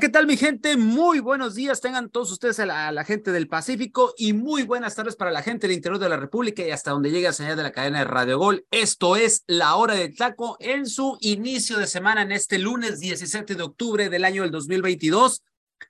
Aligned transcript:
¿Qué 0.00 0.08
tal 0.10 0.26
mi 0.26 0.36
gente? 0.36 0.76
Muy 0.76 1.20
buenos 1.20 1.54
días 1.54 1.80
tengan 1.80 2.10
todos 2.10 2.30
ustedes 2.30 2.58
a 2.58 2.66
la, 2.66 3.04
gente 3.04 3.32
del 3.32 3.48
Pacífico 3.48 4.12
y 4.18 4.34
muy 4.34 4.62
buenas 4.62 4.94
tardes 4.94 5.16
para 5.16 5.30
la 5.30 5.42
gente 5.42 5.66
del 5.66 5.76
interior 5.76 5.98
de 5.98 6.08
la 6.10 6.18
República 6.18 6.62
y 6.62 6.70
hasta 6.70 6.90
donde 6.90 7.10
llegue 7.10 7.28
a 7.28 7.32
señal 7.32 7.56
de 7.56 7.62
la 7.62 7.72
cadena 7.72 8.00
de 8.00 8.04
Radio 8.04 8.38
Gol. 8.38 8.66
Esto 8.70 9.16
es 9.16 9.42
La 9.46 9.74
Hora 9.76 9.94
del 9.94 10.14
Taco 10.14 10.58
en 10.60 10.84
su 10.86 11.16
inicio 11.22 11.78
de 11.78 11.86
semana 11.86 12.22
en 12.22 12.32
este 12.32 12.58
lunes 12.58 13.00
17 13.00 13.54
de 13.54 13.62
octubre 13.62 14.10
del 14.10 14.26
año 14.26 14.42
del 14.42 14.50
2022. 14.50 15.42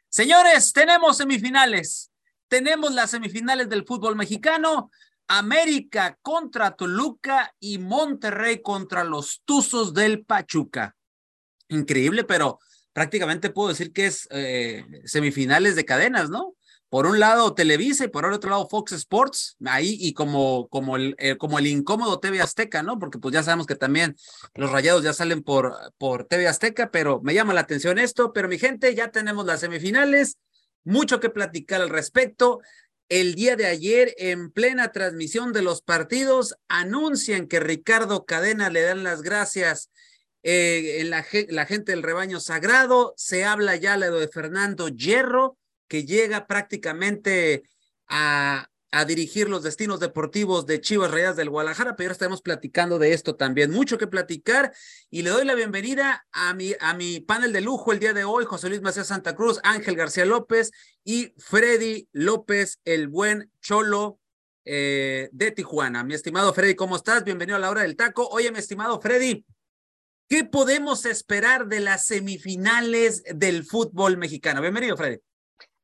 Señores, 0.09 0.73
tenemos 0.73 1.17
semifinales. 1.17 2.13
Tenemos 2.47 2.95
las 2.95 3.11
semifinales 3.11 3.69
del 3.69 3.85
fútbol 3.85 4.15
mexicano. 4.15 4.91
América 5.27 6.17
contra 6.23 6.77
Toluca 6.77 7.53
y 7.59 7.79
Monterrey 7.79 8.63
contra 8.63 9.03
los 9.03 9.43
Tuzos 9.45 9.93
del 9.95 10.25
Pachuca. 10.25 10.95
Increíble, 11.69 12.23
pero 12.23 12.61
prácticamente 12.97 13.51
puedo 13.51 13.69
decir 13.69 13.93
que 13.93 14.07
es 14.07 14.27
eh, 14.31 14.83
semifinales 15.05 15.77
de 15.77 15.85
cadenas, 15.85 16.31
¿no? 16.31 16.57
Por 16.89 17.05
un 17.05 17.21
lado 17.21 17.53
Televisa 17.53 18.07
y 18.07 18.09
por 18.09 18.25
el 18.25 18.33
otro 18.33 18.49
lado 18.49 18.71
Fox 18.71 18.93
Sports, 18.93 19.59
ahí 19.67 19.99
y 20.01 20.15
como, 20.15 20.67
como, 20.69 20.97
el, 20.97 21.15
eh, 21.19 21.37
como 21.37 21.59
el 21.59 21.67
incómodo 21.67 22.21
TV 22.21 22.41
Azteca, 22.41 22.83
¿no? 22.83 22.99
Porque 22.99 23.19
pues 23.19 23.35
ya 23.35 23.43
sabemos 23.43 23.67
que 23.67 23.75
también 23.75 24.17
los 24.55 24.73
rayados 24.73 25.05
ya 25.05 25.13
salen 25.13 25.43
por, 25.43 25.77
por 25.99 26.25
TV 26.25 26.49
Azteca, 26.49 26.91
pero 26.91 27.21
me 27.21 27.35
llama 27.35 27.53
la 27.53 27.61
atención 27.61 27.99
esto, 27.99 28.33
pero 28.33 28.49
mi 28.49 28.59
gente, 28.59 28.95
ya 28.95 29.11
tenemos 29.11 29.45
las 29.45 29.61
semifinales, 29.61 30.39
mucho 30.83 31.21
que 31.21 31.29
platicar 31.29 31.83
al 31.83 31.91
respecto. 31.91 32.61
El 33.11 33.35
día 33.35 33.57
de 33.57 33.67
ayer, 33.67 34.15
en 34.17 34.51
plena 34.51 34.91
transmisión 34.91 35.53
de 35.53 35.61
los 35.61 35.83
partidos, 35.83 36.57
anuncian 36.67 37.47
que 37.47 37.61
Ricardo 37.61 38.25
Cadena 38.25 38.71
le 38.71 38.81
dan 38.81 39.05
las 39.05 39.21
gracias 39.21 39.91
eh, 40.49 41.01
en 41.01 41.11
la, 41.11 41.25
gente 41.25 41.91
del 41.91 42.05
rebaño 42.05 42.39
sagrado, 42.39 43.15
se 43.17 43.45
habla 43.45 43.75
ya 43.75 43.99
de 43.99 44.29
Fernando 44.29 44.87
Hierro, 44.87 45.59
que 45.89 46.05
llega 46.05 46.47
prácticamente 46.47 47.65
a, 48.07 48.69
dirigir 49.09 49.51
los 49.51 49.63
destinos 49.63 50.01
deportivos 50.01 50.65
de 50.65 50.81
Chivas 50.81 51.11
Rayas 51.11 51.37
del 51.37 51.51
Guadalajara, 51.51 51.97
pero 51.97 52.07
ahora 52.07 52.13
estamos 52.13 52.41
platicando 52.41 52.99
de 52.99 53.13
esto 53.13 53.35
también, 53.35 53.71
mucho 53.73 53.99
que 53.99 54.07
platicar, 54.07 54.73
y 55.11 55.23
le 55.23 55.31
doy 55.31 55.45
la 55.45 55.55
bienvenida 55.55 56.27
a 56.31 56.55
mi, 56.55 56.75
a 56.81 56.95
mi 56.95 57.21
panel 57.21 57.53
de 57.53 57.61
lujo 57.61 57.93
el 57.93 57.99
día 57.99 58.15
de 58.15 58.25
hoy, 58.25 58.45
José 58.47 58.69
Luis 58.69 58.81
Macías 58.81 59.09
Santa 59.09 59.35
Cruz, 59.35 59.59
Ángel 59.65 59.97
García 59.97 60.25
López 60.25 60.71
y 61.05 61.35
Freddy 61.39 62.09
López, 62.13 62.79
el 62.85 63.09
buen 63.09 63.51
Cholo. 63.61 64.21
Eh, 64.69 65.29
de 65.31 65.53
Tijuana. 65.53 66.03
Mi 66.03 66.15
estimado 66.15 66.53
Freddy, 66.53 66.75
¿cómo 66.75 66.97
estás? 66.97 67.23
Bienvenido 67.23 67.55
a 67.55 67.61
la 67.61 67.71
hora 67.71 67.83
del 67.83 67.95
taco. 67.95 68.27
Oye, 68.27 68.51
mi 68.51 68.59
estimado 68.59 69.01
Freddy, 69.01 69.47
¿Qué 70.29 70.43
podemos 70.43 71.07
esperar 71.07 71.69
de 71.69 71.79
las 71.79 72.07
semifinales 72.07 73.23
del 73.33 73.65
fútbol 73.65 74.17
mexicano? 74.17 74.61
Bienvenido, 74.61 74.97
Freddy. 74.97 75.19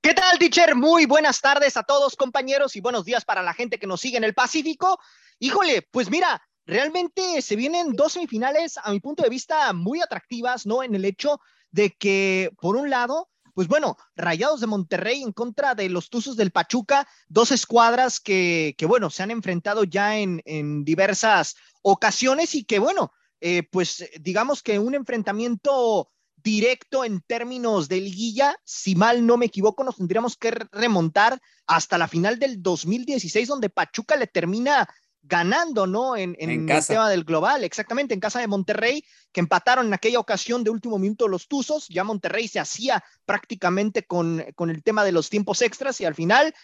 ¿Qué 0.01 0.15
tal, 0.15 0.37
teacher? 0.37 0.75
Muy 0.75 1.07
buenas 1.07 1.41
tardes 1.41 1.77
a 1.77 1.85
todos, 1.85 2.17
compañeros, 2.17 2.75
y 2.75 2.81
buenos 2.81 3.05
días 3.05 3.25
para 3.25 3.41
la 3.45 3.55
gente 3.55 3.79
que 3.79 3.87
nos 3.87 4.01
sigue 4.01 4.17
en 4.17 4.25
el 4.25 4.35
Pacífico. 4.35 4.99
Híjole, 5.39 5.87
pues 5.93 6.11
mira, 6.11 6.43
realmente 6.67 7.41
se 7.41 7.55
vienen 7.55 7.93
dos 7.93 8.15
semifinales, 8.15 8.79
a 8.83 8.91
mi 8.91 8.99
punto 8.99 9.23
de 9.23 9.29
vista, 9.29 9.73
muy 9.73 10.01
atractivas, 10.01 10.67
¿no? 10.67 10.83
En 10.83 10.97
el 10.97 11.05
hecho 11.05 11.39
de 11.71 11.93
que, 11.93 12.51
por 12.61 12.75
un 12.75 12.91
lado, 12.91 13.31
pues 13.55 13.69
bueno, 13.69 13.97
Rayados 14.17 14.61
de 14.61 14.67
Monterrey 14.67 15.23
en 15.23 15.31
contra 15.31 15.77
de 15.77 15.89
los 15.89 16.11
Tuzos 16.11 16.37
del 16.37 16.51
Pachuca, 16.51 17.07
dos 17.29 17.53
escuadras 17.53 18.19
que, 18.19 18.75
que 18.77 18.87
bueno, 18.87 19.09
se 19.09 19.23
han 19.23 19.31
enfrentado 19.31 19.85
ya 19.85 20.19
en, 20.19 20.43
en 20.47 20.85
diversas 20.85 21.55
ocasiones 21.83 22.57
y 22.57 22.65
que, 22.65 22.81
bueno, 22.81 23.13
eh, 23.45 23.65
pues 23.65 24.09
digamos 24.21 24.63
que 24.63 24.79
un 24.79 24.95
enfrentamiento 24.95 26.09
directo 26.37 27.05
en 27.05 27.21
términos 27.21 27.89
de 27.89 28.01
liguilla, 28.01 28.57
si 28.65 28.95
mal 28.95 29.27
no 29.27 29.37
me 29.37 29.47
equivoco, 29.47 29.83
nos 29.83 29.97
tendríamos 29.97 30.37
que 30.37 30.53
remontar 30.71 31.41
hasta 31.67 31.99
la 31.99 32.07
final 32.07 32.39
del 32.39 32.63
2016, 32.63 33.49
donde 33.49 33.69
Pachuca 33.69 34.15
le 34.15 34.29
termina 34.29 34.89
ganando, 35.23 35.89
¿no? 35.89 36.17
En, 36.17 36.37
en, 36.39 36.51
en 36.51 36.69
el 36.69 36.87
tema 36.87 37.11
del 37.11 37.25
global, 37.25 37.65
exactamente, 37.65 38.15
en 38.15 38.21
casa 38.21 38.39
de 38.39 38.47
Monterrey, 38.47 39.05
que 39.33 39.41
empataron 39.41 39.87
en 39.87 39.95
aquella 39.95 40.21
ocasión 40.21 40.63
de 40.63 40.71
último 40.71 41.01
minuto 41.01 41.27
los 41.27 41.49
Tuzos, 41.49 41.89
ya 41.89 42.05
Monterrey 42.05 42.47
se 42.47 42.61
hacía 42.61 43.03
prácticamente 43.25 44.05
con, 44.05 44.45
con 44.55 44.71
el 44.71 44.85
tema 44.85 45.05
de 45.05 45.13
los 45.13 45.31
tiempos 45.31 45.63
extras 45.63 46.01
y 46.01 46.05
al 46.05 46.15
final 46.15 46.55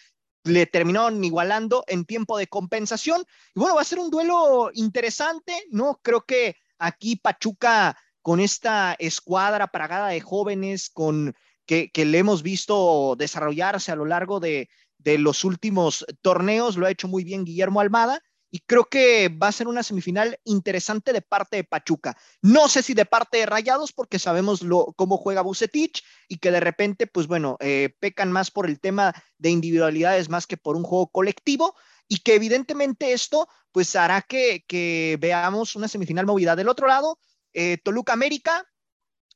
le 0.45 0.67
terminaron 0.67 1.23
igualando 1.25 1.85
en 1.89 2.05
tiempo 2.05 2.39
de 2.39 2.47
compensación. 2.47 3.25
Y 3.55 3.61
bueno, 3.61 3.75
va 3.75 3.83
a 3.83 3.85
ser 3.85 3.99
un 3.99 4.11
duelo 4.11 4.71
interesante, 4.75 5.65
¿no? 5.71 6.01
Creo 6.03 6.25
que 6.25 6.57
aquí 6.79 7.17
Pachuca 7.17 7.97
con 8.23 8.41
esta 8.41 8.95
escuadra 8.99 9.69
pragada 9.69 10.09
de 10.09 10.21
jóvenes 10.21 10.91
con 10.91 11.35
que, 11.67 11.91
le 11.95 12.19
hemos 12.19 12.43
visto 12.43 13.15
desarrollarse 13.17 13.93
a 13.93 13.97
lo 13.97 14.07
largo 14.07 14.41
de, 14.41 14.71
de, 14.99 15.19
los 15.19 15.45
últimos 15.45 16.05
torneos, 16.23 16.77
lo 16.77 16.87
ha 16.87 16.91
hecho 16.91 17.09
muy 17.09 17.25
bien 17.25 17.45
Guillermo 17.45 17.81
Almada. 17.81 18.23
Y 18.51 18.61
creo 18.61 18.85
que 18.85 19.29
va 19.29 19.49
a 19.49 19.53
ser 19.53 19.69
una 19.69 19.83
semifinal 19.83 20.39
interesante 20.45 21.13
de 21.13 21.21
parte 21.21 21.57
de 21.57 21.65
Pachuca. 21.65 22.17
No 22.41 22.69
sé 22.69 22.83
si 22.83 22.95
de 22.95 23.05
parte 23.05 23.37
de 23.37 23.45
Rayados, 23.45 23.93
porque 23.93 24.19
sabemos 24.19 24.63
lo, 24.63 24.95
cómo 24.97 25.19
juega 25.19 25.43
Bucetich 25.43 26.03
y 26.29 26.39
que 26.39 26.51
de 26.51 26.61
repente, 26.61 27.07
pues 27.07 27.27
bueno, 27.27 27.59
eh, 27.61 27.95
pecan 28.01 28.33
más 28.33 28.51
por 28.51 28.65
el 28.65 28.81
tema 28.81 29.15
de 29.37 29.51
individualidades 29.51 30.31
más 30.31 30.47
que 30.47 30.57
por 30.57 30.77
un 30.77 30.83
juego 30.83 31.09
colectivo 31.09 31.75
y 32.09 32.19
que 32.21 32.35
evidentemente 32.35 33.13
esto 33.13 33.49
pues 33.73 33.95
hará 33.95 34.23
que, 34.23 35.19
veamos 35.21 35.77
una 35.77 35.89
semifinal 35.89 36.27
movida. 36.27 36.57
Del 36.57 36.69
otro 36.69 36.89
lado, 36.89 37.19
eh, 37.53 37.79
Toluca 37.85 38.13
América, 38.13 38.67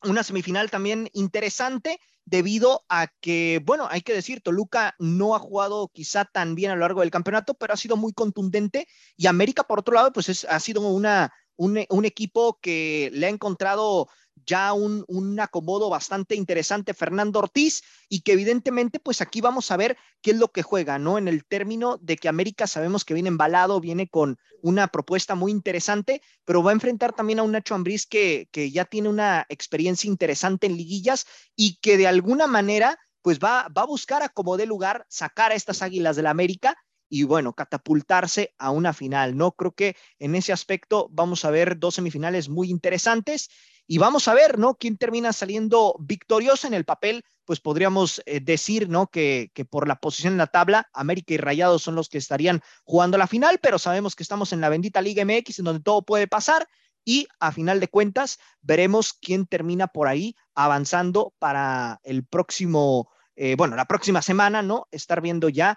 una 0.03 0.23
semifinal 0.23 0.71
también 0.71 1.09
interesante 1.13 2.01
debido 2.25 2.85
a 2.89 3.09
que, 3.21 3.61
bueno, 3.65 3.89
hay 3.91 4.01
que 4.01 4.15
decir, 4.15 4.41
Toluca 4.41 4.95
no 4.99 5.35
ha 5.35 5.39
jugado 5.39 5.89
quizá 5.93 6.25
tan 6.25 6.55
bien 6.55 6.71
a 6.71 6.75
lo 6.75 6.81
largo 6.81 7.01
del 7.01 7.11
campeonato, 7.11 7.55
pero 7.55 7.75
ha 7.75 7.77
sido 7.77 7.97
muy 7.97 8.13
contundente 8.13 8.89
y 9.17 9.27
América, 9.27 9.65
por 9.65 9.81
otro 9.81 9.95
lado, 9.95 10.13
pues 10.13 10.29
es, 10.29 10.45
ha 10.45 10.59
sido 10.61 10.81
una, 10.83 11.33
un, 11.57 11.85
un 11.89 12.05
equipo 12.05 12.59
que 12.61 13.11
le 13.13 13.27
ha 13.27 13.31
encontrado 13.31 14.09
ya 14.47 14.73
un, 14.73 15.05
un, 15.09 15.39
acomodo 15.41 15.89
bastante 15.91 16.35
interesante 16.35 16.95
Fernando 16.95 17.39
Ortiz 17.39 17.83
y 18.09 18.21
que 18.21 18.33
evidentemente 18.33 18.99
pues 19.01 19.21
aquí 19.21 19.41
vamos 19.41 19.71
a 19.71 19.77
ver 19.77 19.97
qué 20.21 20.33
es 20.33 20.37
lo 20.37 20.49
que 20.49 20.63
juega, 20.63 20.99
¿no? 20.99 21.19
En 21.19 21.29
el 21.29 21.45
término 21.45 21.99
de 22.01 22.17
que 22.17 22.29
América 22.29 22.67
sabemos 22.67 23.05
que 23.05 23.15
viene 23.15 23.29
embalado, 23.29 23.81
viene 23.81 24.09
con 24.09 24.39
una 24.63 24.89
propuesta 24.89 25.35
muy 25.35 25.51
interesante, 25.51 26.23
pero 26.45 26.63
va 26.63 26.71
a 26.71 26.75
enfrentar 26.75 27.13
también 27.13 27.39
a 27.39 27.43
un 27.43 27.53
Nacho 27.53 27.75
Ambriz 27.75 28.07
que, 28.07 28.49
que 28.53 28.71
ya 28.71 28.85
tiene 28.85 29.09
una 29.09 29.47
experiencia 29.49 30.09
interesante 30.09 30.67
en 30.67 30.77
liguillas 30.77 31.27
y 31.57 31.79
que 31.81 31.97
de 31.97 32.07
alguna 32.07 32.47
manera 32.47 32.99
pues 33.23 33.39
va, 33.39 33.69
va 33.69 33.83
a 33.83 33.87
buscar 33.87 34.23
a 34.23 34.29
como 34.29 34.57
de 34.57 34.67
lugar 34.67 35.07
sacar 35.09 35.53
a 35.53 35.55
estas 35.55 35.83
águilas 35.83 36.17
de 36.17 36.23
la 36.23 36.31
América 36.31 36.77
y 37.09 37.25
bueno, 37.25 37.53
catapultarse 37.53 38.55
a 38.57 38.71
una 38.71 38.95
final, 38.95 39.37
¿no? 39.37 39.53
Creo 39.53 39.73
que 39.73 39.97
en 40.19 40.35
ese 40.35 40.51
aspecto 40.51 41.09
vamos 41.11 41.45
a 41.45 41.51
ver 41.51 41.79
dos 41.79 41.97
semifinales 41.97 42.49
muy 42.49 42.71
interesantes 42.71 43.51
y 43.87 43.99
vamos 43.99 44.29
a 44.29 44.35
ver, 44.35 44.59
¿no? 44.59 44.75
¿Quién 44.75 44.97
termina 44.97 45.33
saliendo 45.33 45.97
victorioso 45.99 46.67
en 46.67 46.75
el 46.75 46.85
papel? 46.85 47.25
Pues 47.45 47.61
podríamos 47.61 48.23
eh, 48.27 48.41
decir, 48.41 48.89
¿no? 48.89 49.09
Que, 49.09 49.51
por 49.69 49.89
la 49.89 49.97
posición 49.97 50.35
en 50.35 50.39
la 50.39 50.47
tabla, 50.47 50.89
América 50.93 51.35
y 51.35 51.37
Rayados 51.37 51.83
son 51.83 51.95
los 51.95 52.09
que 52.09 52.19
estarían 52.19 52.63
jugando 52.85 53.19
la 53.19 53.27
final, 53.27 53.59
pero 53.61 53.79
sabemos 53.79 54.15
que 54.15 54.23
estamos 54.23 54.53
en 54.53 54.61
la 54.61 54.69
bendita 54.69 55.03
Liga 55.03 55.25
MX, 55.25 55.59
en 55.59 55.65
donde 55.65 55.83
todo 55.83 56.03
puede 56.03 56.29
pasar. 56.29 56.69
Y 57.05 57.27
a 57.41 57.51
final 57.51 57.81
de 57.81 57.89
cuentas, 57.89 58.39
veremos 58.61 59.13
quién 59.13 59.47
termina 59.47 59.89
por 59.89 60.07
ahí 60.07 60.37
avanzando 60.55 61.35
para 61.41 62.01
el 62.05 62.25
próximo, 62.25 63.11
eh, 63.35 63.57
bueno, 63.57 63.75
la 63.75 63.87
próxima 63.87 64.23
semana, 64.23 64.63
¿no? 64.63 64.87
Estar 64.93 65.21
viendo 65.21 65.49
ya 65.49 65.77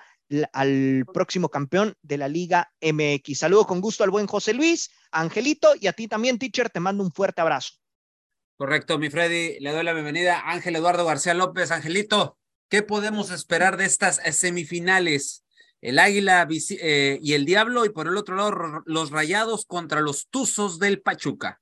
al 0.53 1.05
próximo 1.11 1.49
campeón 1.49 1.95
de 2.03 2.17
la 2.17 2.27
Liga 2.27 2.71
MX. 2.81 3.39
Saludo 3.39 3.65
con 3.65 3.81
gusto 3.81 4.03
al 4.03 4.11
buen 4.11 4.27
José 4.27 4.53
Luis, 4.53 4.91
Angelito, 5.11 5.73
y 5.79 5.87
a 5.87 5.93
ti 5.93 6.07
también, 6.07 6.37
teacher, 6.37 6.69
te 6.69 6.79
mando 6.79 7.03
un 7.03 7.11
fuerte 7.11 7.41
abrazo. 7.41 7.73
Correcto, 8.57 8.97
mi 8.97 9.09
Freddy. 9.09 9.59
Le 9.59 9.73
doy 9.73 9.83
la 9.83 9.91
bienvenida 9.91 10.39
a 10.39 10.53
Ángel 10.53 10.77
Eduardo 10.77 11.05
García 11.05 11.33
López. 11.33 11.71
Angelito, 11.71 12.37
¿qué 12.69 12.83
podemos 12.83 13.29
esperar 13.29 13.75
de 13.75 13.83
estas 13.83 14.21
semifinales? 14.33 15.43
El 15.81 15.99
Águila 15.99 16.47
eh, 16.49 17.19
y 17.21 17.33
el 17.33 17.43
Diablo 17.43 17.83
y 17.83 17.89
por 17.89 18.07
el 18.07 18.15
otro 18.15 18.37
lado 18.37 18.81
los 18.85 19.11
Rayados 19.11 19.65
contra 19.65 19.99
los 19.99 20.29
Tuzos 20.29 20.79
del 20.79 21.01
Pachuca. 21.01 21.61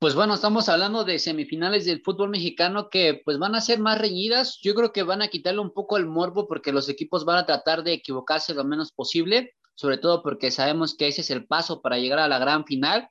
Pues 0.00 0.16
bueno, 0.16 0.34
estamos 0.34 0.68
hablando 0.68 1.04
de 1.04 1.20
semifinales 1.20 1.84
del 1.84 2.02
fútbol 2.02 2.30
mexicano 2.30 2.90
que 2.90 3.22
pues 3.24 3.38
van 3.38 3.54
a 3.54 3.60
ser 3.60 3.78
más 3.78 4.00
reñidas. 4.00 4.58
Yo 4.62 4.74
creo 4.74 4.92
que 4.92 5.04
van 5.04 5.22
a 5.22 5.28
quitarle 5.28 5.60
un 5.60 5.72
poco 5.72 5.96
el 5.96 6.06
morbo 6.06 6.48
porque 6.48 6.72
los 6.72 6.88
equipos 6.88 7.24
van 7.24 7.38
a 7.38 7.46
tratar 7.46 7.84
de 7.84 7.92
equivocarse 7.92 8.52
lo 8.52 8.64
menos 8.64 8.90
posible, 8.90 9.54
sobre 9.76 9.98
todo 9.98 10.24
porque 10.24 10.50
sabemos 10.50 10.96
que 10.96 11.06
ese 11.06 11.20
es 11.20 11.30
el 11.30 11.46
paso 11.46 11.82
para 11.82 11.98
llegar 11.98 12.18
a 12.18 12.26
la 12.26 12.40
gran 12.40 12.64
final 12.64 13.10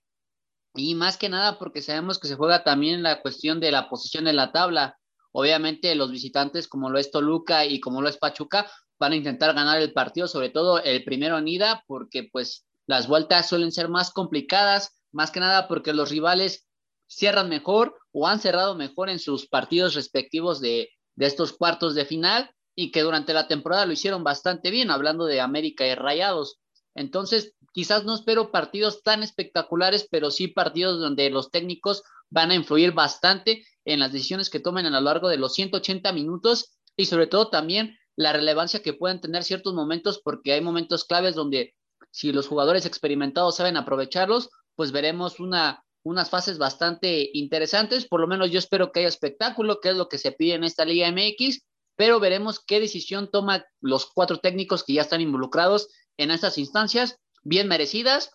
y 0.76 0.96
más 0.96 1.18
que 1.18 1.30
nada 1.30 1.58
porque 1.58 1.82
sabemos 1.82 2.20
que 2.20 2.28
se 2.28 2.36
juega 2.36 2.64
también 2.64 3.04
la 3.04 3.22
cuestión 3.22 3.60
de 3.60 3.72
la 3.72 3.90
posición 3.90 4.28
en 4.28 4.36
la 4.36 4.52
tabla. 4.52 4.98
Obviamente 5.32 5.96
los 5.96 6.12
visitantes 6.12 6.68
como 6.68 6.90
lo 6.90 7.00
es 7.00 7.12
Toluca 7.12 7.66
y 7.66 7.80
como 7.80 8.02
lo 8.02 8.10
es 8.10 8.18
Pachuca 8.18 8.70
van 9.00 9.12
a 9.12 9.16
intentar 9.16 9.54
ganar 9.54 9.82
el 9.82 9.94
partido, 9.94 10.28
sobre 10.28 10.50
todo 10.50 10.82
el 10.82 11.04
primero 11.04 11.38
en 11.38 11.48
ida, 11.48 11.84
porque 11.88 12.30
pues 12.32 12.66
las 12.88 13.08
vueltas 13.08 13.50
suelen 13.50 13.72
ser 13.72 13.90
más 13.90 14.12
complicadas, 14.12 15.02
más 15.12 15.32
que 15.32 15.40
nada 15.40 15.68
porque 15.68 15.94
los 15.94 16.10
rivales 16.10 16.68
cierran 17.08 17.50
mejor 17.50 17.98
o 18.12 18.28
han 18.28 18.40
cerrado 18.40 18.76
mejor 18.76 19.10
en 19.10 19.20
sus 19.20 19.48
partidos 19.48 19.96
respectivos 19.96 20.62
de, 20.62 20.90
de 21.16 21.26
estos 21.26 21.54
cuartos 21.54 21.96
de 21.96 22.06
final 22.06 22.50
y 22.76 22.92
que 22.92 23.02
durante 23.02 23.34
la 23.34 23.48
temporada 23.48 23.86
lo 23.86 23.94
hicieron 23.94 24.24
bastante 24.24 24.70
bien, 24.70 24.92
hablando 24.92 25.26
de 25.26 25.42
América 25.42 25.86
y 25.86 25.96
Rayados. 25.96 26.60
Entonces, 26.96 27.54
quizás 27.74 28.06
no 28.06 28.16
espero 28.16 28.52
partidos 28.52 29.04
tan 29.04 29.22
espectaculares, 29.22 30.08
pero 30.10 30.32
sí 30.32 30.48
partidos 30.48 31.00
donde 31.00 31.30
los 31.30 31.52
técnicos 31.52 32.04
van 32.30 32.52
a 32.52 32.56
influir 32.56 32.94
bastante 32.94 33.66
en 33.84 34.00
las 34.00 34.12
decisiones 34.12 34.50
que 34.50 34.60
tomen 34.60 34.86
a 34.86 34.90
lo 34.90 35.02
largo 35.02 35.30
de 35.30 35.38
los 35.38 35.54
180 35.54 36.12
minutos 36.14 36.78
y 36.96 37.06
sobre 37.06 37.28
todo 37.28 37.50
también 37.50 37.98
la 38.16 38.34
relevancia 38.34 38.82
que 38.82 38.94
pueden 38.94 39.20
tener 39.20 39.44
ciertos 39.44 39.74
momentos, 39.74 40.22
porque 40.24 40.54
hay 40.54 40.62
momentos 40.62 41.04
claves 41.04 41.36
donde 41.36 41.76
si 42.12 42.32
los 42.32 42.48
jugadores 42.48 42.86
experimentados 42.86 43.58
saben 43.58 43.76
aprovecharlos, 43.76 44.50
pues 44.76 44.92
veremos 44.92 45.40
una 45.40 45.86
unas 46.06 46.30
fases 46.30 46.60
bastante 46.60 47.32
interesantes. 47.34 48.08
Por 48.08 48.22
lo 48.22 48.28
menos 48.28 48.52
yo 48.52 48.60
espero 48.60 48.92
que 48.92 49.00
haya 49.00 49.10
espectáculo, 49.10 49.80
que 49.82 49.90
es 49.90 49.98
lo 49.98 50.08
que 50.08 50.20
se 50.20 50.32
pide 50.32 50.54
en 50.54 50.64
esta 50.64 50.86
Liga 50.86 51.12
MX, 51.12 51.66
pero 51.96 52.20
veremos 52.20 52.60
qué 52.60 52.80
decisión 52.80 53.30
toman 53.32 53.64
los 53.82 54.06
cuatro 54.06 54.38
técnicos 54.38 54.84
que 54.84 54.94
ya 54.94 55.02
están 55.02 55.22
involucrados 55.22 55.90
en 56.18 56.32
estas 56.32 56.58
instancias, 56.58 57.18
bien 57.44 57.68
merecidas, 57.68 58.32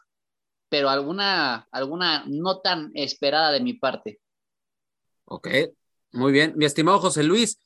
pero 0.69 0.89
alguna, 0.89 1.69
alguna 1.73 2.25
no 2.27 2.61
tan 2.61 2.91
esperada 2.95 3.51
de 3.51 3.61
mi 3.61 3.75
parte. 3.75 4.21
Ok, 5.25 5.49
muy 6.13 6.33
bien. 6.33 6.55
Mi 6.57 6.65
estimado 6.65 6.99
José 7.01 7.23
Luis. 7.23 7.59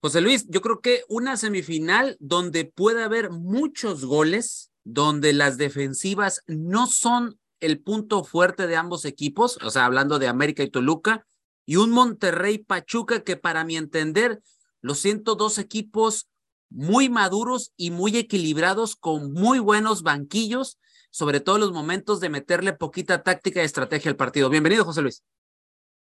José 0.00 0.20
Luis, 0.20 0.46
yo 0.48 0.60
creo 0.60 0.80
que 0.80 1.02
una 1.08 1.36
semifinal 1.36 2.16
donde 2.20 2.64
puede 2.64 3.02
haber 3.02 3.30
muchos 3.30 4.04
goles, 4.04 4.70
donde 4.84 5.32
las 5.32 5.58
defensivas 5.58 6.42
no 6.46 6.86
son 6.86 7.38
el 7.60 7.80
punto 7.80 8.22
fuerte 8.22 8.66
de 8.66 8.76
ambos 8.76 9.04
equipos, 9.04 9.58
o 9.62 9.70
sea, 9.70 9.86
hablando 9.86 10.18
de 10.18 10.28
América 10.28 10.62
y 10.62 10.70
Toluca, 10.70 11.26
y 11.64 11.76
un 11.76 11.90
Monterrey 11.90 12.58
Pachuca 12.58 13.24
que 13.24 13.36
para 13.36 13.64
mi 13.64 13.76
entender, 13.76 14.40
los 14.80 15.00
siento 15.00 15.34
dos 15.34 15.58
equipos 15.58 16.28
muy 16.70 17.08
maduros 17.08 17.72
y 17.76 17.90
muy 17.90 18.16
equilibrados 18.16 18.96
con 18.96 19.32
muy 19.32 19.58
buenos 19.58 20.02
banquillos, 20.02 20.78
sobre 21.10 21.40
todo 21.40 21.56
en 21.56 21.62
los 21.62 21.72
momentos 21.72 22.20
de 22.20 22.28
meterle 22.28 22.72
poquita 22.72 23.22
táctica 23.22 23.62
y 23.62 23.64
estrategia 23.64 24.10
al 24.10 24.16
partido. 24.16 24.50
Bienvenido, 24.50 24.84
José 24.84 25.02
Luis. 25.02 25.22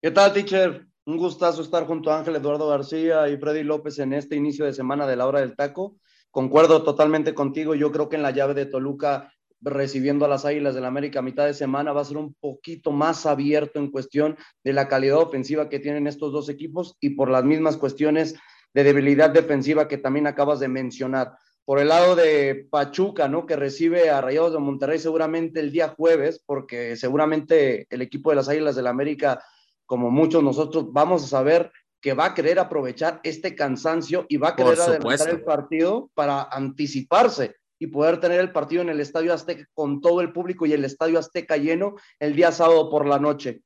¿Qué 0.03 0.11
tal, 0.11 0.33
teacher? 0.33 0.87
Un 1.07 1.19
gustazo 1.19 1.63
estar 1.63 1.87
junto 1.87 2.11
a 2.11 2.19
Ángel 2.19 2.37
Eduardo 2.37 2.69
García 2.69 3.29
y 3.29 3.37
Freddy 3.37 3.63
López 3.63 3.99
en 3.99 4.13
este 4.13 4.37
inicio 4.37 4.65
de 4.65 4.73
semana 4.73 5.07
de 5.07 5.17
la 5.17 5.27
hora 5.27 5.41
del 5.41 5.55
taco. 5.55 5.97
Concuerdo 6.31 6.83
totalmente 6.83 7.35
contigo. 7.35 7.75
Yo 7.75 7.93
creo 7.93 8.09
que 8.09 8.17
en 8.17 8.23
la 8.23 8.31
llave 8.31 8.55
de 8.55 8.67
Toluca 8.67 9.31
recibiendo 9.65 10.25
a 10.25 10.29
las 10.29 10.45
Águilas 10.45 10.75
del 10.75 10.85
América 10.85 11.21
a 11.21 11.23
mitad 11.23 11.47
de 11.47 11.55
semana 11.55 11.93
va 11.93 12.03
a 12.03 12.05
ser 12.05 12.19
un 12.19 12.35
poquito 12.35 12.93
más 12.93 13.25
abierto 13.25 13.79
en 13.79 13.91
cuestión 13.91 14.37
de 14.63 14.73
la 14.73 14.89
calidad 14.89 15.19
ofensiva 15.19 15.69
que 15.69 15.79
tienen 15.79 16.07
estos 16.07 16.33
dos 16.33 16.49
equipos 16.49 16.97
y 17.01 17.11
por 17.11 17.31
las 17.31 17.45
mismas 17.45 17.77
cuestiones 17.77 18.35
de 18.75 18.85
debilidad 18.85 19.31
defensiva 19.31 19.89
que 19.89 19.99
también 19.99 20.27
acabas 20.27 20.61
de 20.61 20.69
mencionar. 20.69 21.39
Por 21.65 21.79
el 21.79 21.89
lado 21.89 22.15
de 22.15 22.67
Pachuca, 22.71 23.27
¿no? 23.29 23.47
Que 23.47 23.57
recibe 23.57 24.11
a 24.11 24.21
Rayados 24.21 24.53
de 24.53 24.59
Monterrey 24.59 24.99
seguramente 24.99 25.61
el 25.61 25.73
día 25.73 25.95
jueves, 25.97 26.43
porque 26.45 26.97
seguramente 26.97 27.87
el 27.89 28.03
equipo 28.03 28.31
de 28.31 28.37
las 28.37 28.49
Águilas 28.49 28.75
del 28.75 28.85
la 28.85 28.91
América, 28.91 29.43
como 29.87 30.11
muchos 30.11 30.43
nosotros, 30.43 30.93
vamos 30.93 31.25
a 31.25 31.29
saber 31.29 31.73
que 32.03 32.13
va 32.13 32.27
a 32.27 32.35
querer 32.35 32.59
aprovechar 32.59 33.21
este 33.23 33.55
cansancio 33.55 34.27
y 34.29 34.37
va 34.37 34.51
a 34.51 34.57
querer 34.57 34.79
adelantar 34.79 35.31
el 35.31 35.43
partido 35.43 36.11
para 36.13 36.43
anticiparse 36.43 37.57
y 37.79 37.87
poder 37.87 38.21
tener 38.21 38.41
el 38.41 38.53
partido 38.53 38.83
en 38.83 38.91
el 38.91 39.01
Estadio 39.01 39.33
Azteca 39.33 39.67
con 39.73 40.03
todo 40.03 40.21
el 40.21 40.31
público 40.31 40.67
y 40.67 40.75
el 40.75 40.85
Estadio 40.85 41.19
Azteca 41.19 41.57
lleno 41.57 41.95
el 42.19 42.37
día 42.37 42.53
sábado 42.53 42.91
por 42.91 43.07
la 43.07 43.19
noche. 43.19 43.63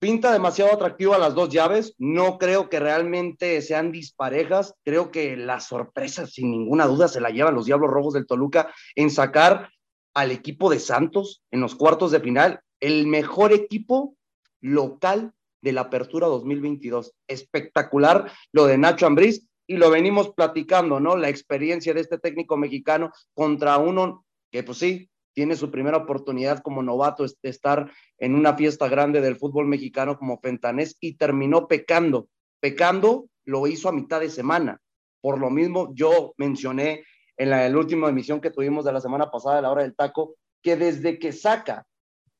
Pinta 0.00 0.32
demasiado 0.32 0.72
atractivo 0.72 1.12
a 1.12 1.18
las 1.18 1.34
dos 1.34 1.50
llaves. 1.50 1.94
No 1.98 2.38
creo 2.38 2.70
que 2.70 2.80
realmente 2.80 3.60
sean 3.60 3.92
disparejas. 3.92 4.74
Creo 4.82 5.10
que 5.10 5.36
la 5.36 5.60
sorpresa, 5.60 6.26
sin 6.26 6.50
ninguna 6.50 6.86
duda, 6.86 7.06
se 7.06 7.20
la 7.20 7.28
llevan 7.28 7.54
los 7.54 7.66
Diablos 7.66 7.90
Rojos 7.90 8.14
del 8.14 8.26
Toluca 8.26 8.72
en 8.94 9.10
sacar 9.10 9.68
al 10.14 10.30
equipo 10.30 10.70
de 10.70 10.80
Santos 10.80 11.42
en 11.50 11.60
los 11.60 11.74
cuartos 11.74 12.12
de 12.12 12.20
final. 12.20 12.60
El 12.80 13.08
mejor 13.08 13.52
equipo 13.52 14.16
local 14.62 15.34
de 15.60 15.72
la 15.72 15.82
Apertura 15.82 16.28
2022. 16.28 17.12
Espectacular 17.28 18.32
lo 18.52 18.64
de 18.64 18.78
Nacho 18.78 19.06
Ambriz 19.06 19.46
y 19.66 19.76
lo 19.76 19.90
venimos 19.90 20.30
platicando, 20.30 20.98
¿no? 20.98 21.14
La 21.18 21.28
experiencia 21.28 21.92
de 21.92 22.00
este 22.00 22.16
técnico 22.16 22.56
mexicano 22.56 23.12
contra 23.34 23.76
uno 23.76 24.24
que 24.50 24.62
pues 24.62 24.78
sí, 24.78 25.10
tiene 25.40 25.56
su 25.56 25.70
primera 25.70 25.96
oportunidad 25.96 26.58
como 26.58 26.82
novato 26.82 27.24
de 27.24 27.48
estar 27.48 27.90
en 28.18 28.34
una 28.34 28.58
fiesta 28.58 28.88
grande 28.88 29.22
del 29.22 29.36
fútbol 29.36 29.66
mexicano 29.66 30.18
como 30.18 30.38
Fentanés 30.38 30.98
y 31.00 31.14
terminó 31.14 31.66
pecando. 31.66 32.28
Pecando 32.60 33.30
lo 33.46 33.66
hizo 33.66 33.88
a 33.88 33.92
mitad 33.92 34.20
de 34.20 34.28
semana. 34.28 34.82
Por 35.22 35.38
lo 35.38 35.48
mismo, 35.48 35.94
yo 35.94 36.34
mencioné 36.36 37.04
en 37.38 37.48
la, 37.48 37.66
última 37.70 38.10
emisión 38.10 38.42
que 38.42 38.50
tuvimos 38.50 38.84
de 38.84 38.92
la 38.92 39.00
semana 39.00 39.30
pasada, 39.30 39.56
de 39.56 39.62
la 39.62 39.70
hora 39.70 39.80
del 39.80 39.96
taco, 39.96 40.34
que 40.62 40.76
desde 40.76 41.18
que 41.18 41.32
saca 41.32 41.86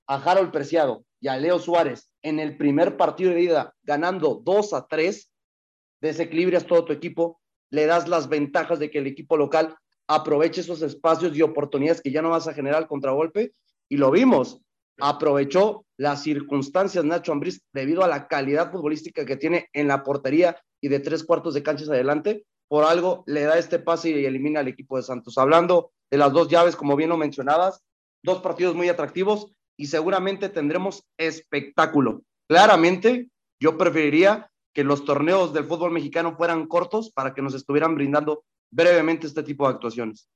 a 0.06 0.16
Harold 0.16 0.52
Preciado 0.52 1.06
y 1.22 1.28
a 1.28 1.38
Leo 1.38 1.58
Suárez 1.58 2.12
en 2.20 2.38
el 2.38 2.58
primer 2.58 2.98
partido 2.98 3.32
de 3.32 3.40
ida 3.40 3.74
ganando 3.82 4.42
2 4.44 4.74
a 4.74 4.86
3, 4.86 5.32
desequilibras 6.02 6.66
todo 6.66 6.84
tu 6.84 6.92
equipo, 6.92 7.40
le 7.70 7.86
das 7.86 8.08
las 8.08 8.28
ventajas 8.28 8.78
de 8.78 8.90
que 8.90 8.98
el 8.98 9.06
equipo 9.06 9.38
local 9.38 9.74
aproveche 10.10 10.60
esos 10.60 10.82
espacios 10.82 11.36
y 11.36 11.42
oportunidades 11.42 12.00
que 12.00 12.10
ya 12.10 12.20
no 12.20 12.30
vas 12.30 12.48
a 12.48 12.52
generar 12.52 12.88
contragolpe, 12.88 13.52
y 13.88 13.96
lo 13.96 14.10
vimos, 14.10 14.60
aprovechó 14.98 15.84
las 15.96 16.24
circunstancias 16.24 17.04
Nacho 17.04 17.30
Ambriz 17.30 17.62
debido 17.72 18.02
a 18.02 18.08
la 18.08 18.26
calidad 18.26 18.72
futbolística 18.72 19.24
que 19.24 19.36
tiene 19.36 19.68
en 19.72 19.86
la 19.86 20.02
portería 20.02 20.60
y 20.80 20.88
de 20.88 20.98
tres 20.98 21.22
cuartos 21.22 21.54
de 21.54 21.62
canchas 21.62 21.88
adelante, 21.88 22.44
por 22.68 22.84
algo 22.84 23.22
le 23.26 23.42
da 23.42 23.56
este 23.56 23.78
pase 23.78 24.10
y 24.10 24.24
elimina 24.24 24.60
al 24.60 24.68
equipo 24.68 24.96
de 24.96 25.04
Santos. 25.04 25.38
Hablando 25.38 25.92
de 26.10 26.18
las 26.18 26.32
dos 26.32 26.48
llaves, 26.48 26.74
como 26.74 26.96
bien 26.96 27.10
lo 27.10 27.16
mencionabas, 27.16 27.80
dos 28.24 28.40
partidos 28.40 28.74
muy 28.74 28.88
atractivos 28.88 29.46
y 29.76 29.86
seguramente 29.86 30.48
tendremos 30.48 31.04
espectáculo. 31.18 32.22
Claramente, 32.48 33.28
yo 33.60 33.78
preferiría 33.78 34.50
que 34.74 34.82
los 34.82 35.04
torneos 35.04 35.52
del 35.52 35.66
fútbol 35.66 35.92
mexicano 35.92 36.36
fueran 36.36 36.66
cortos 36.66 37.10
para 37.12 37.32
que 37.32 37.42
nos 37.42 37.54
estuvieran 37.54 37.94
brindando 37.94 38.42
brevemente 38.70 39.26
este 39.26 39.42
tipo 39.42 39.66
de 39.66 39.74
actuaciones. 39.74 40.28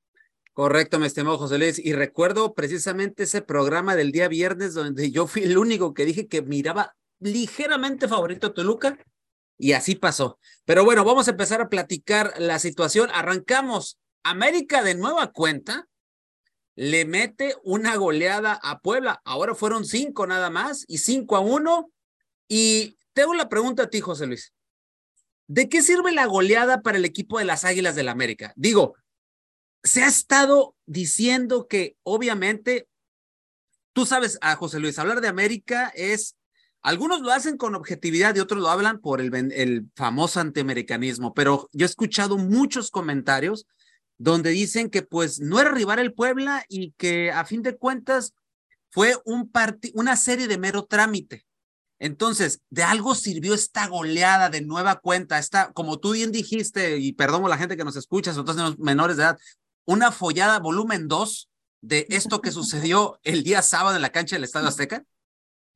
Correcto, 0.54 1.00
mi 1.00 1.06
estimado 1.06 1.36
José 1.36 1.58
Luis. 1.58 1.80
Y 1.80 1.94
recuerdo 1.94 2.54
precisamente 2.54 3.24
ese 3.24 3.42
programa 3.42 3.96
del 3.96 4.12
día 4.12 4.28
viernes 4.28 4.72
donde 4.74 5.10
yo 5.10 5.26
fui 5.26 5.42
el 5.42 5.58
único 5.58 5.94
que 5.94 6.04
dije 6.04 6.28
que 6.28 6.42
miraba 6.42 6.94
ligeramente 7.18 8.06
favorito 8.06 8.48
a 8.48 8.54
Toluca 8.54 8.96
y 9.58 9.72
así 9.72 9.96
pasó. 9.96 10.38
Pero 10.64 10.84
bueno, 10.84 11.04
vamos 11.04 11.26
a 11.26 11.32
empezar 11.32 11.60
a 11.60 11.68
platicar 11.68 12.34
la 12.38 12.58
situación. 12.58 13.10
Arrancamos. 13.12 13.98
América 14.22 14.82
de 14.82 14.94
nueva 14.94 15.32
cuenta 15.32 15.86
le 16.76 17.04
mete 17.04 17.56
una 17.62 17.96
goleada 17.96 18.58
a 18.62 18.78
Puebla. 18.78 19.20
Ahora 19.24 19.54
fueron 19.54 19.84
cinco 19.84 20.26
nada 20.26 20.50
más 20.50 20.84
y 20.88 20.98
cinco 20.98 21.36
a 21.36 21.40
uno. 21.40 21.90
Y 22.48 22.96
tengo 23.12 23.34
la 23.34 23.48
pregunta 23.48 23.84
a 23.84 23.90
ti, 23.90 24.00
José 24.00 24.26
Luis. 24.26 24.53
¿De 25.46 25.68
qué 25.68 25.82
sirve 25.82 26.12
la 26.12 26.26
goleada 26.26 26.82
para 26.82 26.98
el 26.98 27.04
equipo 27.04 27.38
de 27.38 27.44
las 27.44 27.64
Águilas 27.64 27.94
del 27.94 28.06
la 28.06 28.12
América? 28.12 28.52
Digo, 28.56 28.94
se 29.82 30.02
ha 30.02 30.08
estado 30.08 30.74
diciendo 30.86 31.66
que 31.68 31.96
obviamente, 32.02 32.88
tú 33.92 34.06
sabes, 34.06 34.38
a 34.40 34.56
José 34.56 34.80
Luis, 34.80 34.98
hablar 34.98 35.20
de 35.20 35.28
América 35.28 35.92
es, 35.94 36.36
algunos 36.82 37.20
lo 37.20 37.30
hacen 37.30 37.58
con 37.58 37.74
objetividad 37.74 38.34
y 38.34 38.40
otros 38.40 38.60
lo 38.60 38.70
hablan 38.70 39.00
por 39.00 39.20
el, 39.20 39.34
el 39.52 39.86
famoso 39.94 40.40
antiamericanismo, 40.40 41.34
pero 41.34 41.68
yo 41.72 41.84
he 41.84 41.88
escuchado 41.88 42.38
muchos 42.38 42.90
comentarios 42.90 43.66
donde 44.16 44.50
dicen 44.50 44.90
que 44.90 45.02
pues 45.02 45.40
no 45.40 45.60
era 45.60 45.70
rival 45.70 45.98
el 45.98 46.14
Puebla 46.14 46.64
y 46.68 46.92
que 46.92 47.30
a 47.30 47.44
fin 47.44 47.62
de 47.62 47.76
cuentas 47.76 48.34
fue 48.90 49.16
un 49.24 49.50
una 49.94 50.16
serie 50.16 50.46
de 50.46 50.56
mero 50.56 50.84
trámite. 50.84 51.44
Entonces, 52.04 52.60
de 52.68 52.82
algo 52.82 53.14
sirvió 53.14 53.54
esta 53.54 53.88
goleada 53.88 54.50
de 54.50 54.60
nueva 54.60 54.96
cuenta, 54.96 55.38
esta, 55.38 55.72
como 55.72 55.98
tú 56.00 56.12
bien 56.12 56.32
dijiste, 56.32 56.98
y 56.98 57.14
perdón 57.14 57.46
a 57.46 57.48
la 57.48 57.56
gente 57.56 57.78
que 57.78 57.84
nos 57.84 57.96
escucha, 57.96 58.34
sobre 58.34 58.52
todo 58.52 58.62
los 58.62 58.78
menores 58.78 59.16
de 59.16 59.22
edad, 59.22 59.38
una 59.86 60.12
follada 60.12 60.58
volumen 60.58 61.08
2 61.08 61.48
de 61.80 62.06
esto 62.10 62.42
que 62.42 62.50
sucedió 62.50 63.18
el 63.22 63.42
día 63.42 63.62
sábado 63.62 63.96
en 63.96 64.02
la 64.02 64.12
cancha 64.12 64.36
del 64.36 64.44
Estadio 64.44 64.68
Azteca? 64.68 65.02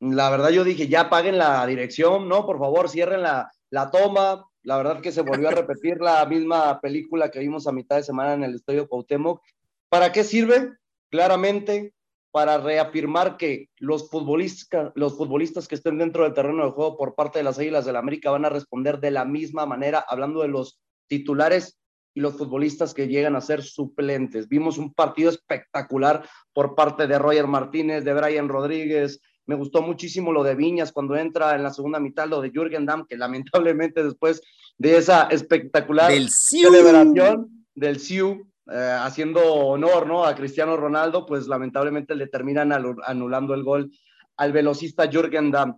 La 0.00 0.28
verdad 0.28 0.50
yo 0.50 0.64
dije, 0.64 0.86
ya 0.86 1.08
paguen 1.08 1.38
la 1.38 1.64
dirección, 1.66 2.28
¿no? 2.28 2.44
Por 2.44 2.58
favor, 2.58 2.90
cierren 2.90 3.22
la, 3.22 3.50
la 3.70 3.90
toma. 3.90 4.44
La 4.64 4.76
verdad 4.76 5.00
que 5.00 5.12
se 5.12 5.22
volvió 5.22 5.48
a 5.48 5.52
repetir 5.52 5.96
la 5.98 6.26
misma 6.26 6.78
película 6.82 7.30
que 7.30 7.38
vimos 7.38 7.66
a 7.66 7.72
mitad 7.72 7.96
de 7.96 8.02
semana 8.02 8.34
en 8.34 8.44
el 8.44 8.56
Estadio 8.56 8.86
Cuauhtémoc. 8.86 9.40
¿Para 9.88 10.12
qué 10.12 10.24
sirve? 10.24 10.74
Claramente 11.10 11.94
para 12.30 12.58
reafirmar 12.58 13.36
que 13.36 13.68
los 13.78 14.10
futbolistas, 14.10 14.92
los 14.94 15.16
futbolistas 15.16 15.66
que 15.66 15.74
estén 15.74 15.98
dentro 15.98 16.24
del 16.24 16.34
terreno 16.34 16.64
de 16.64 16.72
juego 16.72 16.96
por 16.96 17.14
parte 17.14 17.38
de 17.38 17.44
las 17.44 17.58
Águilas 17.58 17.84
del 17.84 17.94
la 17.94 18.00
América 18.00 18.30
van 18.30 18.44
a 18.44 18.50
responder 18.50 19.00
de 19.00 19.10
la 19.10 19.24
misma 19.24 19.66
manera, 19.66 20.04
hablando 20.06 20.42
de 20.42 20.48
los 20.48 20.80
titulares 21.08 21.78
y 22.14 22.20
los 22.20 22.36
futbolistas 22.36 22.94
que 22.94 23.08
llegan 23.08 23.36
a 23.36 23.40
ser 23.40 23.62
suplentes. 23.62 24.48
Vimos 24.48 24.76
un 24.76 24.92
partido 24.92 25.30
espectacular 25.30 26.28
por 26.52 26.74
parte 26.74 27.06
de 27.06 27.18
Roger 27.18 27.46
Martínez, 27.46 28.04
de 28.04 28.12
Brian 28.12 28.48
Rodríguez. 28.48 29.20
Me 29.46 29.54
gustó 29.54 29.82
muchísimo 29.82 30.32
lo 30.32 30.42
de 30.42 30.54
Viñas 30.54 30.92
cuando 30.92 31.16
entra 31.16 31.54
en 31.54 31.62
la 31.62 31.72
segunda 31.72 32.00
mitad, 32.00 32.28
lo 32.28 32.40
de 32.40 32.50
Jürgen 32.50 32.84
Damm, 32.84 33.06
que 33.06 33.16
lamentablemente 33.16 34.02
después 34.02 34.42
de 34.76 34.96
esa 34.96 35.28
espectacular 35.28 36.12
celebración 36.28 37.66
del 37.74 38.00
Siu, 38.00 38.47
eh, 38.70 38.98
haciendo 39.00 39.40
honor 39.42 40.06
¿no? 40.06 40.24
a 40.24 40.34
Cristiano 40.34 40.76
Ronaldo, 40.76 41.24
pues 41.24 41.46
lamentablemente 41.46 42.14
le 42.14 42.26
terminan 42.26 42.72
anulando 42.72 43.54
el 43.54 43.62
gol 43.62 43.90
al 44.36 44.52
velocista 44.52 45.10
Jürgen 45.10 45.50
Damm. 45.50 45.76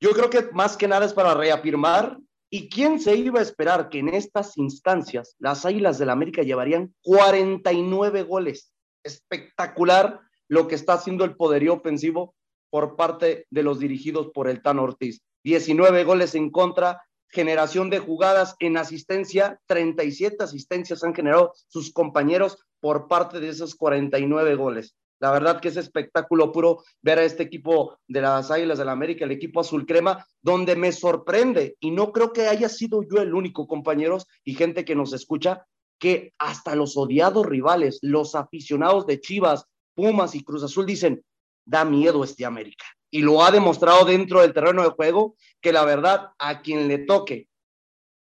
Yo 0.00 0.10
creo 0.10 0.30
que 0.30 0.50
más 0.52 0.76
que 0.76 0.88
nada 0.88 1.06
es 1.06 1.12
para 1.12 1.34
reafirmar. 1.34 2.18
¿Y 2.52 2.68
quién 2.68 2.98
se 2.98 3.14
iba 3.14 3.38
a 3.38 3.42
esperar 3.42 3.88
que 3.88 4.00
en 4.00 4.08
estas 4.08 4.58
instancias 4.58 5.36
las 5.38 5.64
Águilas 5.64 5.98
del 5.98 6.08
la 6.08 6.14
América 6.14 6.42
llevarían 6.42 6.92
49 7.02 8.24
goles? 8.24 8.72
Espectacular 9.04 10.20
lo 10.48 10.66
que 10.66 10.74
está 10.74 10.94
haciendo 10.94 11.24
el 11.24 11.36
poderío 11.36 11.74
ofensivo 11.74 12.34
por 12.70 12.96
parte 12.96 13.46
de 13.50 13.62
los 13.62 13.78
dirigidos 13.78 14.30
por 14.34 14.48
el 14.48 14.62
Tan 14.62 14.80
Ortiz. 14.80 15.22
19 15.44 16.02
goles 16.04 16.34
en 16.34 16.50
contra, 16.50 17.00
generación 17.30 17.90
de 17.90 17.98
jugadas 17.98 18.56
en 18.58 18.76
asistencia, 18.76 19.60
37 19.66 20.44
asistencias 20.44 21.04
han 21.04 21.14
generado 21.14 21.52
sus 21.68 21.92
compañeros 21.92 22.58
por 22.80 23.08
parte 23.08 23.40
de 23.40 23.48
esos 23.48 23.74
49 23.74 24.54
goles. 24.56 24.96
La 25.20 25.30
verdad 25.30 25.60
que 25.60 25.68
es 25.68 25.76
espectáculo 25.76 26.50
puro 26.50 26.82
ver 27.02 27.18
a 27.18 27.24
este 27.24 27.42
equipo 27.42 27.98
de 28.08 28.22
las 28.22 28.50
Águilas 28.50 28.78
del 28.78 28.86
la 28.86 28.92
América, 28.92 29.24
el 29.24 29.32
equipo 29.32 29.60
azul 29.60 29.84
crema, 29.84 30.26
donde 30.40 30.76
me 30.76 30.92
sorprende, 30.92 31.76
y 31.78 31.90
no 31.90 32.10
creo 32.10 32.32
que 32.32 32.48
haya 32.48 32.70
sido 32.70 33.02
yo 33.02 33.20
el 33.20 33.34
único, 33.34 33.66
compañeros 33.66 34.26
y 34.44 34.54
gente 34.54 34.84
que 34.84 34.94
nos 34.94 35.12
escucha, 35.12 35.66
que 35.98 36.32
hasta 36.38 36.74
los 36.74 36.96
odiados 36.96 37.44
rivales, 37.44 37.98
los 38.00 38.34
aficionados 38.34 39.06
de 39.06 39.20
Chivas, 39.20 39.66
Pumas 39.94 40.34
y 40.34 40.42
Cruz 40.42 40.62
Azul 40.62 40.86
dicen, 40.86 41.22
da 41.66 41.84
miedo 41.84 42.24
este 42.24 42.46
América 42.46 42.86
y 43.10 43.22
lo 43.22 43.42
ha 43.42 43.50
demostrado 43.50 44.04
dentro 44.04 44.40
del 44.40 44.52
terreno 44.52 44.82
de 44.82 44.90
juego, 44.90 45.36
que 45.60 45.72
la 45.72 45.84
verdad 45.84 46.30
a 46.38 46.62
quien 46.62 46.88
le 46.88 46.98
toque, 46.98 47.48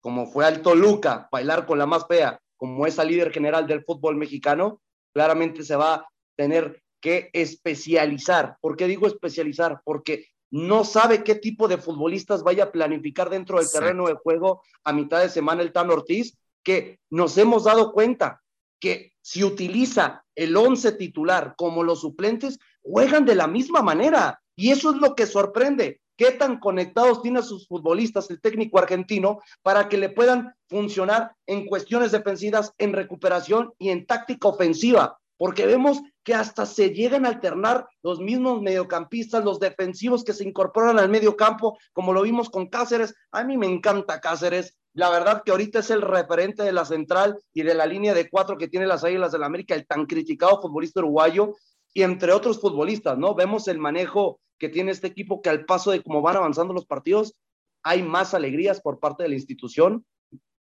como 0.00 0.26
fue 0.26 0.44
al 0.44 0.62
Toluca, 0.62 1.28
bailar 1.32 1.66
con 1.66 1.78
la 1.78 1.86
más 1.86 2.06
fea, 2.06 2.40
como 2.56 2.86
es 2.86 2.98
el 2.98 3.08
líder 3.08 3.32
general 3.32 3.66
del 3.66 3.84
fútbol 3.84 4.16
mexicano, 4.16 4.80
claramente 5.12 5.64
se 5.64 5.76
va 5.76 5.94
a 5.94 6.08
tener 6.36 6.82
que 7.00 7.30
especializar. 7.32 8.56
¿Por 8.60 8.76
qué 8.76 8.86
digo 8.86 9.06
especializar? 9.06 9.80
Porque 9.84 10.26
no 10.50 10.84
sabe 10.84 11.24
qué 11.24 11.34
tipo 11.34 11.68
de 11.68 11.78
futbolistas 11.78 12.42
vaya 12.42 12.64
a 12.64 12.72
planificar 12.72 13.28
dentro 13.28 13.58
del 13.58 13.70
terreno 13.70 14.06
de 14.06 14.14
juego 14.14 14.62
a 14.84 14.92
mitad 14.92 15.20
de 15.20 15.28
semana 15.28 15.62
el 15.62 15.72
Tan 15.72 15.90
Ortiz, 15.90 16.36
que 16.62 17.00
nos 17.10 17.36
hemos 17.38 17.64
dado 17.64 17.92
cuenta 17.92 18.40
que 18.80 19.14
si 19.20 19.42
utiliza 19.42 20.24
el 20.34 20.56
once 20.56 20.92
titular 20.92 21.54
como 21.56 21.82
los 21.82 22.02
suplentes, 22.02 22.58
juegan 22.82 23.24
de 23.24 23.34
la 23.34 23.46
misma 23.46 23.82
manera. 23.82 24.40
Y 24.56 24.70
eso 24.70 24.90
es 24.90 24.96
lo 24.96 25.14
que 25.14 25.26
sorprende. 25.26 26.00
¿Qué 26.16 26.30
tan 26.30 26.60
conectados 26.60 27.22
tiene 27.22 27.40
a 27.40 27.42
sus 27.42 27.66
futbolistas 27.66 28.30
el 28.30 28.40
técnico 28.40 28.78
argentino 28.78 29.40
para 29.62 29.88
que 29.88 29.98
le 29.98 30.10
puedan 30.10 30.54
funcionar 30.68 31.34
en 31.46 31.66
cuestiones 31.66 32.12
defensivas, 32.12 32.72
en 32.78 32.92
recuperación 32.92 33.72
y 33.78 33.88
en 33.88 34.06
táctica 34.06 34.48
ofensiva? 34.48 35.18
Porque 35.36 35.66
vemos 35.66 36.00
que 36.22 36.34
hasta 36.34 36.66
se 36.66 36.90
llegan 36.90 37.26
a 37.26 37.30
alternar 37.30 37.88
los 38.02 38.20
mismos 38.20 38.62
mediocampistas, 38.62 39.44
los 39.44 39.58
defensivos 39.58 40.22
que 40.22 40.32
se 40.32 40.46
incorporan 40.46 41.00
al 41.00 41.08
medio 41.08 41.36
campo, 41.36 41.76
como 41.92 42.12
lo 42.12 42.22
vimos 42.22 42.48
con 42.48 42.68
Cáceres. 42.68 43.14
A 43.32 43.42
mí 43.42 43.56
me 43.56 43.66
encanta 43.66 44.20
Cáceres. 44.20 44.76
La 44.92 45.10
verdad 45.10 45.42
que 45.44 45.50
ahorita 45.50 45.80
es 45.80 45.90
el 45.90 46.02
referente 46.02 46.62
de 46.62 46.70
la 46.70 46.84
central 46.84 47.36
y 47.52 47.64
de 47.64 47.74
la 47.74 47.86
línea 47.86 48.14
de 48.14 48.30
cuatro 48.30 48.56
que 48.56 48.68
tiene 48.68 48.86
las 48.86 49.02
Águilas 49.02 49.32
del 49.32 49.42
América, 49.42 49.74
el 49.74 49.88
tan 49.88 50.06
criticado 50.06 50.62
futbolista 50.62 51.00
uruguayo 51.00 51.56
y 51.94 52.02
entre 52.02 52.32
otros 52.32 52.60
futbolistas, 52.60 53.16
¿no? 53.16 53.34
Vemos 53.34 53.68
el 53.68 53.78
manejo 53.78 54.40
que 54.58 54.68
tiene 54.68 54.90
este 54.90 55.06
equipo 55.06 55.40
que 55.40 55.48
al 55.48 55.64
paso 55.64 55.92
de 55.92 56.02
cómo 56.02 56.20
van 56.20 56.36
avanzando 56.36 56.74
los 56.74 56.86
partidos, 56.86 57.34
hay 57.82 58.02
más 58.02 58.34
alegrías 58.34 58.80
por 58.80 58.98
parte 58.98 59.22
de 59.22 59.28
la 59.28 59.36
institución 59.36 60.04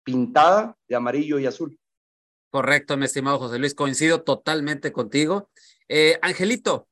pintada 0.04 0.78
de 0.88 0.96
amarillo 0.96 1.40
y 1.40 1.46
azul. 1.46 1.80
Correcto, 2.50 2.98
mi 2.98 3.06
estimado 3.06 3.40
José 3.40 3.60
Luis, 3.60 3.74
coincido 3.74 4.24
totalmente 4.24 4.92
contigo. 4.92 5.50
Eh, 5.88 6.20
Angelito, 6.22 6.90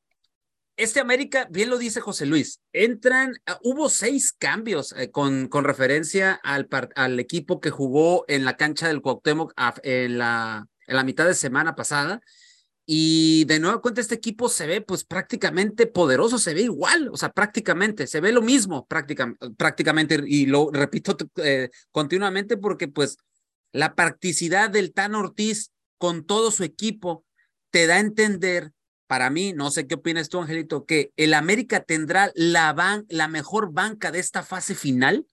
este 0.78 1.02
América, 1.02 1.48
bien 1.50 1.70
lo 1.70 1.78
dice 1.78 2.00
José 2.00 2.26
Luis, 2.26 2.62
entran, 2.72 3.34
ah, 3.46 3.60
hubo 3.64 3.90
seis 3.90 4.32
cambios 4.32 4.94
eh, 4.94 5.12
con, 5.12 5.50
con 5.50 5.66
referencia 5.66 6.40
al, 6.44 6.70
al 6.96 7.20
equipo 7.20 7.60
que 7.60 7.72
jugó 7.72 8.24
en 8.30 8.46
la 8.46 8.56
cancha 8.56 8.88
del 8.88 9.02
Cuauhtémoc 9.02 9.54
en 9.84 10.18
la, 10.18 10.66
en 10.88 10.96
la 10.96 11.04
mitad 11.04 11.26
de 11.26 11.34
semana 11.34 11.76
pasada. 11.76 12.22
Y 12.92 13.46
de 13.46 13.60
nuevo 13.60 13.84
cuenta, 13.84 14.02
este 14.02 14.16
equipo 14.16 14.50
se 14.50 14.66
ve 14.66 14.82
pues 14.82 15.04
prácticamente 15.04 15.86
poderoso, 15.86 16.40
se 16.40 16.56
ve 16.56 16.64
igual, 16.64 17.10
o 17.10 17.18
sea, 17.18 17.32
prácticamente, 17.32 18.08
se 18.08 18.20
ve 18.20 18.32
lo 18.32 18.42
mismo 18.42 18.88
prácticamente, 18.88 20.24
y 20.26 20.48
lo 20.48 20.72
repito 20.72 21.16
eh, 21.36 21.70
continuamente 21.92 22.58
porque 22.58 22.88
pues 22.88 23.18
la 23.72 23.94
practicidad 23.94 24.72
del 24.72 24.92
Tan 24.92 25.14
Ortiz 25.14 25.70
con 26.00 26.26
todo 26.26 26.50
su 26.50 26.64
equipo 26.64 27.24
te 27.70 27.86
da 27.86 27.98
a 27.98 28.00
entender, 28.00 28.72
para 29.06 29.30
mí, 29.30 29.54
no 29.54 29.70
sé 29.70 29.86
qué 29.86 29.94
opinas 29.94 30.30
tú, 30.30 30.40
Angelito, 30.40 30.88
que 30.88 31.14
el 31.16 31.36
América 31.36 31.84
tendrá 31.84 32.32
la, 32.34 32.74
ban 32.74 33.06
la 33.08 33.28
mejor 33.28 33.72
banca 33.72 34.12
de 34.12 34.18
esta 34.18 34.42
fase 34.42 34.74
final. 34.74 35.28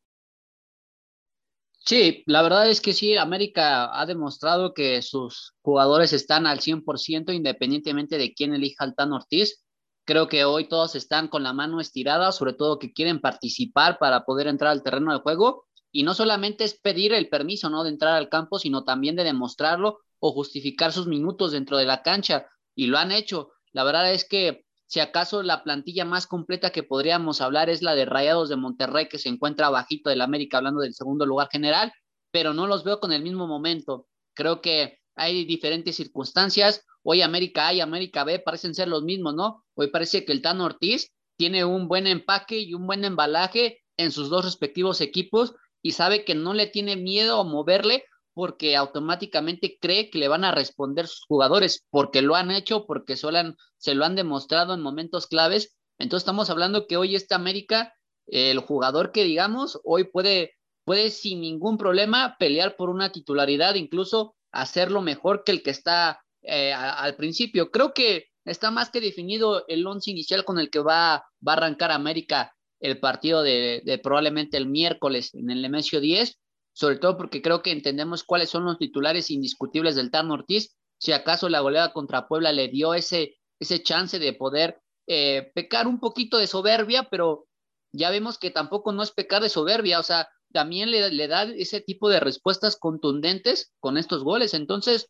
Sí, 1.87 2.25
la 2.27 2.43
verdad 2.43 2.69
es 2.69 2.81
que 2.81 2.93
sí, 2.93 3.17
América 3.17 4.01
ha 4.01 4.07
demostrado 4.07 4.75
que 4.75 5.03
sus 5.03 5.55
jugadores 5.63 6.13
están 6.13 6.45
al 6.49 6.59
100% 6.59 7.33
independientemente 7.33 8.19
de 8.19 8.35
quién 8.35 8.53
elija 8.55 8.83
al 8.83 8.97
Tan 8.97 9.13
Ortiz. 9.13 9.65
Creo 10.05 10.27
que 10.27 10.45
hoy 10.45 10.69
todos 10.69 10.97
están 10.97 11.29
con 11.29 11.45
la 11.45 11.53
mano 11.53 11.81
estirada, 11.81 12.33
sobre 12.33 12.55
todo 12.55 12.81
que 12.81 12.93
quieren 12.93 13.21
participar 13.21 13.99
para 14.01 14.25
poder 14.25 14.49
entrar 14.49 14.73
al 14.73 14.83
terreno 14.83 15.13
de 15.13 15.21
juego. 15.21 15.67
Y 15.93 16.03
no 16.03 16.15
solamente 16.15 16.65
es 16.65 16.77
pedir 16.77 17.13
el 17.13 17.29
permiso 17.29 17.71
¿no? 17.71 17.85
de 17.85 17.91
entrar 17.91 18.15
al 18.15 18.29
campo, 18.29 18.59
sino 18.59 18.83
también 18.83 19.15
de 19.15 19.23
demostrarlo 19.23 20.01
o 20.19 20.33
justificar 20.33 20.93
sus 20.93 21.07
minutos 21.07 21.53
dentro 21.53 21.77
de 21.77 21.87
la 21.87 22.03
cancha. 22.03 22.47
Y 22.75 22.89
lo 22.89 22.99
han 22.99 23.13
hecho. 23.13 23.53
La 23.71 23.85
verdad 23.85 24.13
es 24.13 24.29
que 24.29 24.66
si 24.87 25.01
acaso 25.01 25.43
la 25.43 25.65
plantilla 25.65 26.05
más 26.05 26.27
completa 26.27 26.71
que 26.71 26.83
podríamos 26.83 27.41
hablar 27.41 27.71
es 27.71 27.83
la 27.83 27.95
de 27.95 28.05
Rayados 28.05 28.49
de 28.49 28.57
Monterrey, 28.57 29.09
que 29.09 29.19
se 29.19 29.29
encuentra 29.29 29.71
bajito 29.71 30.11
del 30.11 30.21
América, 30.21 30.59
hablando 30.59 30.81
del 30.81 30.95
segundo 30.95 31.27
lugar 31.27 31.49
general, 31.51 31.93
pero 32.31 32.55
no 32.55 32.67
los 32.67 32.85
veo 32.85 33.01
con 33.01 33.13
el 33.13 33.23
mismo 33.23 33.47
momento. 33.47 34.07
Creo 34.35 34.61
que 34.61 34.99
hay 35.17 35.45
diferentes 35.45 35.97
circunstancias. 35.97 36.85
Hoy 37.03 37.23
América 37.23 37.69
A 37.69 37.75
y 37.75 37.81
América 37.81 38.25
B 38.25 38.39
parecen 38.39 38.75
ser 38.75 38.89
los 38.89 39.03
mismos, 39.03 39.35
¿no? 39.35 39.65
Hoy 39.75 39.89
parece 39.89 40.25
que 40.25 40.33
el 40.33 40.43
Tano 40.43 40.65
Ortiz 40.65 41.13
tiene 41.37 41.65
un 41.65 41.89
buen 41.89 42.07
empaque 42.07 42.59
y 42.61 42.75
un 42.75 42.87
buen 42.87 43.05
embalaje 43.05 43.81
en 43.97 44.13
sus 44.13 44.29
dos 44.29 44.45
respectivos 44.45 45.01
equipos 45.01 45.55
y 45.83 45.93
sabe 45.93 46.25
que 46.25 46.35
no 46.35 46.55
le 46.55 46.67
tiene 46.67 46.97
miedo 46.97 47.41
a 47.41 47.45
moverle 47.45 48.05
porque 48.37 48.77
automáticamente 48.77 49.79
cree 49.81 50.11
que 50.11 50.19
le 50.19 50.29
van 50.29 50.45
a 50.45 50.53
responder 50.53 51.07
sus 51.07 51.25
jugadores, 51.25 51.87
porque 51.89 52.21
lo 52.21 52.35
han 52.35 52.51
hecho, 52.51 52.85
porque 52.85 53.17
se 53.17 53.95
lo 53.95 54.05
han 54.05 54.15
demostrado 54.15 54.75
en 54.75 54.83
momentos 54.83 55.27
claves. 55.27 55.75
Entonces 55.99 56.25
estamos 56.25 56.51
hablando 56.51 56.87
que 56.87 56.99
hoy 56.99 57.17
este 57.17 57.35
América, 57.35 57.95
el 58.27 58.59
jugador 58.59 59.11
que 59.11 59.25
digamos, 59.25 59.81
hoy 59.85 60.05
puede, 60.05 60.53
puede 60.85 61.09
sin 61.09 61.41
ningún 61.41 61.79
problema 61.79 62.37
pelear 62.39 62.77
por 62.77 62.91
una 62.91 63.11
titularidad, 63.11 63.75
incluso 63.77 64.37
hacerlo 64.53 65.01
mejor 65.01 65.43
que 65.43 65.53
el 65.53 65.63
que 65.63 65.71
está 65.71 66.21
eh, 66.43 66.75
al 66.75 67.17
principio. 67.17 67.71
Creo 67.71 67.95
que 67.95 68.27
está 68.45 68.71
más 68.71 68.91
que 68.91 69.01
definido 69.01 69.65
el 69.67 69.87
once 69.87 70.11
inicial 70.11 70.45
con 70.45 70.59
el 70.59 70.69
que 70.69 70.81
va, 70.81 71.15
a 71.15 71.25
arrancar 71.47 71.91
América 71.91 72.55
el 72.81 73.01
partido 73.01 73.43
de, 73.43 73.81
de 73.83 73.97
probablemente 73.97 74.59
el 74.59 74.67
miércoles 74.67 75.35
en 75.35 75.49
el 75.49 75.63
Nemesio 75.63 76.03
10 76.03 76.39
sobre 76.77 76.99
todo 76.99 77.17
porque 77.17 77.41
creo 77.41 77.63
que 77.63 77.73
entendemos 77.73 78.23
cuáles 78.23 78.51
son 78.51 78.67
los 78.67 78.77
titulares 78.77 79.31
indiscutibles 79.31 79.97
del 79.97 80.11
Tan 80.11 80.31
Ortiz. 80.31 80.77
Si 80.99 81.11
acaso 81.13 81.49
la 81.49 81.61
goleada 81.61 81.95
contra 81.95 82.29
Puebla 82.29 82.53
le 82.53 82.69
dio 82.69 82.93
ese, 82.93 83.39
ese 83.59 83.83
chance 83.83 84.19
de 84.19 84.35
poder 84.35 84.83
eh, 85.07 85.51
pecar 85.55 85.87
un 85.87 86.01
poquito 86.01 86.37
de 86.37 86.47
soberbia, 86.47 87.09
pero 87.11 87.47
ya 87.93 88.11
vemos 88.11 88.37
que 88.37 88.51
tampoco 88.51 88.93
no 88.93 89.03
es 89.03 89.11
pecar 89.11 89.41
de 89.41 89.49
soberbia, 89.49 89.99
o 89.99 90.03
sea, 90.03 90.29
también 90.53 90.91
le, 90.91 91.11
le 91.11 91.29
da 91.29 91.45
ese 91.45 91.81
tipo 91.81 92.11
de 92.11 92.21
respuestas 92.21 92.77
contundentes 92.77 93.73
con 93.81 93.97
estos 93.97 94.23
goles. 94.23 94.53
Entonces, 94.53 95.09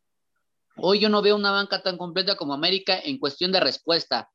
hoy 0.76 1.00
yo 1.00 1.08
no 1.08 1.20
veo 1.20 1.34
una 1.34 1.50
banca 1.50 1.82
tan 1.82 1.98
completa 1.98 2.36
como 2.36 2.54
América 2.54 2.96
en 2.96 3.18
cuestión 3.18 3.50
de 3.50 3.58
respuesta. 3.58 4.30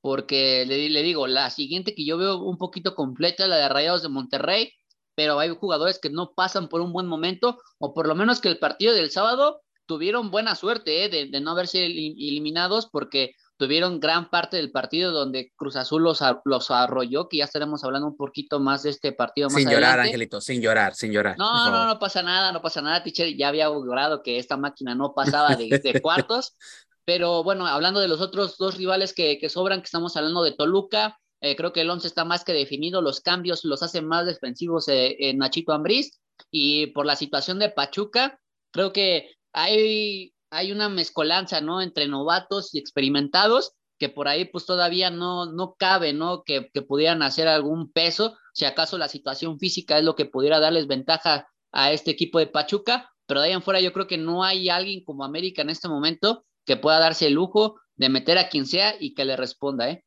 porque 0.00 0.64
le, 0.66 0.88
le 0.88 1.02
digo, 1.02 1.26
la 1.26 1.50
siguiente 1.50 1.94
que 1.94 2.06
yo 2.06 2.16
veo 2.16 2.38
un 2.42 2.56
poquito 2.56 2.94
completa 2.94 3.46
la 3.46 3.56
de 3.58 3.68
Rayados 3.68 4.02
de 4.02 4.08
Monterrey, 4.08 4.72
pero 5.14 5.38
hay 5.38 5.50
jugadores 5.50 5.98
que 5.98 6.10
no 6.10 6.32
pasan 6.34 6.68
por 6.68 6.80
un 6.80 6.92
buen 6.92 7.06
momento, 7.06 7.58
o 7.78 7.94
por 7.94 8.06
lo 8.06 8.14
menos 8.14 8.40
que 8.40 8.48
el 8.48 8.58
partido 8.58 8.94
del 8.94 9.10
sábado 9.10 9.62
tuvieron 9.86 10.30
buena 10.30 10.54
suerte 10.54 11.04
¿eh? 11.04 11.08
de, 11.08 11.40
no 11.40 11.54
verse 11.54 11.84
eliminados, 11.84 12.86
porque 12.86 13.34
tuvieron 13.56 14.00
gran 14.00 14.30
parte 14.30 14.56
del 14.56 14.70
partido 14.70 15.12
donde 15.12 15.52
Cruz 15.56 15.76
Azul 15.76 16.02
los, 16.02 16.20
los 16.44 16.70
arrolló, 16.70 17.28
que 17.28 17.38
ya 17.38 17.44
estaremos 17.44 17.84
hablando 17.84 18.08
un 18.08 18.16
poquito 18.16 18.60
más 18.60 18.84
de 18.84 18.90
este 18.90 19.12
partido 19.12 19.48
más 19.48 19.60
Sin 19.60 19.68
llorar, 19.68 20.00
Angelito, 20.00 20.40
sin 20.40 20.62
llorar, 20.62 20.94
sin 20.94 21.12
llorar. 21.12 21.36
No, 21.36 21.70
no, 21.70 21.86
no 21.86 21.98
pasa 21.98 22.22
nada, 22.22 22.52
no 22.52 22.62
pasa 22.62 22.80
nada, 22.80 23.02
teacher, 23.02 23.36
ya 23.36 23.48
había 23.48 23.66
logrado 23.66 24.22
que 24.22 24.38
esta 24.38 24.56
máquina 24.56 24.94
no 24.94 25.12
pasaba 25.12 25.56
de, 25.56 25.78
de 25.78 26.00
cuartos, 26.00 26.54
pero 27.04 27.42
bueno, 27.42 27.66
hablando 27.66 28.00
de 28.00 28.08
los 28.08 28.22
otros 28.22 28.56
dos 28.56 28.78
rivales 28.78 29.12
que, 29.12 29.38
que 29.38 29.50
sobran, 29.50 29.80
que 29.80 29.86
estamos 29.86 30.16
hablando 30.16 30.42
de 30.42 30.52
Toluca, 30.52 31.19
eh, 31.40 31.56
creo 31.56 31.72
que 31.72 31.82
el 31.82 31.90
11 31.90 32.06
está 32.06 32.24
más 32.24 32.44
que 32.44 32.52
definido, 32.52 33.02
los 33.02 33.20
cambios 33.20 33.64
los 33.64 33.82
hacen 33.82 34.06
más 34.06 34.26
defensivos 34.26 34.86
eh, 34.88 35.32
Nachito 35.34 35.72
Ambriz 35.72 36.20
y 36.50 36.88
por 36.88 37.06
la 37.06 37.16
situación 37.16 37.58
de 37.58 37.70
Pachuca, 37.70 38.38
creo 38.72 38.92
que 38.92 39.30
hay, 39.52 40.34
hay 40.50 40.72
una 40.72 40.88
mezcolanza, 40.88 41.60
¿no? 41.60 41.82
Entre 41.82 42.08
novatos 42.08 42.74
y 42.74 42.78
experimentados 42.78 43.72
que 43.98 44.08
por 44.08 44.28
ahí 44.28 44.46
pues 44.46 44.64
todavía 44.64 45.10
no, 45.10 45.52
no 45.52 45.74
cabe, 45.78 46.14
¿no? 46.14 46.42
Que, 46.42 46.70
que 46.72 46.82
pudieran 46.82 47.22
hacer 47.22 47.46
algún 47.48 47.92
peso, 47.92 48.36
si 48.54 48.64
acaso 48.64 48.96
la 48.96 49.08
situación 49.08 49.58
física 49.58 49.98
es 49.98 50.04
lo 50.04 50.16
que 50.16 50.24
pudiera 50.24 50.58
darles 50.58 50.86
ventaja 50.86 51.46
a 51.70 51.92
este 51.92 52.10
equipo 52.10 52.38
de 52.38 52.46
Pachuca, 52.46 53.10
pero 53.26 53.40
de 53.40 53.48
ahí 53.48 53.52
en 53.52 53.62
fuera 53.62 53.80
yo 53.80 53.92
creo 53.92 54.06
que 54.06 54.16
no 54.16 54.42
hay 54.42 54.70
alguien 54.70 55.04
como 55.04 55.22
América 55.22 55.62
en 55.62 55.70
este 55.70 55.88
momento 55.88 56.44
que 56.64 56.76
pueda 56.76 56.98
darse 56.98 57.26
el 57.26 57.34
lujo 57.34 57.78
de 57.96 58.08
meter 58.08 58.38
a 58.38 58.48
quien 58.48 58.66
sea 58.66 58.96
y 58.98 59.14
que 59.14 59.26
le 59.26 59.36
responda, 59.36 59.90
¿eh? 59.90 60.02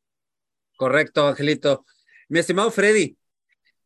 Correcto, 0.76 1.28
Angelito. 1.28 1.84
Mi 2.28 2.40
estimado 2.40 2.70
Freddy, 2.70 3.16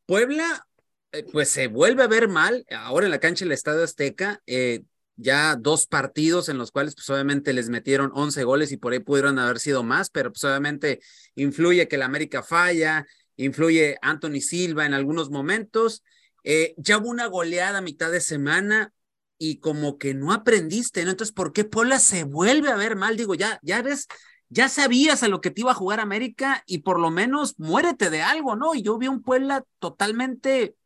Puebla, 0.07 0.67
eh, 1.13 1.25
pues 1.33 1.49
se 1.49 1.67
vuelve 1.67 2.03
a 2.03 2.07
ver 2.07 2.29
mal 2.29 2.65
ahora 2.71 3.07
en 3.07 3.13
la 3.13 3.21
cancha 3.21 3.45
del 3.45 3.53
Estadio 3.53 3.85
Azteca. 3.85 4.41
Eh, 4.47 4.83
ya 5.17 5.57
dos 5.57 5.87
partidos 5.87 6.49
en 6.49 6.59
los 6.59 6.71
cuales 6.71 6.95
pues 6.95 7.11
obviamente 7.11 7.53
les 7.53 7.69
metieron 7.69 8.13
11 8.15 8.45
goles 8.45 8.71
y 8.71 8.77
por 8.77 8.93
ahí 8.93 9.01
pudieron 9.01 9.39
haber 9.39 9.59
sido 9.59 9.83
más, 9.83 10.11
pero 10.11 10.31
pues 10.33 10.45
obviamente 10.45 11.01
influye 11.35 11.89
que 11.89 11.97
el 11.97 12.03
América 12.03 12.43
falla, 12.43 13.05
influye 13.37 13.99
Anthony 14.01 14.41
Silva 14.41 14.87
en 14.87 14.95
algunos 14.95 15.31
momentos. 15.31 16.05
Eh, 16.45 16.75
ya 16.77 16.99
hubo 16.99 17.09
una 17.11 17.27
goleada 17.27 17.79
a 17.79 17.83
mitad 17.83 18.13
de 18.13 18.21
semana 18.21 18.93
y 19.39 19.59
como 19.59 19.99
que 19.99 20.15
no 20.15 20.33
aprendiste, 20.33 21.05
¿no? 21.05 21.11
Entonces, 21.11 21.35
¿por 21.35 21.53
qué 21.53 21.65
Puebla 21.65 21.99
se 21.99 22.25
vuelve 22.25 22.71
a 22.71 22.77
ver 22.77 22.97
mal? 22.97 23.17
Digo, 23.17 23.35
ya, 23.35 23.59
ya 23.63 23.83
ves, 23.83 24.07
ya 24.51 24.69
sabías 24.69 25.23
a 25.23 25.29
lo 25.29 25.41
que 25.41 25.51
te 25.51 25.61
iba 25.61 25.73
a 25.73 25.75
jugar 25.75 26.01
América 26.01 26.63
y 26.67 26.79
por 26.79 26.99
lo 26.99 27.11
menos 27.11 27.59
muérete 27.59 28.11
de 28.11 28.23
algo, 28.23 28.57
¿no? 28.57 28.75
Y 28.75 28.83
yo 28.83 28.99
vi 28.99 29.09
un 29.09 29.23
Puebla 29.23 29.65
totalmente, 29.79 30.77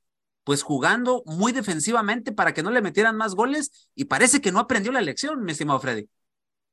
pues 0.44 0.62
jugando 0.62 1.22
muy 1.26 1.52
defensivamente 1.52 2.32
para 2.32 2.54
que 2.54 2.62
no 2.62 2.70
le 2.70 2.82
metieran 2.82 3.16
más 3.16 3.34
goles 3.34 3.90
y 3.94 4.06
parece 4.06 4.40
que 4.40 4.52
no 4.52 4.60
aprendió 4.60 4.92
la 4.92 5.00
lección, 5.00 5.44
mi 5.44 5.52
estimado 5.52 5.80
Freddy. 5.80 6.08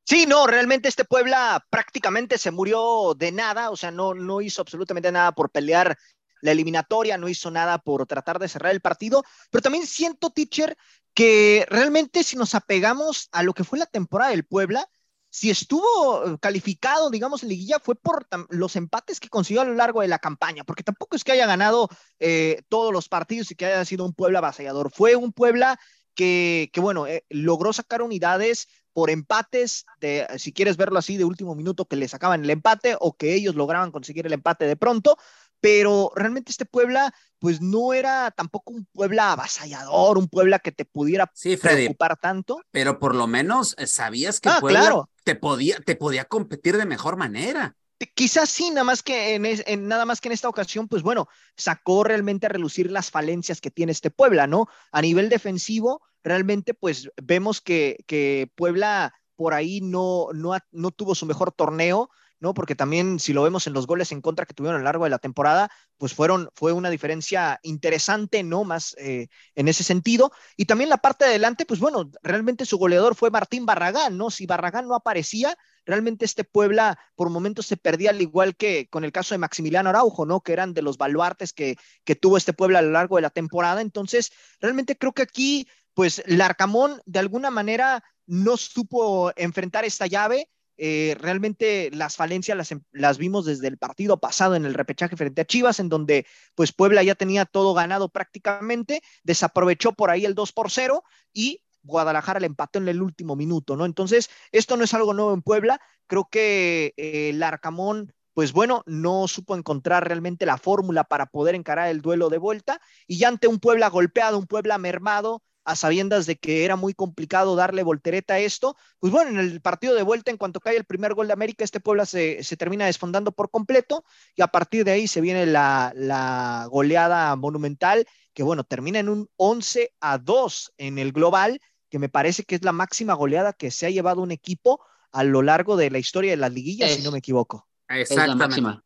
Sí, 0.05 0.25
no, 0.25 0.47
realmente 0.47 0.89
este 0.89 1.05
Puebla 1.05 1.63
prácticamente 1.69 2.39
se 2.39 2.49
murió 2.49 3.13
de 3.15 3.31
nada, 3.31 3.69
o 3.69 3.77
sea, 3.77 3.91
no, 3.91 4.15
no 4.15 4.41
hizo 4.41 4.61
absolutamente 4.61 5.11
nada 5.11 5.33
por 5.33 5.51
pelear 5.51 5.95
la 6.41 6.51
eliminatoria, 6.51 7.17
no 7.17 7.29
hizo 7.29 7.51
nada 7.51 7.77
por 7.77 8.07
tratar 8.07 8.39
de 8.39 8.47
cerrar 8.47 8.71
el 8.71 8.81
partido, 8.81 9.23
pero 9.51 9.61
también 9.61 9.85
siento, 9.85 10.31
teacher, 10.31 10.75
que 11.13 11.65
realmente 11.69 12.23
si 12.23 12.37
nos 12.37 12.55
apegamos 12.55 13.29
a 13.31 13.43
lo 13.43 13.53
que 13.53 13.63
fue 13.63 13.77
la 13.77 13.85
temporada 13.85 14.31
del 14.31 14.45
Puebla, 14.45 14.89
si 15.29 15.49
estuvo 15.49 16.25
eh, 16.25 16.37
calificado, 16.39 17.09
digamos, 17.09 17.43
en 17.43 17.49
liguilla, 17.49 17.79
fue 17.79 17.95
por 17.95 18.27
los 18.49 18.75
empates 18.75 19.19
que 19.19 19.29
consiguió 19.29 19.61
a 19.61 19.65
lo 19.65 19.75
largo 19.75 20.01
de 20.01 20.07
la 20.07 20.19
campaña, 20.19 20.63
porque 20.63 20.83
tampoco 20.83 21.15
es 21.15 21.23
que 21.23 21.31
haya 21.31 21.45
ganado 21.45 21.89
eh, 22.19 22.63
todos 22.69 22.91
los 22.91 23.09
partidos 23.09 23.51
y 23.51 23.55
que 23.55 23.65
haya 23.65 23.85
sido 23.85 24.05
un 24.05 24.13
Puebla 24.13 24.39
avasallador. 24.39 24.91
Fue 24.91 25.15
un 25.15 25.31
Puebla 25.31 25.79
que, 26.15 26.69
que 26.73 26.81
bueno, 26.81 27.07
eh, 27.07 27.25
logró 27.29 27.73
sacar 27.73 28.01
unidades 28.01 28.67
por 28.91 29.09
empates, 29.09 29.85
de, 30.01 30.27
si 30.37 30.51
quieres 30.51 30.75
verlo 30.75 30.99
así, 30.99 31.15
de 31.15 31.23
último 31.23 31.55
minuto 31.55 31.85
que 31.85 31.95
le 31.95 32.07
sacaban 32.07 32.43
el 32.43 32.49
empate 32.49 32.97
o 32.99 33.15
que 33.15 33.33
ellos 33.35 33.55
lograban 33.55 33.91
conseguir 33.91 34.25
el 34.25 34.33
empate 34.33 34.65
de 34.65 34.75
pronto, 34.75 35.17
pero 35.61 36.11
realmente 36.15 36.51
este 36.51 36.65
Puebla, 36.65 37.13
pues 37.39 37.61
no 37.61 37.93
era 37.93 38.31
tampoco 38.31 38.73
un 38.73 38.85
Puebla 38.85 39.33
avasallador, 39.33 40.17
un 40.17 40.27
Puebla 40.27 40.59
que 40.59 40.71
te 40.71 40.85
pudiera 40.85 41.31
preocupar 41.61 42.17
tanto. 42.17 42.61
Pero 42.71 42.99
por 42.99 43.15
lo 43.15 43.27
menos 43.27 43.75
eh, 43.77 43.87
sabías 43.87 44.39
que 44.39 44.49
ah, 44.49 44.57
Puebla 44.59 45.05
te, 45.23 45.35
podía, 45.35 45.79
te 45.79 45.95
podía 45.95 46.25
competir 46.25 46.77
de 46.77 46.85
mejor 46.85 47.17
manera. 47.17 47.75
Quizás 48.13 48.49
sí, 48.49 48.69
nada 48.69 48.85
más 48.85 49.03
que 49.03 49.35
en, 49.35 49.87
nada 49.87 50.05
más 50.05 50.21
que 50.21 50.29
en 50.29 50.33
esta 50.33 50.47
ocasión, 50.47 50.87
pues 50.87 51.03
bueno, 51.03 51.27
sacó 51.57 52.05
realmente 52.05 52.45
a 52.45 52.49
relucir 52.49 52.89
las 52.89 53.11
falencias 53.11 53.59
que 53.59 53.71
tiene 53.71 53.91
este 53.91 54.09
Puebla, 54.09 54.47
¿no? 54.47 54.67
A 54.93 55.01
nivel 55.01 55.27
defensivo, 55.27 56.01
realmente, 56.23 56.73
pues 56.73 57.09
vemos 57.21 57.59
que, 57.59 57.97
que 58.07 58.49
Puebla 58.55 59.13
por 59.35 59.53
ahí 59.53 59.81
no, 59.81 60.27
no, 60.33 60.57
no 60.71 60.91
tuvo 60.91 61.13
su 61.13 61.25
mejor 61.25 61.51
torneo 61.51 62.09
¿no? 62.39 62.53
Porque 62.53 62.75
también 62.75 63.19
si 63.19 63.33
lo 63.33 63.43
vemos 63.43 63.67
en 63.67 63.73
los 63.73 63.87
goles 63.87 64.11
en 64.11 64.21
contra 64.21 64.45
que 64.45 64.53
tuvieron 64.53 64.75
a 64.75 64.79
lo 64.79 64.85
largo 64.85 65.03
de 65.03 65.09
la 65.09 65.19
temporada, 65.19 65.69
pues 65.97 66.13
fueron, 66.13 66.49
fue 66.55 66.71
una 66.71 66.89
diferencia 66.89 67.59
interesante, 67.63 68.43
¿no? 68.43 68.63
Más 68.63 68.95
eh, 68.97 69.27
en 69.55 69.67
ese 69.67 69.83
sentido. 69.83 70.31
Y 70.55 70.65
también 70.65 70.89
la 70.89 70.97
parte 70.97 71.25
de 71.25 71.31
adelante, 71.31 71.65
pues 71.65 71.79
bueno, 71.79 72.09
realmente 72.23 72.65
su 72.65 72.77
goleador 72.77 73.15
fue 73.15 73.29
Martín 73.29 73.65
Barragán, 73.65 74.17
¿no? 74.17 74.31
Si 74.31 74.45
Barragán 74.45 74.87
no 74.87 74.95
aparecía, 74.95 75.57
realmente 75.85 76.25
este 76.25 76.43
Puebla 76.43 76.97
por 77.15 77.29
momentos 77.29 77.65
se 77.65 77.77
perdía, 77.77 78.11
al 78.11 78.21
igual 78.21 78.55
que 78.55 78.87
con 78.89 79.03
el 79.03 79.11
caso 79.11 79.33
de 79.33 79.39
Maximiliano 79.39 79.89
Araujo, 79.89 80.25
¿no? 80.25 80.41
Que 80.41 80.53
eran 80.53 80.73
de 80.73 80.81
los 80.81 80.97
baluartes 80.97 81.53
que, 81.53 81.75
que 82.03 82.15
tuvo 82.15 82.37
este 82.37 82.53
Puebla 82.53 82.79
a 82.79 82.83
lo 82.83 82.91
largo 82.91 83.17
de 83.17 83.23
la 83.23 83.29
temporada. 83.29 83.81
Entonces, 83.81 84.31
realmente 84.59 84.97
creo 84.97 85.13
que 85.13 85.23
aquí, 85.23 85.67
pues, 85.93 86.23
Larcamón 86.25 87.01
de 87.05 87.19
alguna 87.19 87.51
manera 87.51 88.03
no 88.25 88.57
supo 88.57 89.31
enfrentar 89.35 89.85
esta 89.85 90.05
llave 90.05 90.49
eh, 90.81 91.15
realmente 91.19 91.91
las 91.91 92.15
falencias 92.15 92.57
las, 92.57 92.71
em, 92.71 92.81
las, 92.91 93.17
vimos 93.17 93.45
desde 93.45 93.67
el 93.67 93.77
partido 93.77 94.19
pasado 94.19 94.55
en 94.55 94.65
el 94.65 94.73
repechaje 94.73 95.17
frente 95.17 95.41
a 95.41 95.45
Chivas, 95.45 95.79
en 95.79 95.89
donde 95.89 96.25
pues 96.55 96.71
Puebla 96.71 97.03
ya 97.03 97.15
tenía 97.15 97.45
todo 97.45 97.73
ganado 97.73 98.09
prácticamente, 98.09 99.01
desaprovechó 99.23 99.91
por 99.91 100.09
ahí 100.09 100.25
el 100.25 100.35
2 100.35 100.53
por 100.53 100.71
0 100.71 101.03
y 101.33 101.63
Guadalajara 101.83 102.39
le 102.39 102.47
empató 102.47 102.79
en 102.79 102.87
el 102.87 103.01
último 103.01 103.35
minuto, 103.35 103.75
¿no? 103.75 103.85
Entonces, 103.85 104.29
esto 104.51 104.77
no 104.77 104.83
es 104.83 104.93
algo 104.93 105.13
nuevo 105.13 105.33
en 105.33 105.41
Puebla, 105.41 105.81
creo 106.07 106.29
que 106.31 106.93
eh, 106.97 107.29
el 107.29 107.43
Arcamón 107.43 108.13
pues 108.33 108.53
bueno, 108.53 108.83
no 108.85 109.27
supo 109.27 109.57
encontrar 109.57 110.07
realmente 110.07 110.45
la 110.45 110.57
fórmula 110.57 111.03
para 111.03 111.25
poder 111.25 111.55
encarar 111.55 111.89
el 111.89 112.01
duelo 112.01 112.29
de 112.29 112.37
vuelta 112.37 112.79
y 113.05 113.17
ya 113.17 113.27
ante 113.27 113.47
un 113.47 113.59
Puebla 113.59 113.89
golpeado, 113.89 114.37
un 114.37 114.47
Puebla 114.47 114.77
mermado, 114.77 115.43
a 115.63 115.75
sabiendas 115.75 116.25
de 116.25 116.35
que 116.35 116.65
era 116.65 116.75
muy 116.75 116.93
complicado 116.93 117.55
darle 117.55 117.83
voltereta 117.83 118.35
a 118.35 118.39
esto, 118.39 118.75
pues 118.99 119.11
bueno, 119.11 119.31
en 119.31 119.39
el 119.39 119.61
partido 119.61 119.93
de 119.93 120.03
vuelta, 120.03 120.31
en 120.31 120.37
cuanto 120.37 120.59
cae 120.59 120.77
el 120.77 120.85
primer 120.85 121.13
gol 121.13 121.27
de 121.27 121.33
América, 121.33 121.63
este 121.63 121.79
Puebla 121.79 122.05
se, 122.05 122.41
termina 122.57 122.85
desfondando 122.85 123.31
por 123.31 123.49
completo 123.49 124.03
y 124.35 124.41
a 124.41 124.47
partir 124.47 124.83
de 124.85 124.91
ahí 124.91 125.07
se 125.07 125.21
viene 125.21 125.45
la, 125.45 125.91
la 125.95 126.67
goleada 126.69 127.35
monumental, 127.35 128.05
que 128.33 128.43
bueno, 128.43 128.63
termina 128.63 128.99
en 128.99 129.09
un 129.09 129.29
11 129.35 129.93
a 129.99 130.17
2 130.17 130.73
en 130.77 130.97
el 130.97 131.11
global, 131.11 131.59
que 131.89 131.99
me 131.99 132.09
parece 132.09 132.43
que 132.43 132.55
es 132.55 132.63
la 132.63 132.71
máxima 132.71 133.13
goleada 133.13 133.53
que 133.53 133.71
se 133.71 133.85
ha 133.85 133.89
llevado 133.89 134.21
un 134.21 134.31
equipo 134.31 134.81
a 135.11 135.23
lo 135.23 135.41
largo 135.41 135.75
de 135.75 135.89
la 135.89 135.99
historia 135.99 136.31
de 136.31 136.37
las 136.37 136.53
liguillas, 136.53 136.91
si 136.91 137.01
no 137.01 137.11
me 137.11 137.19
equivoco. 137.19 137.67
Exactamente. 137.87 138.81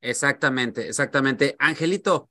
Exactamente, 0.00 0.86
exactamente. 0.86 1.56
Angelito, 1.58 2.28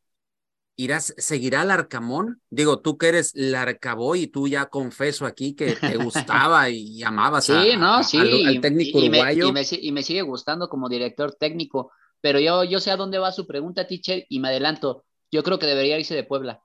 irás, 0.76 1.14
seguirá 1.18 1.62
al 1.62 1.72
Arcamón? 1.72 2.42
Digo, 2.50 2.80
tú 2.80 2.98
que 2.98 3.10
eres 3.10 3.34
Larcaboy 3.36 4.22
y 4.24 4.28
tú 4.28 4.48
ya 4.48 4.68
confeso 4.68 5.26
aquí 5.26 5.56
que 5.56 5.76
te 5.76 5.98
gustaba 5.98 6.70
y 6.70 7.04
amabas 7.04 7.46
sí, 7.46 7.76
no, 7.78 8.04
sí. 8.04 8.18
al, 8.18 8.62
técnico 8.62 9.00
uruguayo. 9.00 9.50
y, 9.50 9.92
me, 9.92 10.04
sigue 10.04 10.22
gustando 10.22 10.70
como 10.70 10.90
director 10.90 11.36
técnico, 11.36 11.92
pero 12.22 12.40
yo, 12.40 12.64
yo 12.64 12.80
sé 12.80 12.92
a 12.92 12.98
dónde 12.98 13.20
va 13.20 13.32
su 13.32 13.46
pregunta, 13.48 13.88
teacher, 13.88 14.26
y 14.30 14.40
me 14.40 14.50
adelanto. 14.50 15.06
Yo 15.32 15.44
creo 15.44 15.60
que 15.60 15.66
debería 15.66 15.98
irse 15.98 16.16
de 16.16 16.24
Puebla. 16.24 16.62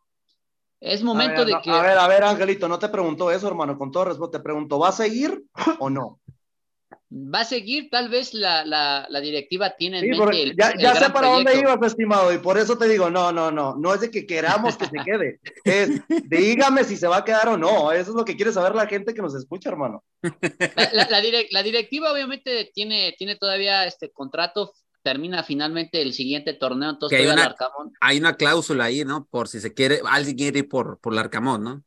Es 0.81 1.03
momento 1.03 1.45
de 1.45 1.57
que. 1.63 1.71
A 1.71 1.83
ver, 1.83 1.99
a 1.99 2.07
ver, 2.07 2.23
Angelito, 2.23 2.69
no 2.69 2.79
te 2.79 2.89
preguntó 2.89 3.31
eso, 3.31 3.49
hermano, 3.49 3.77
con 3.77 3.91
todo 3.91 4.05
respeto, 4.05 4.31
te 4.31 4.41
pregunto, 4.41 4.79
¿va 4.79 4.91
a 4.91 4.93
seguir 4.93 5.45
o 5.81 5.91
no? 5.91 6.21
Va 7.11 7.41
a 7.41 7.45
seguir, 7.45 7.89
tal 7.91 8.11
vez 8.11 8.35
la, 8.35 8.65
la, 8.65 9.07
la 9.09 9.21
directiva 9.21 9.75
tiene 9.77 10.01
en 10.01 10.11
mente 10.11 10.43
el, 10.43 10.57
Ya, 10.57 10.95
sé 10.95 11.11
para 11.11 11.29
dónde 11.29 11.59
ibas, 11.59 11.79
estimado, 11.83 12.33
y 12.33 12.39
por 12.39 12.59
eso 12.59 12.77
te 12.77 12.87
digo, 12.87 13.11
no, 13.11 13.33
no, 13.33 13.51
no, 13.51 13.77
no 13.77 13.95
es 13.95 14.01
de 14.01 14.11
que 14.11 14.27
queramos 14.27 14.77
que 14.77 14.87
se 14.87 14.99
quede, 15.05 15.41
es 15.65 16.03
dígame 16.29 16.85
si 16.85 16.97
se 16.97 17.09
va 17.09 17.19
a 17.19 17.25
quedar 17.25 17.49
o 17.49 17.57
no, 17.57 17.93
eso 17.93 18.11
es 18.11 18.17
lo 18.17 18.25
que 18.25 18.37
quiere 18.37 18.53
saber 18.53 18.75
la 18.75 18.87
gente 18.87 19.15
que 19.15 19.23
nos 19.23 19.35
escucha, 19.35 19.71
hermano. 19.71 20.05
La, 21.51 21.63
directiva 21.63 22.13
obviamente 22.13 22.71
tiene, 22.75 23.15
tiene 23.17 23.37
todavía 23.37 23.87
este 23.87 24.11
contrato, 24.11 24.75
termina 25.03 25.43
finalmente 25.43 26.03
el 26.03 26.13
siguiente 26.13 26.53
torneo, 26.53 26.91
entonces 26.91 27.21
hay 27.21 27.27
una, 27.27 27.55
hay 28.01 28.19
una 28.19 28.37
cláusula 28.37 28.85
ahí, 28.85 29.05
¿no? 29.05 29.27
Por 29.31 29.49
si 29.49 29.61
se 29.61 29.73
quiere, 29.73 30.01
alguien 30.07 30.37
quiere 30.37 30.59
ir 30.61 30.69
por, 30.69 30.99
por 31.01 31.19
Arcamón, 31.19 31.65
¿no? 31.65 31.83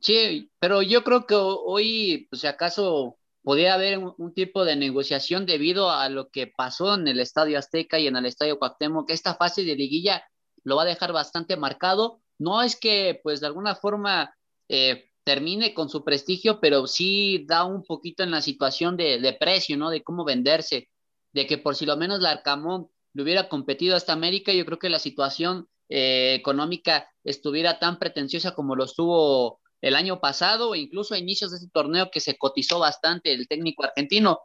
Sí, 0.00 0.50
pero 0.58 0.80
yo 0.80 1.02
creo 1.04 1.26
que 1.26 1.34
hoy, 1.34 2.26
pues 2.30 2.40
si 2.42 2.46
acaso 2.46 3.18
podría 3.42 3.74
haber 3.74 3.98
un, 3.98 4.34
tipo 4.34 4.64
de 4.64 4.76
negociación 4.76 5.46
debido 5.46 5.90
a 5.90 6.08
lo 6.08 6.28
que 6.30 6.46
pasó 6.46 6.94
en 6.94 7.08
el 7.08 7.20
Estadio 7.20 7.58
Azteca 7.58 7.98
y 7.98 8.06
en 8.06 8.16
el 8.16 8.26
Estadio 8.26 8.58
Cuauhtémoc, 8.58 9.10
esta 9.10 9.34
fase 9.34 9.64
de 9.64 9.76
liguilla 9.76 10.24
lo 10.62 10.76
va 10.76 10.82
a 10.82 10.86
dejar 10.86 11.12
bastante 11.12 11.56
marcado. 11.56 12.20
No 12.38 12.62
es 12.62 12.76
que, 12.76 13.20
pues, 13.22 13.40
de 13.40 13.46
alguna 13.46 13.74
forma 13.74 14.34
eh, 14.68 15.10
termine 15.24 15.74
con 15.74 15.88
su 15.88 16.04
prestigio, 16.04 16.60
pero 16.60 16.86
sí 16.86 17.44
da 17.46 17.64
un 17.64 17.82
poquito 17.84 18.22
en 18.22 18.30
la 18.30 18.42
situación 18.42 18.96
de, 18.96 19.36
precio, 19.38 19.76
¿no? 19.76 19.90
De 19.90 20.02
cómo 20.02 20.24
venderse, 20.24 20.88
de 21.32 21.46
que 21.46 21.58
por 21.58 21.76
si 21.76 21.86
lo 21.86 21.96
menos 21.96 22.20
la 22.20 22.32
Arcamón 22.32 22.88
le 23.14 23.22
hubiera 23.22 23.48
competido 23.48 23.96
hasta 23.96 24.12
América, 24.12 24.52
yo 24.52 24.64
creo 24.64 24.78
que 24.78 24.88
la 24.88 24.98
situación 24.98 25.68
eh, 25.88 26.34
económica 26.34 27.08
estuviera 27.24 27.78
tan 27.78 27.98
pretenciosa 27.98 28.54
como 28.54 28.76
lo 28.76 28.84
estuvo 28.84 29.59
el 29.80 29.94
año 29.94 30.20
pasado, 30.20 30.74
e 30.74 30.78
incluso 30.78 31.14
a 31.14 31.18
inicios 31.18 31.50
de 31.50 31.58
este 31.58 31.70
torneo 31.72 32.10
que 32.10 32.20
se 32.20 32.36
cotizó 32.36 32.78
bastante 32.78 33.32
el 33.32 33.48
técnico 33.48 33.84
argentino. 33.84 34.40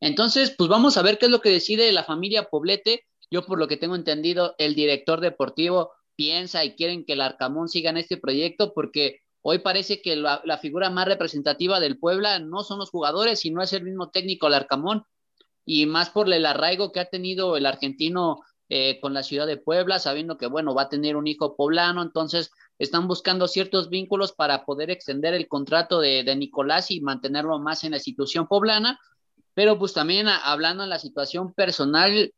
Entonces, 0.00 0.54
pues 0.56 0.68
vamos 0.68 0.96
a 0.96 1.02
ver 1.02 1.18
qué 1.18 1.26
es 1.26 1.30
lo 1.30 1.40
que 1.40 1.50
decide 1.50 1.92
la 1.92 2.04
familia 2.04 2.48
Poblete. 2.50 3.06
Yo, 3.30 3.46
por 3.46 3.58
lo 3.58 3.68
que 3.68 3.76
tengo 3.76 3.94
entendido, 3.94 4.54
el 4.58 4.74
director 4.74 5.20
deportivo 5.20 5.92
piensa 6.16 6.64
y 6.64 6.74
quieren 6.74 7.04
que 7.04 7.14
el 7.14 7.20
Arcamón 7.20 7.68
siga 7.68 7.90
en 7.90 7.96
este 7.96 8.16
proyecto 8.16 8.72
porque 8.74 9.20
hoy 9.42 9.58
parece 9.58 10.02
que 10.02 10.16
la, 10.16 10.40
figura 10.60 10.90
más 10.90 11.06
representativa 11.06 11.80
del 11.80 11.98
Puebla 11.98 12.38
no 12.38 12.62
son 12.62 12.78
los 12.78 12.90
jugadores, 12.90 13.40
sino 13.40 13.62
es 13.62 13.72
el 13.72 13.84
mismo 13.84 14.10
técnico, 14.10 14.46
el 14.46 14.54
Arcamón, 14.54 15.04
y 15.64 15.86
más 15.86 16.10
por 16.10 16.32
el 16.32 16.46
arraigo 16.46 16.92
que 16.92 17.00
ha 17.00 17.08
tenido 17.08 17.56
el 17.56 17.66
argentino 17.66 18.40
eh, 18.68 18.98
con 19.00 19.14
la 19.14 19.22
ciudad 19.22 19.46
de 19.46 19.56
Puebla, 19.56 19.98
sabiendo 19.98 20.38
que, 20.38 20.46
bueno, 20.46 20.74
va 20.74 20.82
a 20.82 20.88
tener 20.88 21.16
un 21.16 21.26
hijo 21.26 21.56
poblano, 21.56 22.02
entonces 22.02 22.50
están 22.78 23.06
buscando 23.08 23.48
ciertos 23.48 23.88
vínculos 23.88 24.32
para 24.32 24.64
poder 24.64 24.90
extender 24.90 25.34
el 25.34 25.48
contrato 25.48 26.00
de, 26.00 26.24
Nicolás 26.36 26.90
y 26.90 27.00
mantenerlo 27.00 27.58
más 27.58 27.84
en 27.84 27.92
la 27.92 27.98
institución 27.98 28.46
poblana, 28.46 28.98
pero 29.54 29.78
pues 29.78 29.92
también 29.92 30.28
hablando 30.28 30.82
en 30.82 30.90
la 30.90 30.98
situación 30.98 31.52
personal 31.52 32.32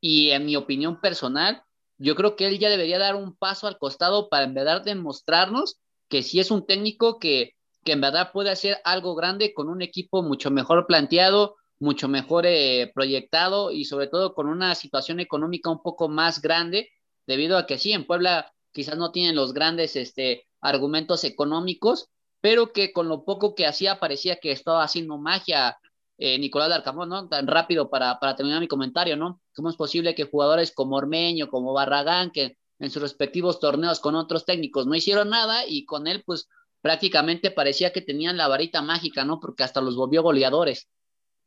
y 0.00 0.30
en 0.30 0.46
mi 0.46 0.56
opinión 0.56 1.00
personal, 1.00 1.62
yo 1.98 2.16
creo 2.16 2.36
que 2.36 2.46
él 2.46 2.58
ya 2.58 2.70
debería 2.70 2.98
dar 2.98 3.16
un 3.16 3.36
paso 3.36 3.66
al 3.66 3.78
costado 3.78 4.28
para 4.28 4.44
en 4.44 4.54
verdad 4.54 4.82
demostrarnos 4.82 5.78
que 6.08 6.22
sí 6.22 6.40
es 6.40 6.50
un 6.50 6.66
técnico 6.66 7.18
que, 7.18 7.54
que 7.84 7.92
en 7.92 8.00
verdad 8.00 8.32
puede 8.32 8.50
hacer 8.50 8.78
algo 8.84 9.14
grande 9.14 9.54
con 9.54 9.68
un 9.68 9.82
equipo 9.82 10.22
mucho 10.22 10.50
mejor 10.50 10.86
planteado, 10.86 11.56
mucho 11.78 12.08
mejor 12.08 12.46
eh, 12.46 12.90
proyectado 12.94 13.72
y 13.72 13.84
sobre 13.84 14.06
todo 14.06 14.34
con 14.34 14.46
una 14.46 14.74
situación 14.74 15.20
económica 15.20 15.70
un 15.70 15.82
poco 15.82 16.08
más 16.08 16.40
grande, 16.40 16.90
debido 17.26 17.58
a 17.58 17.66
que 17.66 17.78
sí, 17.78 17.92
en 17.92 18.06
Puebla 18.06 18.52
quizás 18.72 18.96
no 18.96 19.12
tienen 19.12 19.36
los 19.36 19.52
grandes 19.52 19.96
este, 19.96 20.46
argumentos 20.60 21.24
económicos, 21.24 22.08
pero 22.40 22.72
que 22.72 22.92
con 22.92 23.08
lo 23.08 23.24
poco 23.24 23.54
que 23.54 23.66
hacía 23.66 24.00
parecía 24.00 24.36
que 24.36 24.50
estaba 24.50 24.82
haciendo 24.82 25.18
magia 25.18 25.78
eh, 26.18 26.38
Nicolás 26.38 26.68
Larcamón, 26.68 27.08
¿no? 27.08 27.28
Tan 27.28 27.46
rápido 27.46 27.90
para, 27.90 28.18
para 28.18 28.36
terminar 28.36 28.60
mi 28.60 28.68
comentario, 28.68 29.16
¿no? 29.16 29.40
¿Cómo 29.54 29.70
es 29.70 29.76
posible 29.76 30.14
que 30.14 30.24
jugadores 30.24 30.72
como 30.72 30.96
Ormeño, 30.96 31.48
como 31.48 31.72
Barragán, 31.72 32.30
que 32.30 32.56
en 32.78 32.90
sus 32.90 33.02
respectivos 33.02 33.60
torneos 33.60 34.00
con 34.00 34.14
otros 34.14 34.44
técnicos 34.44 34.86
no 34.86 34.94
hicieron 34.94 35.30
nada 35.30 35.66
y 35.66 35.84
con 35.84 36.06
él, 36.06 36.22
pues 36.26 36.48
prácticamente 36.80 37.50
parecía 37.50 37.92
que 37.92 38.02
tenían 38.02 38.36
la 38.36 38.48
varita 38.48 38.82
mágica, 38.82 39.24
¿no? 39.24 39.40
Porque 39.40 39.62
hasta 39.62 39.80
los 39.80 39.96
volvió 39.96 40.22
goleadores. 40.22 40.88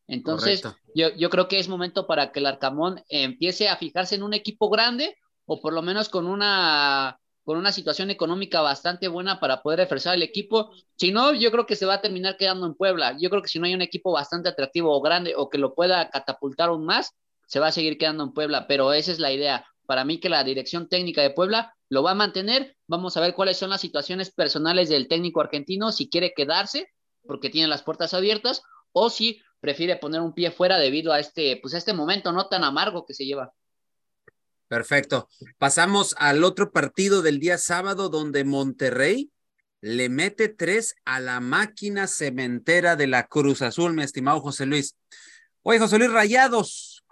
Entonces, 0.07 0.63
yo, 0.93 1.09
yo, 1.15 1.29
creo 1.29 1.47
que 1.47 1.59
es 1.59 1.67
momento 1.67 2.07
para 2.07 2.31
que 2.31 2.39
el 2.39 2.45
Arcamón 2.45 3.03
empiece 3.09 3.69
a 3.69 3.75
fijarse 3.75 4.15
en 4.15 4.23
un 4.23 4.33
equipo 4.33 4.69
grande 4.69 5.17
o 5.45 5.61
por 5.61 5.73
lo 5.73 5.81
menos 5.81 6.09
con 6.09 6.27
una 6.27 7.19
con 7.43 7.57
una 7.57 7.71
situación 7.71 8.09
económica 8.09 8.61
bastante 8.61 9.07
buena 9.07 9.39
para 9.39 9.61
poder 9.61 9.79
reforzar 9.79 10.15
el 10.15 10.23
equipo. 10.23 10.71
Si 10.95 11.11
no, 11.11 11.33
yo 11.35 11.51
creo 11.51 11.67
que 11.67 11.75
se 11.75 11.85
va 11.85 11.95
a 11.95 12.01
terminar 12.01 12.37
quedando 12.37 12.65
en 12.65 12.73
Puebla. 12.73 13.15
Yo 13.19 13.29
creo 13.29 13.43
que 13.43 13.47
si 13.47 13.59
no 13.59 13.67
hay 13.67 13.75
un 13.75 13.83
equipo 13.83 14.11
bastante 14.11 14.49
atractivo 14.49 14.91
o 14.91 14.99
grande 14.99 15.35
o 15.37 15.47
que 15.47 15.59
lo 15.59 15.75
pueda 15.75 16.09
catapultar 16.09 16.69
aún 16.69 16.85
más, 16.85 17.11
se 17.45 17.59
va 17.59 17.67
a 17.67 17.71
seguir 17.71 17.99
quedando 17.99 18.23
en 18.23 18.33
Puebla. 18.33 18.65
Pero 18.67 18.93
esa 18.93 19.11
es 19.11 19.19
la 19.19 19.31
idea. 19.31 19.63
Para 19.85 20.05
mí 20.05 20.19
que 20.19 20.27
la 20.27 20.43
dirección 20.43 20.89
técnica 20.89 21.21
de 21.21 21.29
Puebla 21.29 21.75
lo 21.87 22.01
va 22.01 22.11
a 22.11 22.15
mantener. 22.15 22.75
Vamos 22.87 23.15
a 23.15 23.21
ver 23.21 23.35
cuáles 23.35 23.57
son 23.57 23.69
las 23.69 23.81
situaciones 23.81 24.31
personales 24.31 24.89
del 24.89 25.07
técnico 25.07 25.39
argentino, 25.39 25.91
si 25.91 26.09
quiere 26.09 26.33
quedarse 26.35 26.87
porque 27.25 27.49
tiene 27.49 27.67
las 27.67 27.83
puertas 27.83 28.13
abiertas 28.13 28.61
o 28.91 29.09
si 29.09 29.41
prefiere 29.59 29.97
poner 29.97 30.21
un 30.21 30.33
pie 30.33 30.51
fuera 30.51 30.77
debido 30.77 31.11
a 31.11 31.19
este, 31.19 31.57
pues 31.61 31.73
a 31.73 31.77
este 31.77 31.93
momento 31.93 32.31
no 32.31 32.47
tan 32.47 32.63
amargo 32.63 33.05
que 33.05 33.13
se 33.13 33.25
lleva. 33.25 33.51
Perfecto. 34.67 35.27
Pasamos 35.57 36.15
al 36.17 36.43
otro 36.43 36.71
partido 36.71 37.21
del 37.21 37.39
día 37.39 37.57
sábado 37.57 38.09
donde 38.09 38.43
Monterrey 38.43 39.31
le 39.81 40.09
mete 40.09 40.49
tres 40.49 40.95
a 41.05 41.19
la 41.19 41.39
máquina 41.39 42.07
cementera 42.07 42.95
de 42.95 43.07
la 43.07 43.27
Cruz 43.27 43.61
Azul, 43.61 43.93
mi 43.93 44.03
estimado 44.03 44.39
José 44.41 44.65
Luis. 44.65 44.97
Oye, 45.61 45.77
José 45.77 45.99
Luis 45.99 46.11
Rayados, 46.11 47.03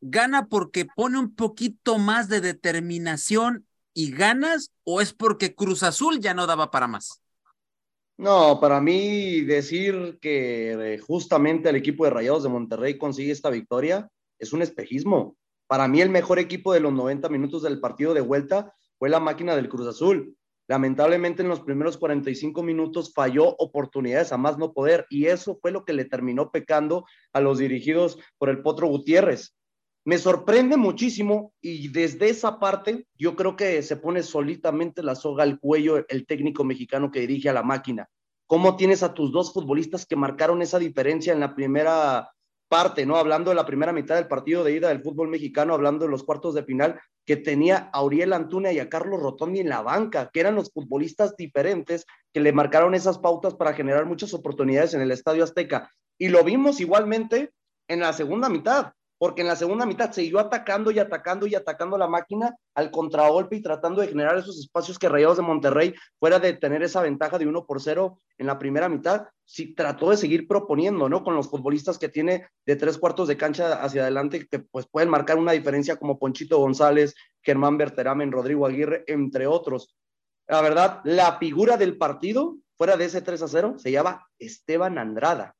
¿gana 0.00 0.46
porque 0.46 0.86
pone 0.86 1.18
un 1.18 1.34
poquito 1.34 1.98
más 1.98 2.28
de 2.28 2.40
determinación 2.40 3.66
y 3.94 4.12
ganas 4.12 4.70
o 4.84 5.00
es 5.00 5.12
porque 5.12 5.54
Cruz 5.54 5.82
Azul 5.82 6.20
ya 6.20 6.34
no 6.34 6.46
daba 6.46 6.70
para 6.70 6.86
más? 6.86 7.22
No, 8.16 8.60
para 8.60 8.80
mí 8.80 9.40
decir 9.40 10.18
que 10.20 11.00
justamente 11.04 11.70
el 11.70 11.76
equipo 11.76 12.04
de 12.04 12.10
Rayados 12.10 12.44
de 12.44 12.50
Monterrey 12.50 12.96
consigue 12.98 13.32
esta 13.32 13.50
victoria 13.50 14.08
es 14.38 14.52
un 14.52 14.62
espejismo. 14.62 15.36
Para 15.72 15.88
mí 15.88 16.02
el 16.02 16.10
mejor 16.10 16.38
equipo 16.38 16.74
de 16.74 16.80
los 16.80 16.92
90 16.92 17.30
minutos 17.30 17.62
del 17.62 17.80
partido 17.80 18.12
de 18.12 18.20
vuelta 18.20 18.74
fue 18.98 19.08
la 19.08 19.20
máquina 19.20 19.56
del 19.56 19.70
Cruz 19.70 19.86
Azul. 19.86 20.36
Lamentablemente 20.68 21.40
en 21.40 21.48
los 21.48 21.62
primeros 21.62 21.96
45 21.96 22.62
minutos 22.62 23.14
falló 23.14 23.56
oportunidades 23.56 24.32
a 24.32 24.36
más 24.36 24.58
no 24.58 24.74
poder 24.74 25.06
y 25.08 25.28
eso 25.28 25.56
fue 25.62 25.70
lo 25.70 25.86
que 25.86 25.94
le 25.94 26.04
terminó 26.04 26.50
pecando 26.50 27.06
a 27.32 27.40
los 27.40 27.56
dirigidos 27.56 28.18
por 28.36 28.50
el 28.50 28.60
Potro 28.60 28.86
Gutiérrez. 28.88 29.56
Me 30.04 30.18
sorprende 30.18 30.76
muchísimo 30.76 31.54
y 31.62 31.88
desde 31.88 32.28
esa 32.28 32.60
parte 32.60 33.06
yo 33.18 33.34
creo 33.34 33.56
que 33.56 33.82
se 33.82 33.96
pone 33.96 34.22
solitamente 34.22 35.02
la 35.02 35.14
soga 35.14 35.42
al 35.42 35.58
cuello 35.58 36.04
el 36.06 36.26
técnico 36.26 36.64
mexicano 36.64 37.10
que 37.10 37.20
dirige 37.20 37.48
a 37.48 37.54
la 37.54 37.62
máquina. 37.62 38.10
¿Cómo 38.46 38.76
tienes 38.76 39.02
a 39.02 39.14
tus 39.14 39.32
dos 39.32 39.54
futbolistas 39.54 40.04
que 40.04 40.16
marcaron 40.16 40.60
esa 40.60 40.78
diferencia 40.78 41.32
en 41.32 41.40
la 41.40 41.54
primera 41.54 42.30
parte, 42.72 43.04
¿no? 43.04 43.18
Hablando 43.18 43.50
de 43.50 43.54
la 43.54 43.66
primera 43.66 43.92
mitad 43.92 44.14
del 44.14 44.28
partido 44.28 44.64
de 44.64 44.72
ida 44.72 44.88
del 44.88 45.02
fútbol 45.02 45.28
mexicano, 45.28 45.74
hablando 45.74 46.06
de 46.06 46.10
los 46.10 46.24
cuartos 46.24 46.54
de 46.54 46.64
final, 46.64 46.98
que 47.26 47.36
tenía 47.36 47.90
a 47.92 47.98
Auriel 47.98 48.32
Antuna 48.32 48.72
y 48.72 48.78
a 48.78 48.88
Carlos 48.88 49.20
Rotondi 49.20 49.60
en 49.60 49.68
la 49.68 49.82
banca, 49.82 50.30
que 50.32 50.40
eran 50.40 50.54
los 50.54 50.72
futbolistas 50.72 51.36
diferentes 51.36 52.06
que 52.32 52.40
le 52.40 52.54
marcaron 52.54 52.94
esas 52.94 53.18
pautas 53.18 53.54
para 53.56 53.74
generar 53.74 54.06
muchas 54.06 54.32
oportunidades 54.32 54.94
en 54.94 55.02
el 55.02 55.10
Estadio 55.10 55.44
Azteca. 55.44 55.90
Y 56.16 56.30
lo 56.30 56.42
vimos 56.44 56.80
igualmente 56.80 57.50
en 57.88 58.00
la 58.00 58.14
segunda 58.14 58.48
mitad 58.48 58.94
porque 59.22 59.42
en 59.42 59.46
la 59.46 59.54
segunda 59.54 59.86
mitad 59.86 60.10
siguió 60.10 60.40
atacando 60.40 60.90
y 60.90 60.98
atacando 60.98 61.46
y 61.46 61.54
atacando 61.54 61.96
la 61.96 62.08
máquina 62.08 62.56
al 62.74 62.90
contragolpe 62.90 63.54
y 63.54 63.62
tratando 63.62 64.00
de 64.00 64.08
generar 64.08 64.36
esos 64.36 64.58
espacios 64.58 64.98
que 64.98 65.08
Rayados 65.08 65.36
de 65.36 65.44
Monterrey, 65.44 65.94
fuera 66.18 66.40
de 66.40 66.54
tener 66.54 66.82
esa 66.82 67.02
ventaja 67.02 67.38
de 67.38 67.46
uno 67.46 67.64
por 67.64 67.80
cero 67.80 68.18
en 68.36 68.48
la 68.48 68.58
primera 68.58 68.88
mitad, 68.88 69.28
sí 69.44 69.76
trató 69.76 70.10
de 70.10 70.16
seguir 70.16 70.48
proponiendo, 70.48 71.08
¿no? 71.08 71.22
Con 71.22 71.36
los 71.36 71.48
futbolistas 71.48 72.00
que 72.00 72.08
tiene 72.08 72.48
de 72.66 72.74
tres 72.74 72.98
cuartos 72.98 73.28
de 73.28 73.36
cancha 73.36 73.80
hacia 73.80 74.02
adelante, 74.02 74.48
que 74.50 74.58
pues 74.58 74.88
pueden 74.90 75.08
marcar 75.08 75.38
una 75.38 75.52
diferencia 75.52 75.94
como 75.94 76.18
Ponchito 76.18 76.58
González, 76.58 77.14
Germán 77.42 77.78
Berteramen, 77.78 78.32
Rodrigo 78.32 78.66
Aguirre, 78.66 79.04
entre 79.06 79.46
otros. 79.46 79.94
La 80.48 80.60
verdad, 80.62 81.00
la 81.04 81.38
figura 81.38 81.76
del 81.76 81.96
partido, 81.96 82.56
fuera 82.76 82.96
de 82.96 83.04
ese 83.04 83.22
3 83.22 83.40
a 83.40 83.46
0, 83.46 83.74
se 83.78 83.92
llama 83.92 84.26
Esteban 84.40 84.98
Andrada 84.98 85.54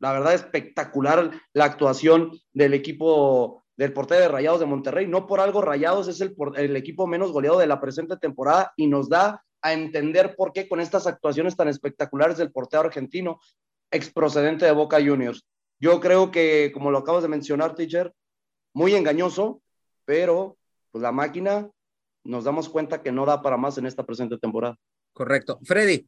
la 0.00 0.12
verdad, 0.12 0.34
espectacular 0.34 1.30
la 1.52 1.64
actuación 1.64 2.32
del 2.52 2.74
equipo 2.74 3.64
del 3.76 3.92
portero 3.92 4.22
de 4.22 4.28
Rayados 4.28 4.60
de 4.60 4.66
Monterrey. 4.66 5.06
No 5.06 5.26
por 5.26 5.40
algo 5.40 5.60
Rayados 5.60 6.08
es 6.08 6.20
el, 6.20 6.34
el 6.56 6.76
equipo 6.76 7.06
menos 7.06 7.32
goleado 7.32 7.58
de 7.58 7.66
la 7.66 7.80
presente 7.80 8.16
temporada 8.16 8.72
y 8.76 8.86
nos 8.86 9.08
da 9.08 9.44
a 9.62 9.72
entender 9.72 10.34
por 10.36 10.52
qué 10.52 10.68
con 10.68 10.80
estas 10.80 11.06
actuaciones 11.06 11.56
tan 11.56 11.68
espectaculares 11.68 12.38
del 12.38 12.52
portero 12.52 12.82
argentino, 12.82 13.40
ex 13.90 14.10
procedente 14.10 14.66
de 14.66 14.72
Boca 14.72 14.98
Juniors. 14.98 15.44
Yo 15.80 16.00
creo 16.00 16.30
que, 16.30 16.70
como 16.72 16.90
lo 16.90 16.98
acabas 16.98 17.22
de 17.22 17.28
mencionar, 17.28 17.74
teacher, 17.74 18.12
muy 18.74 18.94
engañoso, 18.94 19.62
pero 20.04 20.56
pues 20.90 21.02
la 21.02 21.12
máquina 21.12 21.68
nos 22.24 22.44
damos 22.44 22.68
cuenta 22.68 23.02
que 23.02 23.12
no 23.12 23.26
da 23.26 23.42
para 23.42 23.56
más 23.56 23.78
en 23.78 23.86
esta 23.86 24.04
presente 24.04 24.38
temporada. 24.38 24.76
Correcto. 25.12 25.58
Freddy, 25.64 26.06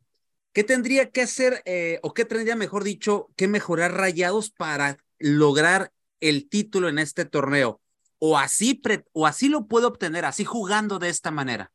¿Qué 0.52 0.64
tendría 0.64 1.10
que 1.10 1.22
hacer, 1.22 1.62
eh, 1.64 2.00
o 2.02 2.12
qué 2.12 2.24
tendría, 2.24 2.56
mejor 2.56 2.82
dicho, 2.84 3.28
que 3.36 3.46
mejorar 3.46 3.92
Rayados 3.92 4.50
para 4.50 4.96
lograr 5.18 5.92
el 6.20 6.48
título 6.48 6.88
en 6.88 6.98
este 6.98 7.24
torneo? 7.24 7.80
¿O 8.18 8.36
así, 8.36 8.80
o 9.12 9.26
así 9.26 9.48
lo 9.48 9.66
puede 9.66 9.86
obtener, 9.86 10.24
así 10.24 10.44
jugando 10.44 10.98
de 10.98 11.08
esta 11.08 11.30
manera? 11.30 11.72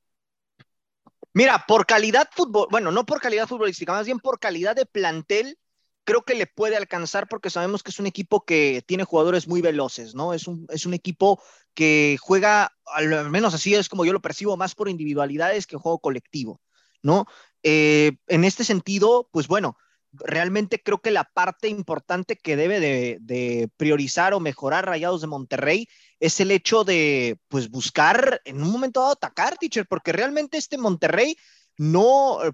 Mira, 1.34 1.66
por 1.68 1.86
calidad 1.86 2.30
fútbol, 2.32 2.68
bueno, 2.70 2.92
no 2.92 3.06
por 3.06 3.20
calidad 3.20 3.48
futbolística, 3.48 3.92
más 3.92 4.06
bien 4.06 4.20
por 4.20 4.40
calidad 4.40 4.76
de 4.76 4.86
plantel, 4.86 5.58
creo 6.06 6.24
que 6.24 6.36
le 6.36 6.48
puede 6.48 6.78
alcanzar 6.78 7.28
porque 7.28 7.50
sabemos 7.50 7.84
que 7.84 7.92
es 7.92 8.00
un 8.00 8.06
equipo 8.06 8.46
que 8.46 8.84
tiene 8.86 9.04
jugadores 9.04 9.48
muy 9.48 9.62
veloces, 9.62 10.16
¿no? 10.16 10.34
Es 10.34 10.48
un, 10.48 10.66
es 10.70 10.86
un 10.86 10.94
equipo 10.94 11.42
que 11.74 12.18
juega, 12.22 12.72
al 12.86 13.30
menos 13.30 13.54
así 13.54 13.76
es 13.76 13.90
como 13.90 14.06
yo 14.06 14.14
lo 14.14 14.22
percibo, 14.22 14.56
más 14.56 14.76
por 14.76 14.88
individualidades 14.88 15.68
que 15.68 15.78
juego 15.78 16.00
colectivo, 16.00 16.62
¿no? 17.02 17.26
Eh, 17.68 18.18
en 18.28 18.44
este 18.44 18.64
sentido, 18.64 19.28
pues 19.32 19.48
bueno, 19.48 19.76
realmente 20.12 20.84
creo 20.84 21.02
que 21.02 21.10
la 21.10 21.24
parte 21.24 21.68
importante 21.68 22.38
que 22.38 22.56
debe 22.56 22.80
de, 22.80 23.72
priorizar 23.76 24.36
o 24.36 24.40
mejorar 24.40 24.86
Rayados 24.86 25.22
de 25.22 25.28
Monterrey 25.28 25.90
es 26.20 26.40
el 26.40 26.52
hecho 26.52 26.84
de, 26.84 27.40
pues, 27.48 27.72
buscar 27.72 28.40
en 28.46 28.62
un 28.62 28.70
momento 28.70 29.00
dado 29.00 29.14
atacar, 29.14 29.58
teacher, 29.58 29.88
porque 29.88 30.12
realmente 30.12 30.60
este 30.60 30.78
Monterrey 30.78 31.38
no 31.76 32.44
eh, 32.44 32.52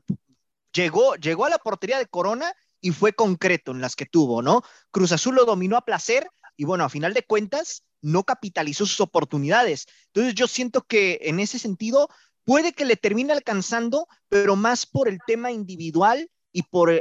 llegó, 0.72 1.16
llegó 1.16 1.44
a 1.44 1.50
la 1.50 1.58
portería 1.58 1.98
de 1.98 2.08
Corona 2.08 2.54
y 2.80 2.92
fue 2.92 3.12
concreto 3.12 3.72
en 3.72 3.82
las 3.82 3.98
que 3.98 4.06
tuvo, 4.06 4.42
¿no? 4.42 4.64
Cruz 4.92 5.12
Azul 5.12 5.36
lo 5.36 5.44
dominó 5.44 5.76
a 5.76 5.84
placer 5.84 6.26
y 6.56 6.64
bueno, 6.64 6.86
a 6.86 6.90
final 6.90 7.14
de 7.14 7.24
cuentas 7.24 7.84
no 8.02 8.24
capitalizó 8.24 8.86
sus 8.86 9.02
oportunidades. 9.02 9.88
Entonces 10.08 10.36
yo 10.36 10.48
siento 10.48 10.84
que 10.84 11.20
en 11.24 11.42
ese 11.42 11.60
sentido 11.60 12.08
puede 12.46 12.74
que 12.74 12.86
le 12.86 12.96
termine 12.96 13.34
alcanzando, 13.34 14.08
pero 14.30 14.56
más 14.56 14.86
por 14.86 15.08
el 15.08 15.20
tema 15.26 15.52
individual 15.52 16.30
y 16.52 16.64
por, 16.64 16.92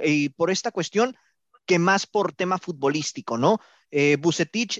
esta 0.50 0.70
cuestión 0.70 1.16
que 1.66 1.79
más 1.79 2.07
por 2.07 2.33
tema 2.33 2.59
futbolístico, 2.59 3.38
¿no? 3.38 3.59
Eh, 3.92 4.16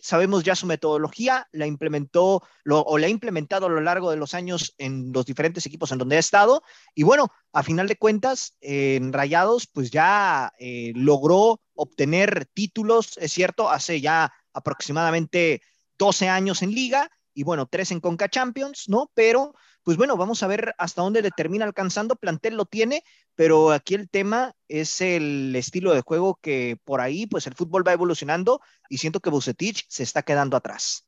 sabemos 0.03 0.45
ya 0.45 0.55
su 0.55 0.67
metodología, 0.67 1.49
la 1.51 1.67
implementó 1.67 2.43
o 2.65 2.99
la 2.99 3.07
ha 3.07 3.11
implementado 3.11 3.67
a 3.67 3.71
lo 3.71 3.81
largo 3.81 4.11
de 4.11 4.17
los 4.17 4.35
años 4.35 4.75
en 4.79 5.13
los 5.13 5.27
diferentes 5.27 5.67
equipos 5.67 5.91
en 5.91 5.99
donde 5.99 6.17
ha 6.17 6.21
estado. 6.21 6.63
Y 6.95 7.03
bueno, 7.03 7.29
a 7.53 7.65
final 7.65 7.89
de 7.89 7.97
cuentas, 7.97 8.57
en 8.61 9.13
Rayados, 9.13 9.67
pues 9.67 9.91
ya 9.91 10.53
eh, 10.61 10.93
logró 10.95 11.61
obtener 11.75 12.47
títulos, 12.55 13.19
es 13.19 13.33
cierto, 13.33 13.69
hace 13.69 14.01
ya 14.01 14.33
aproximadamente 14.53 15.63
12 15.99 16.29
años 16.29 16.63
en 16.63 16.71
liga 16.73 17.11
y 17.41 17.43
bueno, 17.43 17.65
tres 17.65 17.91
en 17.91 18.01
Conca 18.01 18.29
Champions, 18.29 18.91
¿no? 18.91 19.11
Pero 19.15 19.55
pues 19.83 19.97
bueno, 19.97 20.19
vamos 20.19 20.43
a 20.43 20.47
ver 20.47 20.75
hasta 20.77 21.01
dónde 21.01 21.23
le 21.23 21.31
termina 21.31 21.65
alcanzando. 21.65 22.17
Plantel 22.17 22.55
lo 22.55 22.67
tiene, 22.67 23.03
pero 23.35 23.73
aquí 23.73 23.95
el 23.95 24.11
tema 24.11 24.53
es 24.69 25.01
el 25.01 25.57
estilo 25.57 25.95
de 25.95 26.03
juego 26.03 26.39
que 26.43 26.77
por 26.85 27.01
ahí, 27.01 27.27
pues 27.27 27.47
el 27.47 27.55
fútbol 27.55 27.83
va 27.89 27.95
evolucionando 27.95 28.61
y 28.91 28.99
siento 28.99 29.21
que 29.21 29.31
Bucetich 29.31 29.87
se 29.89 30.03
está 30.03 30.23
quedando 30.23 30.55
atrás. 30.55 31.07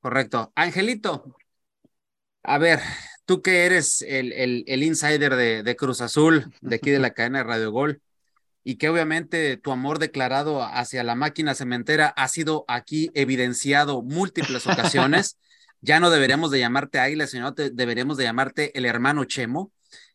Correcto. 0.00 0.52
Angelito, 0.54 1.34
a 2.42 2.58
ver, 2.58 2.80
tú 3.24 3.40
que 3.40 3.64
eres 3.64 4.02
el, 4.02 4.34
el, 4.66 4.82
insider 4.82 5.34
de, 5.34 5.62
de, 5.62 5.76
Cruz 5.76 6.02
Azul, 6.02 6.52
de 6.60 6.76
aquí 6.76 6.90
de 6.90 6.98
la 6.98 7.10
cadena 7.14 7.38
de 7.38 7.44
Radio 7.44 7.70
Gol, 7.70 8.02
y 8.64 8.76
que 8.76 8.90
obviamente 8.90 9.56
tu 9.56 9.72
amor 9.72 9.98
declarado 9.98 10.62
hacia 10.62 11.04
la 11.04 11.14
máquina 11.14 11.54
cementera 11.54 12.08
ha 12.08 12.28
sido 12.28 12.66
aquí 12.68 13.10
evidenciado 13.14 14.02
múltiples 14.02 14.66
ocasiones. 14.66 15.38
Ya 15.84 16.00
no 16.00 16.10
deberíamos 16.10 16.50
de 16.50 16.58
llamarte 16.58 16.98
Águila, 16.98 17.26
sino 17.26 17.52
deberíamos 17.52 18.16
de 18.16 18.24
llamarte 18.24 18.76
el 18.76 18.86
hermano 18.86 19.24
Chemo. 19.26 19.70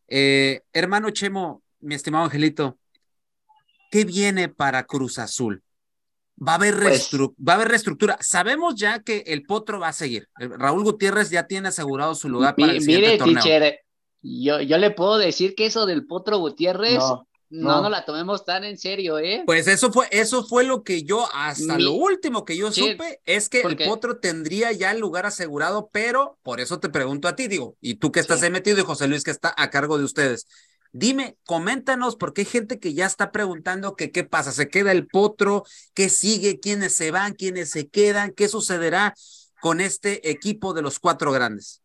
Eh, 0.08 0.62
hermano 0.74 1.12
Chemo, 1.12 1.62
mi 1.80 1.94
estimado 1.94 2.26
Angelito, 2.26 2.80
¿qué 3.92 4.04
viene 4.04 4.50
para 4.50 4.84
Cruz 4.86 5.20
Azul? 5.20 5.62
Va 6.42 6.54
a, 6.54 6.56
haber 6.56 6.76
pues 6.80 7.12
va 7.14 7.54
a 7.54 7.56
haber 7.58 7.68
reestructura. 7.68 8.18
Sabemos 8.22 8.76
ya 8.76 9.04
que 9.04 9.24
el 9.28 9.44
Potro 9.44 9.80
va 9.80 9.90
a 9.90 9.94
seguir. 9.94 10.28
Raúl 10.36 10.84
Gutiérrez 10.84 11.30
ya 11.30 11.46
tiene 11.46 11.68
asegurado 11.68 12.16
su 12.16 12.30
lugar 12.30 12.56
para 12.56 12.72
el 12.72 12.82
siguiente 12.82 13.18
torneo. 13.18 13.44
yo, 14.22 14.62
yo 14.62 14.78
le 14.78 14.92
puedo 14.92 15.18
decir 15.18 15.54
que 15.54 15.68
eso 15.68 15.86
del 15.86 16.08
Potro 16.08 16.40
Gutiérrez 16.40 16.98
no, 16.98 17.28
no, 17.50 17.90
la 17.90 18.06
tomemos 18.06 18.46
tan 18.46 18.64
en 18.64 18.78
serio, 18.78 19.18
¿eh? 19.18 19.44
Pues 19.46 19.68
eso 19.68 19.92
fue, 19.92 20.08
eso 20.12 20.46
fue 20.46 20.64
lo 20.64 20.84
que 20.84 21.04
yo, 21.04 21.28
hasta 21.34 21.80
lo 21.80 21.94
último 21.94 22.46
que 22.46 22.56
yo 22.56 22.72
supe, 22.72 23.22
es 23.26 23.50
que 23.50 23.62
el 23.62 23.76
Potro 23.76 24.20
tendría 24.20 24.72
ya 24.72 24.92
el 24.92 25.00
lugar 25.00 25.26
asegurado, 25.26 25.90
pero 25.92 26.38
por 26.44 26.60
eso 26.60 26.80
te 26.80 26.90
pregunto 26.90 27.28
a 27.28 27.36
ti, 27.36 27.48
digo, 27.48 27.76
y 27.82 27.96
tú 27.96 28.12
que 28.12 28.20
estás 28.20 28.44
ahí 28.44 28.52
metido 28.52 28.80
y 28.80 28.84
José 28.84 29.08
Luis 29.08 29.24
que 29.24 29.32
está 29.32 29.54
a 29.58 29.70
cargo 29.70 29.98
de 29.98 30.04
ustedes. 30.04 30.48
Dime, 30.92 31.38
coméntanos, 31.46 32.16
porque 32.16 32.42
hay 32.42 32.46
gente 32.46 32.80
que 32.80 32.94
ya 32.94 33.06
está 33.06 33.32
preguntando 33.32 33.96
que 33.96 34.12
qué 34.12 34.24
pasa, 34.24 34.52
se 34.52 34.70
queda 34.70 34.92
el 34.92 35.08
Potro, 35.08 35.64
qué 35.94 36.10
sigue, 36.10 36.60
quiénes 36.60 36.94
se 36.96 37.12
van, 37.12 37.34
quiénes 37.34 37.70
se 37.70 37.88
quedan, 37.88 38.32
qué 38.32 38.48
sucederá 38.48 39.14
con 39.62 39.82
este 39.82 40.30
equipo 40.30 40.74
de 40.74 40.82
los 40.82 41.00
cuatro 41.00 41.32
grandes. 41.32 41.82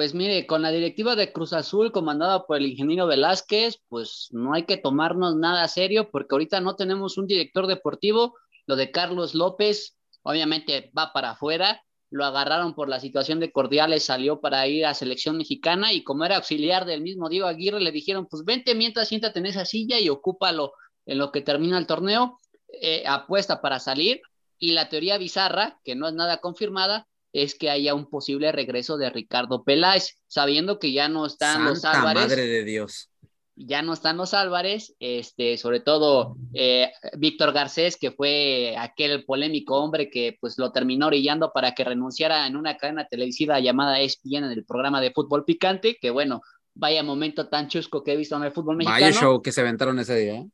Pues 0.00 0.14
mire, 0.14 0.46
con 0.46 0.62
la 0.62 0.70
directiva 0.70 1.14
de 1.14 1.30
Cruz 1.30 1.52
Azul 1.52 1.92
comandada 1.92 2.46
por 2.46 2.56
el 2.56 2.64
ingeniero 2.64 3.06
Velázquez, 3.06 3.82
pues 3.86 4.28
no 4.30 4.54
hay 4.54 4.62
que 4.62 4.78
tomarnos 4.78 5.36
nada 5.36 5.68
serio 5.68 6.08
porque 6.10 6.34
ahorita 6.34 6.58
no 6.62 6.74
tenemos 6.74 7.18
un 7.18 7.26
director 7.26 7.66
deportivo. 7.66 8.34
Lo 8.64 8.76
de 8.76 8.92
Carlos 8.92 9.34
López, 9.34 9.98
obviamente 10.22 10.90
va 10.96 11.12
para 11.12 11.32
afuera. 11.32 11.82
Lo 12.08 12.24
agarraron 12.24 12.74
por 12.74 12.88
la 12.88 12.98
situación 12.98 13.40
de 13.40 13.52
Cordiales, 13.52 14.06
salió 14.06 14.40
para 14.40 14.66
ir 14.66 14.86
a 14.86 14.94
selección 14.94 15.36
mexicana 15.36 15.92
y 15.92 16.02
como 16.02 16.24
era 16.24 16.36
auxiliar 16.36 16.86
del 16.86 17.02
mismo 17.02 17.28
Diego 17.28 17.46
Aguirre, 17.46 17.80
le 17.80 17.92
dijeron, 17.92 18.26
pues 18.26 18.42
vente 18.46 18.74
mientras 18.74 19.06
siéntate 19.06 19.40
en 19.40 19.44
esa 19.44 19.66
silla 19.66 20.00
y 20.00 20.08
ocúpalo 20.08 20.72
en 21.04 21.18
lo 21.18 21.30
que 21.30 21.42
termina 21.42 21.76
el 21.76 21.86
torneo. 21.86 22.40
Eh, 22.72 23.04
apuesta 23.06 23.60
para 23.60 23.78
salir 23.78 24.22
y 24.58 24.72
la 24.72 24.88
teoría 24.88 25.18
bizarra, 25.18 25.78
que 25.84 25.94
no 25.94 26.08
es 26.08 26.14
nada 26.14 26.38
confirmada, 26.38 27.06
es 27.32 27.54
que 27.54 27.70
haya 27.70 27.94
un 27.94 28.08
posible 28.08 28.52
regreso 28.52 28.96
de 28.96 29.10
Ricardo 29.10 29.62
Peláez, 29.62 30.18
sabiendo 30.26 30.78
que 30.78 30.92
ya 30.92 31.08
no 31.08 31.26
están 31.26 31.64
los 31.64 31.84
Álvarez. 31.84 32.28
Madre 32.28 32.46
de 32.46 32.64
Dios. 32.64 33.10
Ya 33.56 33.82
no 33.82 33.92
están 33.92 34.16
los 34.16 34.32
Álvarez, 34.32 34.94
este, 35.00 35.58
sobre 35.58 35.80
todo 35.80 36.36
eh, 36.54 36.90
Víctor 37.18 37.52
Garcés, 37.52 37.96
que 37.98 38.10
fue 38.10 38.74
aquel 38.78 39.24
polémico 39.24 39.76
hombre 39.76 40.08
que 40.08 40.38
pues 40.40 40.56
lo 40.56 40.72
terminó 40.72 41.08
orillando 41.08 41.52
para 41.52 41.72
que 41.72 41.84
renunciara 41.84 42.46
en 42.46 42.56
una 42.56 42.78
cadena 42.78 43.06
televisiva 43.06 43.60
llamada 43.60 44.00
ESPN 44.00 44.44
en 44.44 44.52
el 44.52 44.64
programa 44.64 45.00
de 45.00 45.12
fútbol 45.12 45.44
picante, 45.44 45.98
que 46.00 46.10
bueno, 46.10 46.40
vaya 46.74 47.02
momento 47.02 47.48
tan 47.48 47.68
chusco 47.68 48.02
que 48.02 48.12
he 48.12 48.16
visto 48.16 48.36
en 48.36 48.44
el 48.44 48.52
fútbol 48.52 48.76
mexicano. 48.76 49.04
Vaya 49.04 49.20
show 49.20 49.42
que 49.42 49.52
se 49.52 49.60
aventaron 49.60 49.98
ese 49.98 50.16
día. 50.16 50.34
¿eh? 50.36 50.48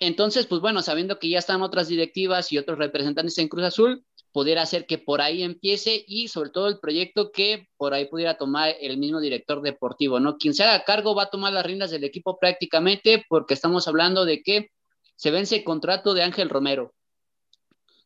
Entonces, 0.00 0.46
pues 0.46 0.60
bueno, 0.60 0.82
sabiendo 0.82 1.18
que 1.18 1.28
ya 1.28 1.38
están 1.38 1.62
otras 1.62 1.88
directivas 1.88 2.52
y 2.52 2.58
otros 2.58 2.78
representantes 2.78 3.36
en 3.38 3.48
Cruz 3.48 3.64
Azul, 3.64 4.04
pudiera 4.36 4.66
ser 4.66 4.84
que 4.84 4.98
por 4.98 5.22
ahí 5.22 5.42
empiece 5.42 6.04
y 6.06 6.28
sobre 6.28 6.50
todo 6.50 6.68
el 6.68 6.78
proyecto 6.78 7.32
que 7.32 7.70
por 7.78 7.94
ahí 7.94 8.04
pudiera 8.04 8.36
tomar 8.36 8.74
el 8.82 8.98
mismo 8.98 9.18
director 9.18 9.62
deportivo, 9.62 10.20
¿no? 10.20 10.36
Quien 10.36 10.52
se 10.52 10.62
haga 10.62 10.84
cargo 10.84 11.14
va 11.14 11.22
a 11.22 11.30
tomar 11.30 11.54
las 11.54 11.64
riendas 11.64 11.90
del 11.90 12.04
equipo 12.04 12.38
prácticamente 12.38 13.24
porque 13.30 13.54
estamos 13.54 13.88
hablando 13.88 14.26
de 14.26 14.42
que 14.42 14.72
se 15.14 15.30
vence 15.30 15.56
el 15.56 15.64
contrato 15.64 16.12
de 16.12 16.22
Ángel 16.22 16.50
Romero. 16.50 16.92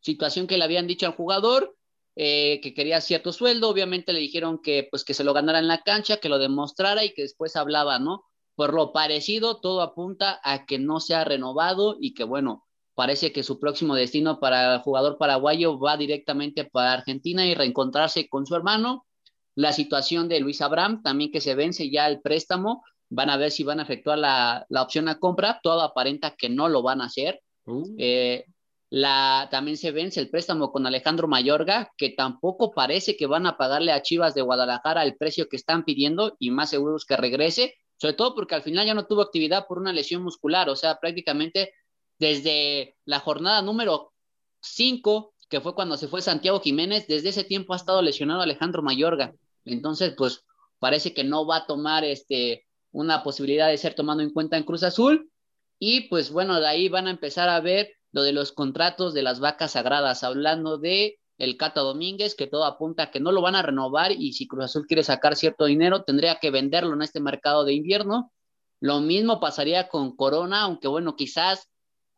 Situación 0.03 0.47
que 0.47 0.57
le 0.57 0.63
habían 0.63 0.87
dicho 0.87 1.05
al 1.05 1.17
jugador, 1.17 1.75
eh, 2.15 2.61
que 2.63 2.75
quería 2.75 3.01
cierto 3.01 3.33
sueldo, 3.33 3.69
obviamente 3.69 4.13
le 4.13 4.21
dijeron 4.21 4.61
que 4.63 4.87
pues 4.89 5.03
que 5.03 5.15
se 5.15 5.25
lo 5.25 5.33
ganara 5.33 5.59
en 5.59 5.67
la 5.67 5.83
cancha, 5.83 6.19
que 6.19 6.29
lo 6.29 6.39
demostrara 6.39 7.05
y 7.05 7.13
que 7.13 7.23
después 7.23 7.57
hablaba, 7.57 7.99
¿no? 7.99 8.23
Por 8.55 8.73
lo 8.73 8.93
parecido, 8.93 9.61
todo 9.61 9.83
apunta 9.83 10.41
a 10.45 10.65
que 10.65 10.79
no 10.79 11.01
se 11.01 11.17
ha 11.17 11.25
renovado 11.25 11.97
y 12.01 12.15
que 12.15 12.23
bueno, 12.23 12.69
parece 13.01 13.33
que 13.33 13.43
su 13.43 13.59
próximo 13.59 13.95
destino 13.95 14.39
para 14.41 14.75
el 14.75 14.81
jugador 14.83 15.17
paraguayo 15.17 15.79
va 15.79 15.97
directamente 15.97 16.67
para 16.67 16.93
Argentina 16.93 17.47
y 17.47 17.55
reencontrarse 17.55 18.29
con 18.29 18.45
su 18.45 18.55
hermano. 18.55 19.07
La 19.55 19.73
situación 19.73 20.29
de 20.29 20.39
Luis 20.39 20.61
Abraham, 20.61 21.03
también 21.03 21.33
que 21.33 21.41
se 21.41 21.55
vence 21.55 21.91
ya 21.91 22.07
el 22.07 22.21
préstamo, 22.21 22.85
van 23.09 23.31
a 23.31 23.39
ver 23.39 23.53
si 23.53 23.65
van 23.65 23.81
a 23.81 23.85
efectuar 23.85 24.19
la, 24.19 24.67
opción 24.83 25.09
a 25.09 25.19
compra, 25.19 25.61
todo 25.63 25.81
aparenta 25.81 26.35
que 26.37 26.51
no 26.51 26.69
lo 26.69 26.83
van 26.83 27.01
a 27.01 27.07
hacer. 27.07 27.41
Uh. 27.65 27.85
Eh, 27.97 28.45
la, 28.91 29.49
también 29.51 29.79
se 29.79 29.93
vence 29.93 30.21
el 30.21 30.29
préstamo 30.29 30.71
con 30.71 30.87
Alejandro 30.87 31.27
Mayorga, 31.27 31.91
que 31.97 32.11
tampoco 32.11 32.71
parece 32.73 33.17
que 33.17 33.27
van 33.27 33.47
a 33.47 33.57
pagarle 33.57 33.93
a 33.93 34.03
Chivas 34.03 34.35
de 34.35 34.43
Guadalajara 34.43 35.05
el 35.05 35.17
precio 35.17 35.49
que 35.49 35.57
están 35.57 35.87
pidiendo 35.87 36.37
y 36.39 36.51
más 36.51 36.69
seguros 36.69 37.07
que 37.07 37.17
regrese, 37.17 37.77
sobre 37.97 38.13
todo 38.13 38.35
porque 38.35 38.57
al 38.57 38.63
final 38.63 38.85
ya 38.85 38.93
no 38.93 39.07
tuvo 39.07 39.23
actividad 39.23 39.67
por 39.67 39.79
una 39.79 39.95
lesión 39.95 40.23
muscular, 40.23 40.69
o 40.69 40.77
sea, 40.77 40.99
prácticamente 41.01 41.73
desde 42.21 42.97
la 43.07 43.19
jornada 43.19 43.63
número 43.63 44.13
5, 44.61 45.35
que 45.49 45.61
fue 45.61 45.75
cuando 45.75 45.97
se 45.97 46.07
fue 46.07 46.23
Santiago 46.23 46.61
Jiménez, 46.61 47.09
desde 47.09 47.31
ese 47.31 47.45
tiempo 47.45 47.73
ha 47.73 47.77
estado 47.77 48.03
lesionado 48.03 48.43
Alejandro 48.43 48.83
Mayorga. 48.83 49.35
Entonces, 49.65 50.15
pues 50.17 50.45
parece 50.79 51.15
que 51.15 51.25
no 51.25 51.47
va 51.47 51.57
a 51.57 51.67
tomar 51.67 52.05
este, 52.05 52.67
una 52.93 53.23
posibilidad 53.23 53.69
de 53.69 53.79
ser 53.79 53.95
tomado 53.95 54.21
en 54.21 54.31
cuenta 54.33 54.59
en 54.59 54.65
Cruz 54.65 54.83
Azul. 54.83 55.31
Y 55.79 56.09
pues 56.09 56.31
bueno, 56.31 56.61
de 56.61 56.69
ahí 56.69 56.91
van 56.91 57.07
a 57.07 57.11
empezar 57.11 57.49
a 57.49 57.61
ver 57.61 57.95
lo 58.13 58.23
de 58.23 58.33
los 58.33 58.53
contratos 58.53 59.15
de 59.15 59.23
las 59.23 59.41
vacas 59.41 59.73
sagradas, 59.73 60.23
hablando 60.23 60.77
de 60.77 61.19
el 61.39 61.57
Cata 61.57 61.81
Domínguez, 61.81 62.35
que 62.35 62.47
todo 62.47 62.67
apunta 62.67 63.05
a 63.05 63.11
que 63.11 63.19
no 63.19 63.33
lo 63.33 63.41
van 63.41 63.57
a 63.57 63.63
renovar 63.63 64.13
y 64.13 64.35
si 64.35 64.47
Cruz 64.47 64.67
Azul 64.67 64.87
quiere 64.87 65.03
sacar 65.03 65.37
cierto 65.37 65.65
dinero, 65.65 66.03
tendría 66.03 66.39
que 66.39 66.51
venderlo 66.51 66.93
en 66.93 67.01
este 67.01 67.19
mercado 67.19 67.65
de 67.65 67.73
invierno. 67.73 68.31
Lo 68.79 69.01
mismo 69.01 69.41
pasaría 69.41 69.89
con 69.89 70.15
Corona, 70.15 70.63
aunque 70.63 70.87
bueno, 70.87 71.17
quizás 71.17 71.70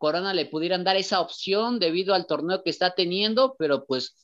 Corona 0.02 0.34
le 0.34 0.46
pudieran 0.46 0.82
dar 0.82 0.96
esa 0.96 1.20
opción 1.20 1.78
debido 1.78 2.12
al 2.12 2.26
torneo 2.26 2.64
que 2.64 2.70
está 2.70 2.96
teniendo, 2.96 3.54
pero 3.56 3.84
pues 3.84 4.16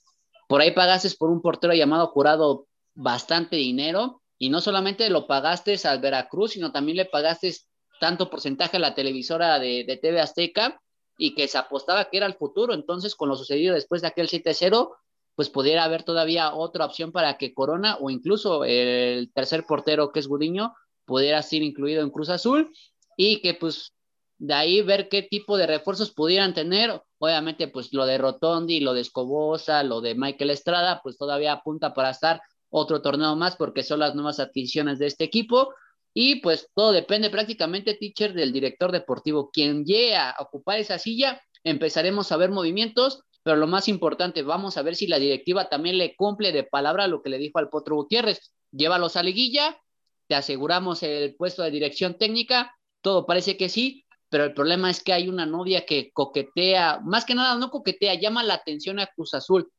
por 0.48 0.60
ahí 0.60 0.72
pagaste 0.72 1.08
por 1.16 1.30
un 1.30 1.40
portero 1.40 1.72
llamado 1.72 2.08
Jurado 2.08 2.66
bastante 2.96 3.54
dinero 3.54 4.20
y 4.38 4.48
no 4.50 4.60
solamente 4.60 5.08
lo 5.08 5.28
pagaste 5.28 5.78
al 5.84 6.00
Veracruz, 6.00 6.54
sino 6.54 6.72
también 6.72 6.96
le 6.96 7.04
pagaste 7.04 7.54
tanto 8.00 8.28
porcentaje 8.28 8.78
a 8.78 8.80
la 8.80 8.96
televisora 8.96 9.60
de, 9.60 9.84
TV 10.02 10.20
Azteca 10.20 10.80
y 11.16 11.36
que 11.36 11.46
se 11.46 11.58
apostaba 11.58 12.10
que 12.10 12.16
era 12.16 12.26
el 12.26 12.34
futuro. 12.34 12.74
Entonces, 12.74 13.14
con 13.14 13.28
lo 13.28 13.36
sucedido 13.36 13.72
después 13.72 14.02
de 14.02 14.08
aquel 14.08 14.26
7-0, 14.26 14.90
pues 15.36 15.48
pudiera 15.48 15.84
haber 15.84 16.02
todavía 16.02 16.54
otra 16.54 16.86
opción 16.86 17.12
para 17.12 17.38
que 17.38 17.54
Corona 17.54 17.98
o 18.00 18.10
incluso 18.10 18.64
el 18.64 19.30
tercer 19.32 19.64
portero 19.64 20.10
que 20.10 20.18
es 20.18 20.26
Gudiño 20.26 20.74
pudiera 21.04 21.40
ser 21.40 21.62
incluido 21.62 22.02
en 22.02 22.10
Cruz 22.10 22.30
Azul 22.30 22.72
y 23.16 23.40
que 23.42 23.54
pues 23.54 23.92
de 24.38 24.54
ahí 24.54 24.82
ver 24.82 25.08
qué 25.08 25.22
tipo 25.22 25.56
de 25.56 25.66
refuerzos 25.66 26.12
pudieran 26.12 26.54
tener. 26.54 27.02
Obviamente, 27.18 27.68
pues 27.68 27.92
lo 27.92 28.06
de 28.06 28.18
Rotondi, 28.18 28.80
lo 28.80 28.94
de 28.94 29.00
Escobosa, 29.00 29.82
lo 29.82 30.00
de 30.00 30.14
Michael 30.14 30.50
Estrada, 30.50 31.00
pues 31.02 31.18
todavía 31.18 31.52
apunta 31.52 31.92
para 31.92 32.10
estar 32.10 32.40
otro 32.70 33.02
torneo 33.02 33.34
más 33.36 33.56
porque 33.56 33.82
son 33.82 34.00
las 34.00 34.14
nuevas 34.14 34.40
adquisiciones 34.40 34.98
de 34.98 35.06
este 35.06 35.24
equipo. 35.24 35.74
Y 36.14 36.36
pues 36.36 36.68
todo 36.74 36.92
depende 36.92 37.30
prácticamente, 37.30 37.94
teacher, 37.94 38.32
del 38.32 38.52
director 38.52 38.92
deportivo. 38.92 39.50
Quien 39.50 39.84
llegue 39.84 40.16
a 40.16 40.34
ocupar 40.38 40.78
esa 40.78 40.98
silla, 40.98 41.40
empezaremos 41.64 42.32
a 42.32 42.36
ver 42.36 42.50
movimientos, 42.50 43.22
pero 43.42 43.56
lo 43.56 43.66
más 43.66 43.88
importante, 43.88 44.42
vamos 44.42 44.76
a 44.76 44.82
ver 44.82 44.96
si 44.96 45.06
la 45.06 45.18
directiva 45.18 45.68
también 45.68 45.98
le 45.98 46.16
cumple 46.16 46.52
de 46.52 46.64
palabra 46.64 47.06
lo 47.06 47.22
que 47.22 47.30
le 47.30 47.38
dijo 47.38 47.58
al 47.58 47.68
Potro 47.68 47.96
Gutiérrez. 47.96 48.52
Llévalos 48.70 49.16
a 49.16 49.22
liguilla, 49.22 49.80
te 50.28 50.34
aseguramos 50.34 51.02
el 51.02 51.34
puesto 51.36 51.62
de 51.62 51.70
dirección 51.70 52.18
técnica, 52.18 52.76
todo 53.00 53.26
parece 53.26 53.56
que 53.56 53.68
sí, 53.68 54.04
pero 54.28 54.44
el 54.44 54.54
problema 54.54 54.90
es 54.90 55.02
que 55.02 55.12
hay 55.12 55.28
una 55.28 55.46
novia 55.46 55.86
que 55.86 56.10
coquetea, 56.12 57.00
más 57.04 57.24
que 57.24 57.34
nada 57.34 57.56
no 57.56 57.70
coquetea, 57.70 58.14
llama 58.14 58.42
la 58.42 58.54
atención 58.54 58.98
a 58.98 59.06
Cruz 59.06 59.34
Azul. 59.34 59.70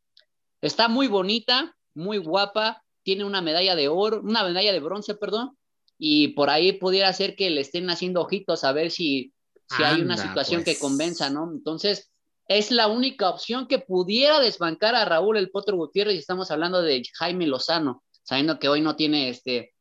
Está 0.61 0.87
muy 0.87 1.07
bonita, 1.07 1.75
muy 1.93 2.17
guapa, 2.17 2.83
tiene 3.03 3.25
una 3.25 3.41
medalla 3.41 3.75
de 3.75 3.87
oro, 3.87 4.21
una 4.21 4.43
medalla 4.43 4.73
de 4.73 4.79
bronce, 4.79 5.15
perdón, 5.15 5.57
y 5.97 6.29
por 6.29 6.49
ahí 6.49 6.73
pudiera 6.73 7.11
ser 7.13 7.35
que 7.35 7.49
le 7.49 7.61
estén 7.61 7.89
haciendo 7.89 8.21
ojitos 8.21 8.63
a 8.63 8.71
ver 8.71 8.89
si, 8.89 9.33
si 9.69 9.83
hay 9.83 10.01
una 10.01 10.17
situación 10.17 10.63
que 10.63 10.71
pues. 10.71 10.79
convenza, 10.79 11.29
¿no? 11.29 11.51
Entonces, 11.51 12.11
es 12.47 12.71
la 12.71 12.87
única 12.87 13.29
opción 13.29 13.67
que 13.67 13.77
pudiera 13.77 14.39
desbancar 14.39 14.95
a 14.95 15.05
Raúl 15.05 15.37
el 15.37 15.51
Potro 15.51 15.77
Gutiérrez 15.77 16.15
y 16.15 16.19
estamos 16.19 16.49
hablando 16.49 16.81
de 16.81 17.03
Jaime 17.19 17.45
Lozano, 17.45 18.03
sabiendo 18.23 18.57
que 18.57 18.69
hoy 18.69 18.81
no 18.81 18.95
tiene 18.95 19.29
este 19.29 19.75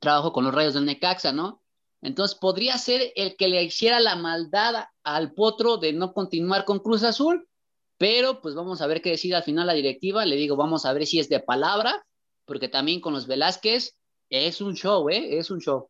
trabajo 0.00 0.32
con 0.32 0.44
los 0.44 0.54
rayos 0.54 0.74
del 0.74 0.84
Necaxa, 0.84 1.32
¿no? 1.32 1.63
Entonces 2.04 2.36
podría 2.38 2.76
ser 2.76 3.12
el 3.16 3.34
que 3.34 3.48
le 3.48 3.62
hiciera 3.62 3.98
la 3.98 4.14
maldad 4.14 4.84
al 5.02 5.32
potro 5.32 5.78
de 5.78 5.94
no 5.94 6.12
continuar 6.12 6.66
con 6.66 6.78
Cruz 6.80 7.02
Azul, 7.02 7.48
pero 7.96 8.42
pues 8.42 8.54
vamos 8.54 8.82
a 8.82 8.86
ver 8.86 9.00
qué 9.00 9.10
decide 9.10 9.36
al 9.36 9.42
final 9.42 9.66
la 9.66 9.72
directiva. 9.72 10.26
Le 10.26 10.36
digo, 10.36 10.54
vamos 10.54 10.84
a 10.84 10.92
ver 10.92 11.06
si 11.06 11.18
es 11.18 11.30
de 11.30 11.40
palabra, 11.40 12.04
porque 12.44 12.68
también 12.68 13.00
con 13.00 13.14
los 13.14 13.26
Velázquez 13.26 13.96
es 14.28 14.60
un 14.60 14.74
show, 14.74 15.08
¿eh? 15.08 15.38
Es 15.38 15.50
un 15.50 15.60
show. 15.60 15.88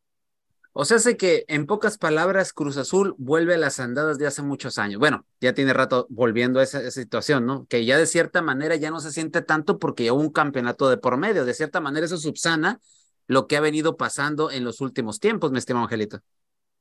O 0.73 0.85
sea, 0.85 1.01
sé 1.01 1.17
que 1.17 1.45
en 1.49 1.67
pocas 1.67 1.99
palabras 1.99 2.53
Cruz 2.53 2.77
Azul 2.77 3.17
vuelve 3.19 3.55
a 3.55 3.59
las 3.59 3.81
andadas 3.81 4.17
de 4.17 4.29
hace 4.29 4.43
muchos 4.43 4.79
años. 4.79 5.01
Bueno, 5.01 5.27
ya 5.41 5.53
tiene 5.53 5.73
rato 5.73 6.07
volviendo 6.11 6.61
a 6.61 6.63
esa, 6.63 6.93
situación, 6.93 7.45
¿no? 7.45 7.67
Que 7.67 7.85
ya 7.85 7.99
de 7.99 8.07
cierta 8.07 8.41
manera 8.41 8.77
ya 8.77 8.93
no 8.93 9.01
se 9.01 9.11
siente 9.11 9.43
tanto 9.43 9.81
porque 9.81 10.13
hubo 10.13 10.21
un 10.21 10.31
campeonato 10.31 10.89
de 10.89 10.97
por 10.97 11.17
medio. 11.17 11.45
De 11.45 11.55
cierta 11.55 11.81
manera 11.81 12.07
eso 12.07 12.19
subsana 12.19 12.81
lo 13.27 13.47
que 13.47 13.57
ha 13.57 13.61
venido 13.61 13.97
pasando 13.97 14.51
en 14.51 14.65
los 14.65 14.81
últimos 14.81 15.21
tiempos, 15.21 15.51
mi 15.51 15.59
estimado 15.59 15.85
Angelito. 15.85 16.21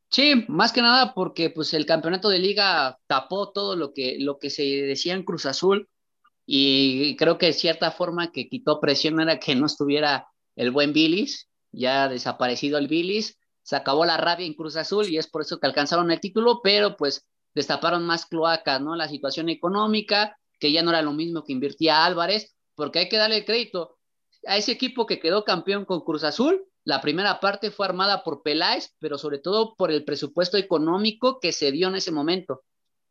Sí, 0.09 0.45
más 0.47 0.71
que 0.71 0.81
nada 0.81 1.13
porque 1.15 1.49
pues 1.49 1.73
el 1.73 1.85
campeonato 1.85 2.29
de 2.29 2.39
liga 2.39 2.99
tapó 3.07 3.51
todo 3.51 3.75
lo 3.75 3.93
que, 3.93 4.17
lo 4.19 4.37
que 4.37 4.49
se 4.49 4.63
decía 4.63 5.15
en 5.15 5.23
Cruz 5.23 5.45
Azul 5.47 5.89
y 6.45 7.15
creo 7.15 7.37
que 7.37 7.47
de 7.47 7.53
cierta 7.53 7.91
forma 7.91 8.31
que 8.31 8.47
quitó 8.47 8.79
presión 8.79 9.19
era 9.19 9.39
que 9.39 9.55
no 9.55 9.65
estuviera 9.65 10.27
el 10.55 10.71
buen 10.71 10.93
Billis, 10.93 11.49
ya 11.71 12.09
desaparecido 12.09 12.77
el 12.77 12.87
Billis, 12.87 13.39
se 13.63 13.75
acabó 13.75 14.05
la 14.05 14.17
rabia 14.17 14.45
en 14.45 14.53
Cruz 14.53 14.75
Azul 14.75 15.07
y 15.09 15.17
es 15.17 15.27
por 15.27 15.41
eso 15.41 15.59
que 15.59 15.65
alcanzaron 15.65 16.11
el 16.11 16.19
título, 16.19 16.61
pero 16.61 16.95
pues 16.95 17.25
destaparon 17.55 18.05
más 18.05 18.25
cloacas, 18.25 18.81
¿no? 18.81 18.95
La 18.95 19.07
situación 19.07 19.49
económica, 19.49 20.37
que 20.59 20.71
ya 20.71 20.83
no 20.83 20.91
era 20.91 21.01
lo 21.01 21.13
mismo 21.13 21.43
que 21.43 21.53
invertía 21.53 22.05
Álvarez, 22.05 22.53
porque 22.75 22.99
hay 22.99 23.09
que 23.09 23.17
darle 23.17 23.45
crédito 23.45 23.92
a 24.47 24.57
ese 24.57 24.71
equipo 24.71 25.05
que 25.05 25.19
quedó 25.19 25.43
campeón 25.43 25.85
con 25.85 26.01
Cruz 26.01 26.23
Azul, 26.23 26.65
la 26.85 27.01
primera 27.01 27.39
parte 27.39 27.71
fue 27.71 27.85
armada 27.85 28.23
por 28.23 28.43
Peláez, 28.43 28.93
pero 28.99 29.17
sobre 29.17 29.39
todo 29.39 29.75
por 29.75 29.91
el 29.91 30.03
presupuesto 30.03 30.57
económico 30.57 31.39
que 31.39 31.53
se 31.53 31.71
dio 31.71 31.87
en 31.87 31.95
ese 31.95 32.11
momento, 32.11 32.63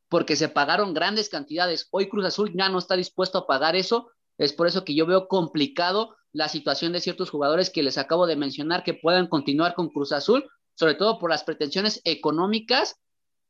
porque 0.09 0.37
se 0.37 0.49
pagaron 0.49 0.93
grandes 0.93 1.31
cantidades. 1.31 1.89
Hoy 1.91 2.09
Cruz 2.09 2.27
Azul 2.27 2.53
ya 2.55 2.69
no 2.69 2.79
está 2.79 2.97
dispuesto 2.97 3.39
a 3.39 3.47
pagar 3.47 3.77
eso, 3.77 4.11
es 4.37 4.53
por 4.53 4.67
eso 4.67 4.85
que 4.85 4.95
yo 4.95 5.07
veo 5.07 5.29
complicado 5.29 6.17
la 6.33 6.49
situación 6.49 6.93
de 6.93 7.01
ciertos 7.01 7.31
jugadores 7.31 7.71
que 7.71 7.83
les 7.83 7.99
acabo 7.99 8.27
de 8.27 8.37
mencionar 8.37 8.85
que 8.85 8.95
puedan 8.95 9.27
continuar 9.27 9.75
con 9.75 9.89
Cruz 9.89 10.13
Azul, 10.13 10.49
sobre 10.75 10.95
todo 10.95 11.19
por 11.19 11.31
las 11.31 11.45
pretensiones 11.45 12.01
económicas 12.05 12.97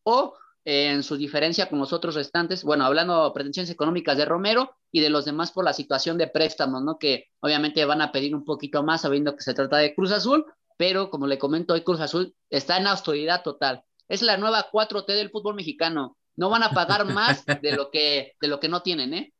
o 0.02 0.34
en 0.64 1.02
su 1.02 1.16
diferencia 1.16 1.68
con 1.68 1.78
los 1.78 1.92
otros 1.92 2.14
restantes, 2.14 2.62
bueno, 2.62 2.84
hablando 2.84 3.24
de 3.24 3.32
pretensiones 3.32 3.70
económicas 3.70 4.16
de 4.16 4.24
Romero 4.24 4.76
y 4.90 5.00
de 5.00 5.10
los 5.10 5.24
demás 5.24 5.50
por 5.50 5.64
la 5.64 5.72
situación 5.72 6.18
de 6.18 6.28
préstamos, 6.28 6.82
¿no? 6.82 6.98
Que 6.98 7.26
obviamente 7.40 7.84
van 7.84 8.02
a 8.02 8.12
pedir 8.12 8.34
un 8.34 8.44
poquito 8.44 8.82
más 8.82 9.02
sabiendo 9.02 9.34
que 9.34 9.42
se 9.42 9.54
trata 9.54 9.78
de 9.78 9.94
Cruz 9.94 10.12
Azul, 10.12 10.44
pero 10.76 11.10
como 11.10 11.26
le 11.26 11.38
comento 11.38 11.74
hoy, 11.74 11.82
Cruz 11.82 12.00
Azul 12.00 12.34
está 12.50 12.76
en 12.76 12.86
austeridad 12.86 13.42
total. 13.42 13.82
Es 14.08 14.22
la 14.22 14.36
nueva 14.36 14.66
4T 14.70 15.06
del 15.06 15.30
fútbol 15.30 15.54
mexicano. 15.54 16.16
No 16.36 16.50
van 16.50 16.62
a 16.62 16.70
pagar 16.70 17.04
más 17.06 17.44
de 17.62 17.72
lo 17.72 17.90
que, 17.90 18.32
de 18.40 18.48
lo 18.48 18.60
que 18.60 18.68
no 18.68 18.82
tienen, 18.82 19.14
¿eh? 19.14 19.32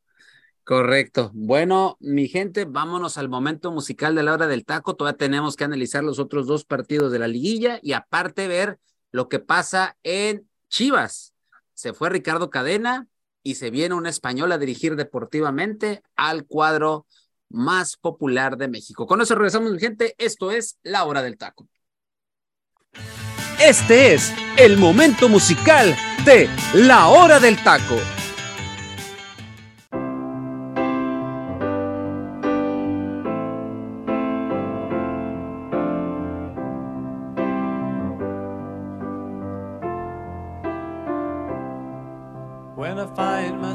Correcto. 0.63 1.29
Bueno, 1.33 1.97
mi 1.99 2.29
gente, 2.29 2.63
vámonos 2.63 3.17
al 3.17 3.27
momento 3.27 3.71
musical 3.71 4.15
de 4.15 4.23
la 4.23 4.33
hora 4.33 4.47
del 4.47 4.63
taco. 4.63 4.95
Todavía 4.95 5.17
tenemos 5.17 5.57
que 5.57 5.65
analizar 5.65 6.03
los 6.03 6.19
otros 6.19 6.47
dos 6.47 6.63
partidos 6.63 7.11
de 7.11 7.19
la 7.19 7.27
liguilla 7.27 7.79
y 7.81 7.91
aparte 7.91 8.47
ver 8.47 8.79
lo 9.11 9.27
que 9.27 9.39
pasa 9.39 9.97
en 10.03 10.47
Chivas. 10.73 11.35
Se 11.75 11.93
fue 11.93 12.09
Ricardo 12.09 12.49
Cadena 12.49 13.05
y 13.43 13.55
se 13.55 13.69
viene 13.69 13.93
un 13.93 14.07
español 14.07 14.51
a 14.51 14.57
dirigir 14.57 14.95
deportivamente 14.95 16.01
al 16.15 16.45
cuadro 16.45 17.05
más 17.47 17.95
popular 17.95 18.57
de 18.57 18.67
México. 18.67 19.05
Con 19.05 19.21
eso 19.21 19.35
regresamos, 19.35 19.71
mi 19.71 19.79
gente. 19.79 20.15
Esto 20.17 20.49
es 20.49 20.79
La 20.81 21.03
Hora 21.03 21.21
del 21.21 21.37
Taco. 21.37 21.67
Este 23.61 24.15
es 24.15 24.33
el 24.57 24.77
momento 24.77 25.29
musical 25.29 25.95
de 26.25 26.49
La 26.73 27.07
Hora 27.07 27.39
del 27.39 27.63
Taco. 27.63 27.97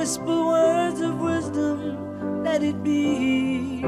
whisper 0.00 0.46
words 0.46 1.02
of 1.02 1.20
wisdom, 1.20 2.42
let 2.42 2.62
it 2.62 2.82
be. 2.82 3.82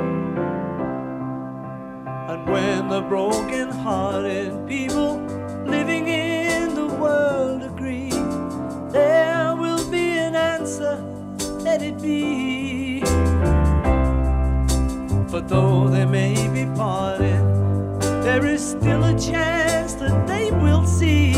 And 2.29 2.46
when 2.46 2.88
the 2.90 3.01
broken 3.01 3.70
hearted 3.70 4.53
people 4.68 5.16
living 5.64 6.09
in 6.09 6.75
the 6.75 6.87
world 6.87 7.62
agree, 7.62 8.11
there 8.90 9.57
will 9.57 9.90
be 9.90 10.18
an 10.18 10.35
answer, 10.35 11.03
let 11.61 11.81
it 11.81 11.98
be. 12.03 13.01
But 15.31 15.48
though 15.48 15.88
they 15.88 16.05
may 16.05 16.35
be 16.53 16.66
parted, 16.77 17.42
there 18.22 18.44
is 18.44 18.62
still 18.62 19.03
a 19.03 19.18
chance 19.18 19.94
that 19.94 20.27
they 20.27 20.51
will 20.51 20.85
see. 20.85 21.33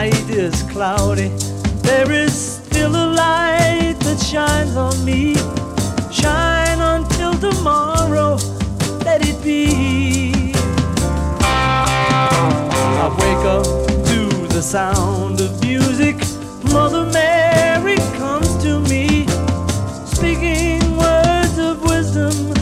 Night 0.00 0.30
is 0.30 0.62
cloudy, 0.62 1.28
there 1.82 2.10
is 2.10 2.32
still 2.32 2.92
a 2.96 3.08
light 3.22 3.96
that 4.00 4.18
shines 4.18 4.74
on 4.74 4.96
me. 5.04 5.34
Shine 6.10 6.80
until 6.80 7.34
tomorrow, 7.34 8.38
let 9.04 9.20
it 9.28 9.38
be. 9.44 10.54
I 13.02 13.08
wake 13.20 13.44
up 13.56 13.66
to 14.10 14.18
the 14.54 14.62
sound 14.62 15.38
of 15.42 15.60
music. 15.60 16.16
Mother 16.72 17.04
Mary 17.12 17.98
comes 18.16 18.50
to 18.64 18.80
me, 18.80 19.26
speaking 20.06 20.80
words 20.96 21.58
of 21.58 21.82
wisdom. 21.82 22.59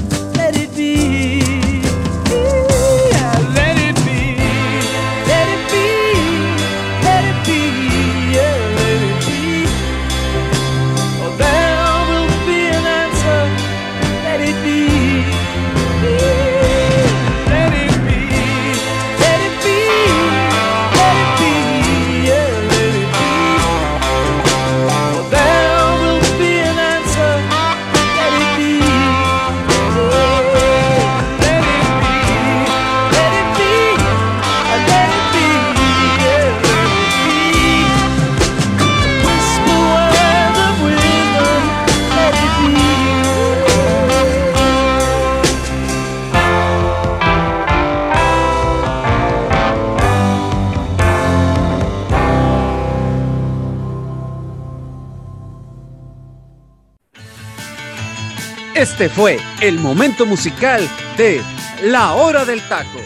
Este 58.98 59.14
fue 59.14 59.38
el 59.62 59.78
momento 59.78 60.26
musical 60.26 60.82
de 61.16 61.40
La 61.84 62.14
Hora 62.14 62.44
del 62.44 62.60
Taco. 62.68 62.98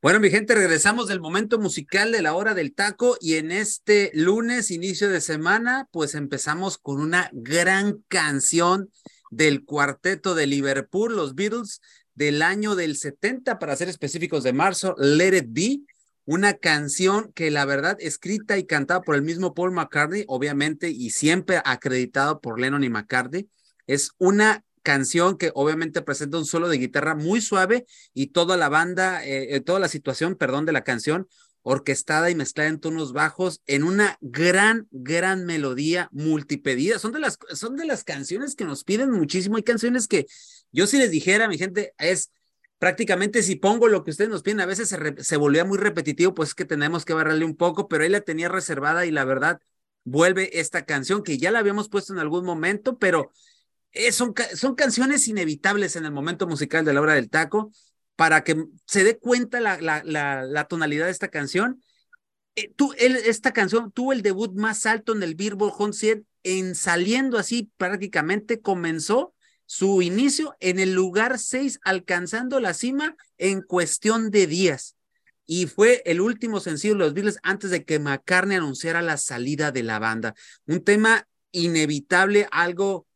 Bueno, 0.00 0.18
mi 0.18 0.30
gente, 0.30 0.54
regresamos 0.54 1.08
del 1.08 1.20
momento 1.20 1.58
musical 1.58 2.10
de 2.10 2.22
la 2.22 2.32
hora 2.32 2.54
del 2.54 2.74
taco 2.74 3.18
y 3.20 3.34
en 3.34 3.52
este 3.52 4.10
lunes, 4.14 4.70
inicio 4.70 5.10
de 5.10 5.20
semana, 5.20 5.90
pues 5.92 6.14
empezamos 6.14 6.78
con 6.78 7.02
una 7.02 7.28
gran 7.34 8.02
canción 8.08 8.88
del 9.30 9.66
cuarteto 9.66 10.34
de 10.34 10.46
Liverpool, 10.46 11.14
los 11.14 11.34
Beatles, 11.34 11.82
del 12.14 12.40
año 12.40 12.74
del 12.74 12.96
70, 12.96 13.58
para 13.58 13.76
ser 13.76 13.90
específicos 13.90 14.42
de 14.42 14.54
marzo, 14.54 14.94
Let 14.96 15.36
It 15.36 15.46
Be, 15.48 15.80
una 16.24 16.54
canción 16.54 17.32
que 17.32 17.50
la 17.50 17.64
verdad 17.64 17.96
escrita 18.00 18.56
y 18.58 18.64
cantada 18.64 19.02
por 19.02 19.14
el 19.14 19.22
mismo 19.22 19.54
Paul 19.54 19.72
McCartney, 19.72 20.24
obviamente, 20.26 20.90
y 20.90 21.10
siempre 21.10 21.60
acreditado 21.64 22.40
por 22.40 22.58
Lennon 22.58 22.84
y 22.84 22.88
McCartney, 22.88 23.48
es 23.86 24.12
una 24.18 24.64
canción 24.82 25.36
que 25.36 25.50
obviamente 25.54 26.02
presenta 26.02 26.38
un 26.38 26.46
solo 26.46 26.68
de 26.68 26.78
guitarra 26.78 27.14
muy 27.14 27.40
suave 27.40 27.86
y 28.12 28.28
toda 28.28 28.56
la 28.56 28.68
banda, 28.68 29.24
eh, 29.24 29.56
eh, 29.56 29.60
toda 29.60 29.78
la 29.78 29.88
situación, 29.88 30.36
perdón, 30.36 30.66
de 30.66 30.72
la 30.72 30.84
canción 30.84 31.26
orquestada 31.62 32.30
y 32.30 32.34
mezclada 32.34 32.68
en 32.68 32.78
tonos 32.78 33.14
bajos 33.14 33.62
en 33.66 33.84
una 33.84 34.18
gran, 34.20 34.86
gran 34.90 35.46
melodía 35.46 36.10
multipedida. 36.12 36.98
Son 36.98 37.12
de 37.12 37.20
las, 37.20 37.38
son 37.54 37.76
de 37.76 37.86
las 37.86 38.04
canciones 38.04 38.54
que 38.54 38.66
nos 38.66 38.84
piden 38.84 39.10
muchísimo. 39.10 39.56
Hay 39.56 39.62
canciones 39.62 40.06
que 40.06 40.26
yo 40.72 40.86
si 40.86 40.98
les 40.98 41.10
dijera, 41.10 41.48
mi 41.48 41.56
gente, 41.56 41.94
es 41.98 42.30
prácticamente 42.84 43.42
si 43.42 43.56
pongo 43.56 43.88
lo 43.88 44.04
que 44.04 44.10
ustedes 44.10 44.28
nos 44.28 44.42
piden, 44.42 44.60
a 44.60 44.66
veces 44.66 44.94
se, 45.18 45.36
volvía 45.38 45.64
muy 45.64 45.78
repetitivo, 45.78 46.34
pues 46.34 46.50
es 46.50 46.54
que 46.54 46.66
tenemos 46.66 47.06
que 47.06 47.14
barrarle 47.14 47.46
un 47.46 47.56
poco, 47.56 47.88
pero 47.88 48.04
ahí 48.04 48.10
la 48.10 48.20
tenía 48.20 48.50
reservada 48.50 49.06
y 49.06 49.10
la 49.10 49.24
verdad 49.24 49.58
vuelve 50.04 50.60
esta 50.60 50.84
canción 50.84 51.22
que 51.22 51.38
ya 51.38 51.50
la 51.50 51.60
habíamos 51.60 51.88
puesto 51.88 52.12
en 52.12 52.18
algún 52.18 52.44
momento, 52.44 52.98
pero 52.98 53.32
eh, 53.92 54.12
son, 54.12 54.34
son 54.54 54.74
canciones 54.74 55.26
inevitables 55.28 55.96
en 55.96 56.04
el 56.04 56.12
momento 56.12 56.46
musical 56.46 56.84
de 56.84 56.92
la 56.92 57.00
hora 57.00 57.14
del 57.14 57.30
taco 57.30 57.72
para 58.16 58.44
que 58.44 58.66
se 58.86 59.02
dé 59.02 59.18
cuenta 59.18 59.60
la, 59.60 59.78
la, 59.80 60.64
tonalidad 60.68 61.06
de 61.06 61.12
esta 61.12 61.28
canción. 61.28 61.82
Eh, 62.54 62.70
tú, 62.76 62.92
esta 62.98 63.54
canción 63.54 63.92
tuvo 63.92 64.12
el 64.12 64.20
debut 64.20 64.52
más 64.52 64.84
alto 64.84 65.14
en 65.14 65.22
el 65.22 65.36
Billboard 65.36 65.72
Hot 65.72 65.94
100 65.94 66.26
en 66.42 66.74
saliendo 66.74 67.38
así 67.38 67.72
prácticamente 67.78 68.60
comenzó 68.60 69.33
su 69.66 70.02
inicio 70.02 70.54
en 70.60 70.78
el 70.78 70.94
lugar 70.94 71.38
6, 71.38 71.80
alcanzando 71.82 72.60
la 72.60 72.74
cima 72.74 73.16
en 73.38 73.62
cuestión 73.62 74.30
de 74.30 74.46
días. 74.46 74.96
Y 75.46 75.66
fue 75.66 76.02
el 76.06 76.20
último 76.20 76.60
sencillo 76.60 76.94
de 76.94 77.00
los 77.00 77.14
Beatles 77.14 77.38
antes 77.42 77.70
de 77.70 77.84
que 77.84 77.98
McCartney 77.98 78.56
anunciara 78.56 79.02
la 79.02 79.16
salida 79.16 79.72
de 79.72 79.82
la 79.82 79.98
banda. 79.98 80.34
Un 80.66 80.82
tema 80.82 81.28
inevitable, 81.52 82.48
algo 82.50 83.06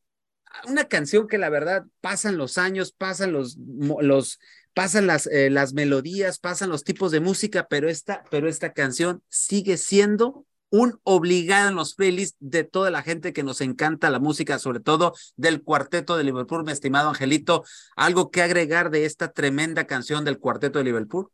una 0.66 0.84
canción 0.84 1.28
que 1.28 1.38
la 1.38 1.50
verdad 1.50 1.84
pasan 2.00 2.36
los 2.36 2.58
años, 2.58 2.92
pasan 2.92 3.32
los, 3.32 3.56
los 4.00 4.38
pasan 4.74 5.06
las, 5.06 5.26
eh, 5.26 5.50
las 5.50 5.72
melodías, 5.72 6.38
pasan 6.38 6.70
los 6.70 6.84
tipos 6.84 7.10
de 7.12 7.20
música, 7.20 7.66
pero 7.68 7.88
esta, 7.88 8.24
pero 8.30 8.48
esta 8.48 8.72
canción 8.72 9.22
sigue 9.28 9.76
siendo 9.76 10.46
un 10.70 11.00
obligado 11.02 11.70
en 11.70 11.76
los 11.76 11.94
playlists 11.94 12.36
de 12.40 12.64
toda 12.64 12.90
la 12.90 13.02
gente 13.02 13.32
que 13.32 13.42
nos 13.42 13.60
encanta 13.60 14.10
la 14.10 14.18
música, 14.18 14.58
sobre 14.58 14.80
todo 14.80 15.14
del 15.36 15.62
cuarteto 15.62 16.16
de 16.16 16.24
Liverpool, 16.24 16.64
mi 16.64 16.72
estimado 16.72 17.08
Angelito. 17.08 17.64
¿Algo 17.96 18.30
que 18.30 18.42
agregar 18.42 18.90
de 18.90 19.04
esta 19.04 19.32
tremenda 19.32 19.86
canción 19.86 20.24
del 20.24 20.38
cuarteto 20.38 20.78
de 20.78 20.84
Liverpool? 20.84 21.30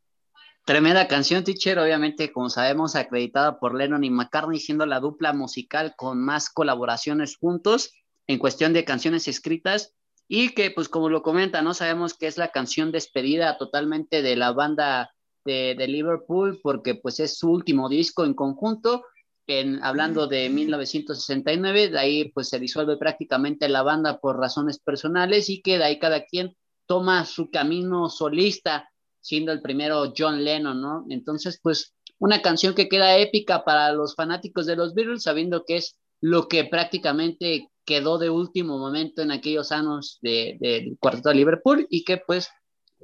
Tremenda 0.65 1.09
canción, 1.09 1.45
teacher, 1.45 1.79
obviamente, 1.79 2.33
como 2.33 2.49
sabemos, 2.49 2.97
acreditada 2.97 3.59
por 3.59 3.75
Lennon 3.75 4.03
y 4.03 4.11
McCartney, 4.11 4.59
siendo 4.59 4.87
la 4.87 4.99
dupla 4.99 5.35
musical 5.35 5.95
con 5.95 6.25
más 6.25 6.49
colaboraciones 6.49 7.37
juntos 7.37 7.93
en 8.27 8.39
cuestión 8.39 8.73
de 8.73 8.87
canciones 8.87 9.29
escritas 9.29 9.93
y 10.27 10.55
que 10.55 10.71
pues 10.71 10.89
como 10.89 11.11
lo 11.11 11.23
comenta, 11.23 11.61
no 11.61 11.75
sabemos 11.75 12.15
que 12.15 12.27
es 12.27 12.39
la 12.39 12.49
canción 12.49 12.93
despedida 12.93 13.59
totalmente 13.59 14.23
de 14.23 14.37
la 14.37 14.53
banda 14.53 15.13
de, 15.45 15.75
de, 15.77 15.87
Liverpool 15.87 16.59
porque 16.63 16.95
pues 16.95 17.21
es 17.21 17.37
su 17.37 17.51
último 17.51 17.91
disco 17.91 18.25
en 18.25 18.33
conjunto, 18.33 19.05
en, 19.47 19.83
hablando 19.83 20.27
de 20.27 20.49
1969, 20.49 21.91
de 21.91 21.99
ahí 21.99 22.31
pues 22.33 22.49
se 22.49 22.59
disuelve 22.59 22.97
prácticamente 22.97 23.69
la 23.69 23.83
banda 23.83 24.19
por 24.19 24.39
razones 24.39 24.79
personales 24.79 25.51
y 25.51 25.63
que 25.63 25.79
de 25.79 25.85
ahí 25.85 25.99
cada 25.99 26.25
quien 26.25 26.57
toma 26.87 27.25
su 27.25 27.51
camino 27.51 28.09
solista, 28.09 28.91
siendo 29.21 29.53
el 29.53 29.63
primero 29.63 30.13
John 30.17 30.45
Lennon, 30.45 30.81
¿no? 30.81 31.07
Entonces 31.09 31.59
pues 31.63 31.95
una 32.19 32.43
canción 32.43 32.75
que 32.75 32.89
queda 32.89 33.19
épica 33.19 33.65
para 33.65 33.93
los 33.93 34.15
fanáticos 34.15 34.67
de 34.67 34.77
los 34.77 34.95
Beatles, 34.95 35.23
sabiendo 35.23 35.65
que 35.65 35.77
es 35.77 35.99
lo 36.21 36.49
que 36.49 36.65
prácticamente 36.65 37.71
quedó 37.85 38.19
de 38.19 38.31
último 38.31 38.79
momento 38.79 39.23
en 39.23 39.31
aquellos 39.31 39.73
años 39.73 40.19
del 40.23 40.59
de, 40.59 40.97
cuarteto 40.99 41.29
de 41.29 41.35
Liverpool 41.35 41.87
y 41.91 42.05
que 42.05 42.19
pues 42.19 42.49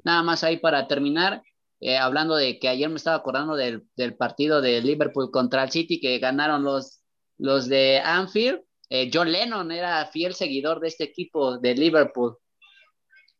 nada 0.04 0.22
más 0.22 0.42
ahí 0.42 0.56
para 0.56 0.86
terminar, 0.88 1.42
eh, 1.80 1.96
hablando 1.96 2.36
de 2.36 2.58
que 2.58 2.68
ayer 2.68 2.88
me 2.88 2.96
estaba 2.96 3.16
acordando 3.16 3.56
del, 3.56 3.86
del, 3.96 4.16
partido 4.16 4.60
de 4.60 4.80
Liverpool 4.82 5.30
contra 5.30 5.62
el 5.64 5.70
City 5.70 5.98
que 6.00 6.18
ganaron 6.18 6.62
los, 6.62 7.00
los 7.38 7.68
de 7.68 8.00
Anfield, 8.04 8.60
eh, 8.90 9.10
John 9.12 9.30
Lennon 9.30 9.70
era 9.70 10.04
fiel 10.06 10.34
seguidor 10.34 10.80
de 10.80 10.88
este 10.88 11.04
equipo 11.04 11.58
de 11.58 11.74
Liverpool 11.74 12.36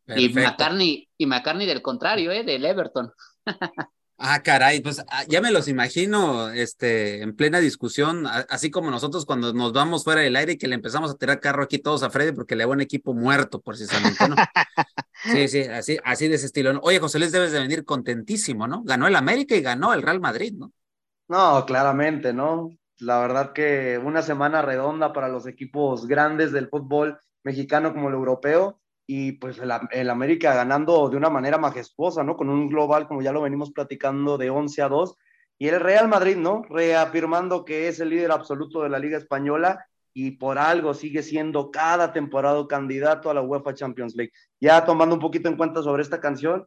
y 0.07 0.29
McCartney, 0.29 1.09
y 1.17 1.25
McCartney 1.25 1.67
del 1.67 1.81
contrario, 1.81 2.31
eh, 2.31 2.43
del 2.43 2.65
Everton. 2.65 3.11
Ah, 4.23 4.43
caray, 4.43 4.81
pues 4.81 5.03
ya 5.27 5.41
me 5.41 5.49
los 5.49 5.67
imagino 5.67 6.51
este, 6.51 7.23
en 7.23 7.35
plena 7.35 7.59
discusión, 7.59 8.27
así 8.27 8.69
como 8.69 8.91
nosotros 8.91 9.25
cuando 9.25 9.51
nos 9.51 9.73
vamos 9.73 10.03
fuera 10.03 10.21
del 10.21 10.35
aire 10.35 10.51
y 10.51 10.57
que 10.59 10.67
le 10.67 10.75
empezamos 10.75 11.09
a 11.09 11.17
tirar 11.17 11.39
carro 11.39 11.63
aquí 11.63 11.79
todos 11.79 12.03
a 12.03 12.11
Freddy 12.11 12.31
porque 12.31 12.55
le 12.55 12.65
va 12.65 12.73
un 12.73 12.81
equipo 12.81 13.15
muerto 13.15 13.61
precisamente, 13.61 14.29
¿no? 14.29 14.35
sí, 15.23 15.47
sí, 15.47 15.61
así, 15.61 15.97
así 16.03 16.27
de 16.27 16.35
ese 16.35 16.45
estilo. 16.45 16.79
Oye, 16.83 16.99
José 16.99 17.17
Luis, 17.17 17.31
debes 17.31 17.51
de 17.51 17.61
venir 17.61 17.83
contentísimo, 17.83 18.67
¿no? 18.67 18.83
Ganó 18.83 19.07
el 19.07 19.15
América 19.15 19.55
y 19.55 19.61
ganó 19.61 19.91
el 19.91 20.03
Real 20.03 20.19
Madrid, 20.19 20.53
¿no? 20.55 20.71
No, 21.27 21.65
claramente, 21.65 22.31
¿no? 22.31 22.69
La 22.99 23.19
verdad 23.21 23.53
que 23.53 23.97
una 23.97 24.21
semana 24.21 24.61
redonda 24.61 25.13
para 25.13 25.29
los 25.29 25.47
equipos 25.47 26.05
grandes 26.05 26.51
del 26.51 26.69
fútbol 26.69 27.19
mexicano 27.43 27.91
como 27.91 28.09
el 28.09 28.13
europeo 28.13 28.80
y 29.13 29.33
pues 29.33 29.59
el, 29.59 29.69
el, 29.91 30.09
América 30.09 30.53
ganando 30.53 31.09
de 31.09 31.17
una 31.17 31.29
manera 31.29 31.57
majestuosa, 31.57 32.23
¿no? 32.23 32.37
Con 32.37 32.47
un 32.47 32.69
global, 32.69 33.09
como 33.09 33.21
ya 33.21 33.33
lo 33.33 33.41
venimos 33.41 33.69
platicando, 33.73 34.37
de 34.37 34.49
11 34.49 34.81
a 34.83 34.87
2. 34.87 35.17
Y 35.57 35.67
el 35.67 35.81
Real 35.81 36.07
Madrid, 36.07 36.37
¿no? 36.37 36.63
Reafirmando 36.69 37.65
que 37.65 37.89
es 37.89 37.99
el 37.99 38.07
líder 38.07 38.31
absoluto 38.31 38.83
de 38.83 38.87
la 38.87 38.99
Liga 38.99 39.17
Española 39.17 39.85
y 40.13 40.31
por 40.31 40.57
algo 40.57 40.93
sigue 40.93 41.23
siendo 41.23 41.71
cada 41.71 42.13
temporada 42.13 42.65
candidato 42.69 43.29
a 43.29 43.33
la 43.33 43.41
UEFA 43.41 43.73
Champions 43.73 44.15
League. 44.15 44.31
Ya 44.61 44.85
tomando 44.85 45.15
un 45.15 45.21
poquito 45.21 45.49
en 45.49 45.57
cuenta 45.57 45.83
sobre 45.83 46.03
esta 46.03 46.21
canción, 46.21 46.65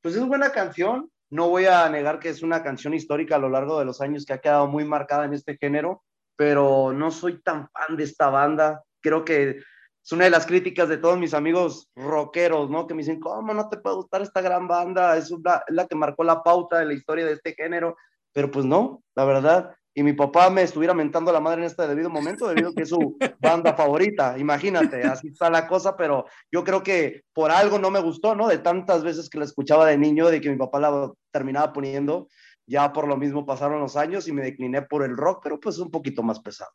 pues 0.00 0.16
es 0.16 0.24
buena 0.26 0.50
canción, 0.50 1.10
no 1.28 1.50
voy 1.50 1.66
a 1.66 1.86
negar 1.90 2.20
que 2.20 2.30
es 2.30 2.42
una 2.42 2.62
canción 2.62 2.94
histórica 2.94 3.36
a 3.36 3.38
lo 3.38 3.50
largo 3.50 3.78
de 3.78 3.84
los 3.84 4.00
años 4.00 4.24
que 4.24 4.32
ha 4.32 4.40
quedado 4.40 4.66
muy 4.66 4.86
marcada 4.86 5.26
en 5.26 5.34
este 5.34 5.58
género, 5.58 6.02
pero 6.36 6.94
no 6.94 7.10
soy 7.10 7.42
tan 7.42 7.68
fan 7.68 7.98
de 7.98 8.04
esta 8.04 8.30
banda. 8.30 8.82
Creo 9.02 9.26
que 9.26 9.58
es 10.04 10.12
una 10.12 10.24
de 10.24 10.30
las 10.30 10.46
críticas 10.46 10.88
de 10.88 10.98
todos 10.98 11.18
mis 11.18 11.34
amigos 11.34 11.88
rockeros, 11.94 12.70
¿no? 12.70 12.86
Que 12.86 12.94
me 12.94 13.02
dicen, 13.02 13.20
¿cómo 13.20 13.54
no 13.54 13.68
te 13.68 13.76
puede 13.76 13.96
gustar 13.96 14.22
esta 14.22 14.40
gran 14.40 14.66
banda? 14.66 15.16
Es, 15.16 15.30
es 15.30 15.38
la 15.68 15.86
que 15.86 15.94
marcó 15.94 16.24
la 16.24 16.42
pauta 16.42 16.78
de 16.78 16.86
la 16.86 16.94
historia 16.94 17.24
de 17.24 17.32
este 17.32 17.54
género. 17.54 17.96
Pero 18.32 18.50
pues 18.50 18.64
no, 18.64 19.02
la 19.14 19.24
verdad, 19.24 19.76
y 19.94 20.02
mi 20.02 20.14
papá 20.14 20.48
me 20.48 20.62
estuviera 20.62 20.94
mentando 20.94 21.32
la 21.32 21.40
madre 21.40 21.60
en 21.60 21.66
este 21.66 21.86
debido 21.86 22.08
momento, 22.08 22.48
debido 22.48 22.70
a 22.70 22.74
que 22.74 22.82
es 22.82 22.88
su 22.88 23.18
banda 23.40 23.74
favorita. 23.74 24.38
Imagínate, 24.38 25.02
así 25.02 25.28
está 25.28 25.50
la 25.50 25.68
cosa, 25.68 25.96
pero 25.96 26.24
yo 26.50 26.64
creo 26.64 26.82
que 26.82 27.22
por 27.32 27.50
algo 27.50 27.78
no 27.78 27.90
me 27.90 28.00
gustó, 28.00 28.34
¿no? 28.34 28.48
De 28.48 28.58
tantas 28.58 29.04
veces 29.04 29.28
que 29.28 29.38
la 29.38 29.44
escuchaba 29.44 29.86
de 29.86 29.98
niño, 29.98 30.28
de 30.28 30.40
que 30.40 30.50
mi 30.50 30.56
papá 30.56 30.80
la 30.80 31.12
terminaba 31.30 31.72
poniendo, 31.72 32.28
ya 32.66 32.92
por 32.92 33.06
lo 33.06 33.16
mismo 33.16 33.44
pasaron 33.44 33.80
los 33.80 33.96
años 33.96 34.26
y 34.28 34.32
me 34.32 34.42
decliné 34.42 34.82
por 34.82 35.04
el 35.04 35.16
rock, 35.16 35.40
pero 35.42 35.60
pues 35.60 35.78
un 35.78 35.90
poquito 35.90 36.22
más 36.22 36.40
pesado. 36.40 36.72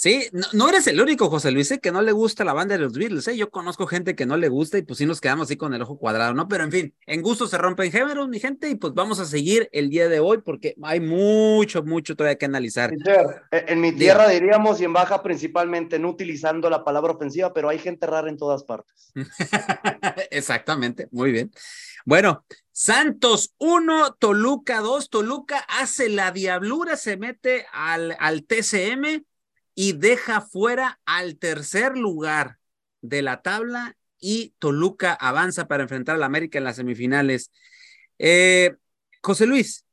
Sí, 0.00 0.30
no, 0.52 0.68
eres 0.68 0.86
el 0.86 1.00
único, 1.00 1.28
José 1.28 1.50
Luis, 1.50 1.72
¿eh? 1.72 1.80
que 1.80 1.90
no 1.90 2.02
le 2.02 2.12
gusta 2.12 2.44
la 2.44 2.52
banda 2.52 2.76
de 2.76 2.80
los 2.80 2.92
Beatles. 2.92 3.26
¿eh? 3.26 3.36
Yo 3.36 3.50
conozco 3.50 3.84
gente 3.88 4.14
que 4.14 4.26
no 4.26 4.36
le 4.36 4.48
gusta 4.48 4.78
y 4.78 4.82
pues 4.82 4.98
sí 4.98 5.06
nos 5.06 5.20
quedamos 5.20 5.48
así 5.48 5.56
con 5.56 5.74
el 5.74 5.82
ojo 5.82 5.98
cuadrado, 5.98 6.34
¿no? 6.34 6.46
Pero 6.46 6.62
en 6.62 6.70
fin, 6.70 6.94
en 7.04 7.20
gusto 7.20 7.48
se 7.48 7.58
rompen 7.58 7.90
géneros, 7.90 8.28
mi 8.28 8.38
gente, 8.38 8.68
y 8.70 8.76
pues 8.76 8.94
vamos 8.94 9.18
a 9.18 9.24
seguir 9.24 9.68
el 9.72 9.90
día 9.90 10.08
de 10.08 10.20
hoy 10.20 10.38
porque 10.38 10.76
hay 10.84 11.00
mucho, 11.00 11.82
mucho 11.82 12.14
todavía 12.14 12.38
que 12.38 12.46
analizar. 12.46 12.92
Eh, 12.92 13.64
en 13.66 13.80
mi 13.80 13.90
tierra 13.90 14.28
diríamos 14.28 14.80
y 14.80 14.84
en 14.84 14.92
baja 14.92 15.20
principalmente, 15.20 15.98
no 15.98 16.10
utilizando 16.10 16.70
la 16.70 16.84
palabra 16.84 17.14
ofensiva, 17.14 17.52
pero 17.52 17.68
hay 17.68 17.80
gente 17.80 18.06
rara 18.06 18.28
en 18.28 18.36
todas 18.36 18.62
partes. 18.62 19.10
Exactamente, 20.30 21.08
muy 21.10 21.32
bien. 21.32 21.50
Bueno, 22.04 22.44
Santos 22.70 23.52
1, 23.58 24.14
Toluca 24.20 24.78
2, 24.78 25.10
Toluca 25.10 25.58
hace 25.68 26.08
la 26.08 26.30
diablura, 26.30 26.96
se 26.96 27.16
mete 27.16 27.66
al, 27.72 28.16
al 28.20 28.44
TCM 28.44 29.24
y 29.80 29.92
deja 29.92 30.40
fuera 30.40 30.98
al 31.04 31.38
tercer 31.38 31.96
lugar 31.96 32.58
de 33.00 33.22
la 33.22 33.42
tabla 33.42 33.96
y 34.18 34.52
Toluca 34.58 35.12
avanza 35.12 35.68
para 35.68 35.84
enfrentar 35.84 36.16
al 36.16 36.24
América 36.24 36.58
en 36.58 36.64
las 36.64 36.74
semifinales. 36.74 37.52
Eh, 38.18 38.74
José 39.22 39.46
Luis, 39.46 39.86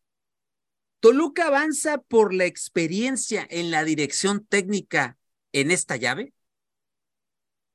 ¿Toluca 1.01 1.45
avanza 1.45 1.99
por 1.99 2.33
la 2.33 2.45
experiencia 2.45 3.45
en 3.47 3.69
la 3.69 3.83
dirección 3.83 4.43
técnica 4.47 5.19
en 5.51 5.69
esta 5.69 5.97
llave? 5.97 6.33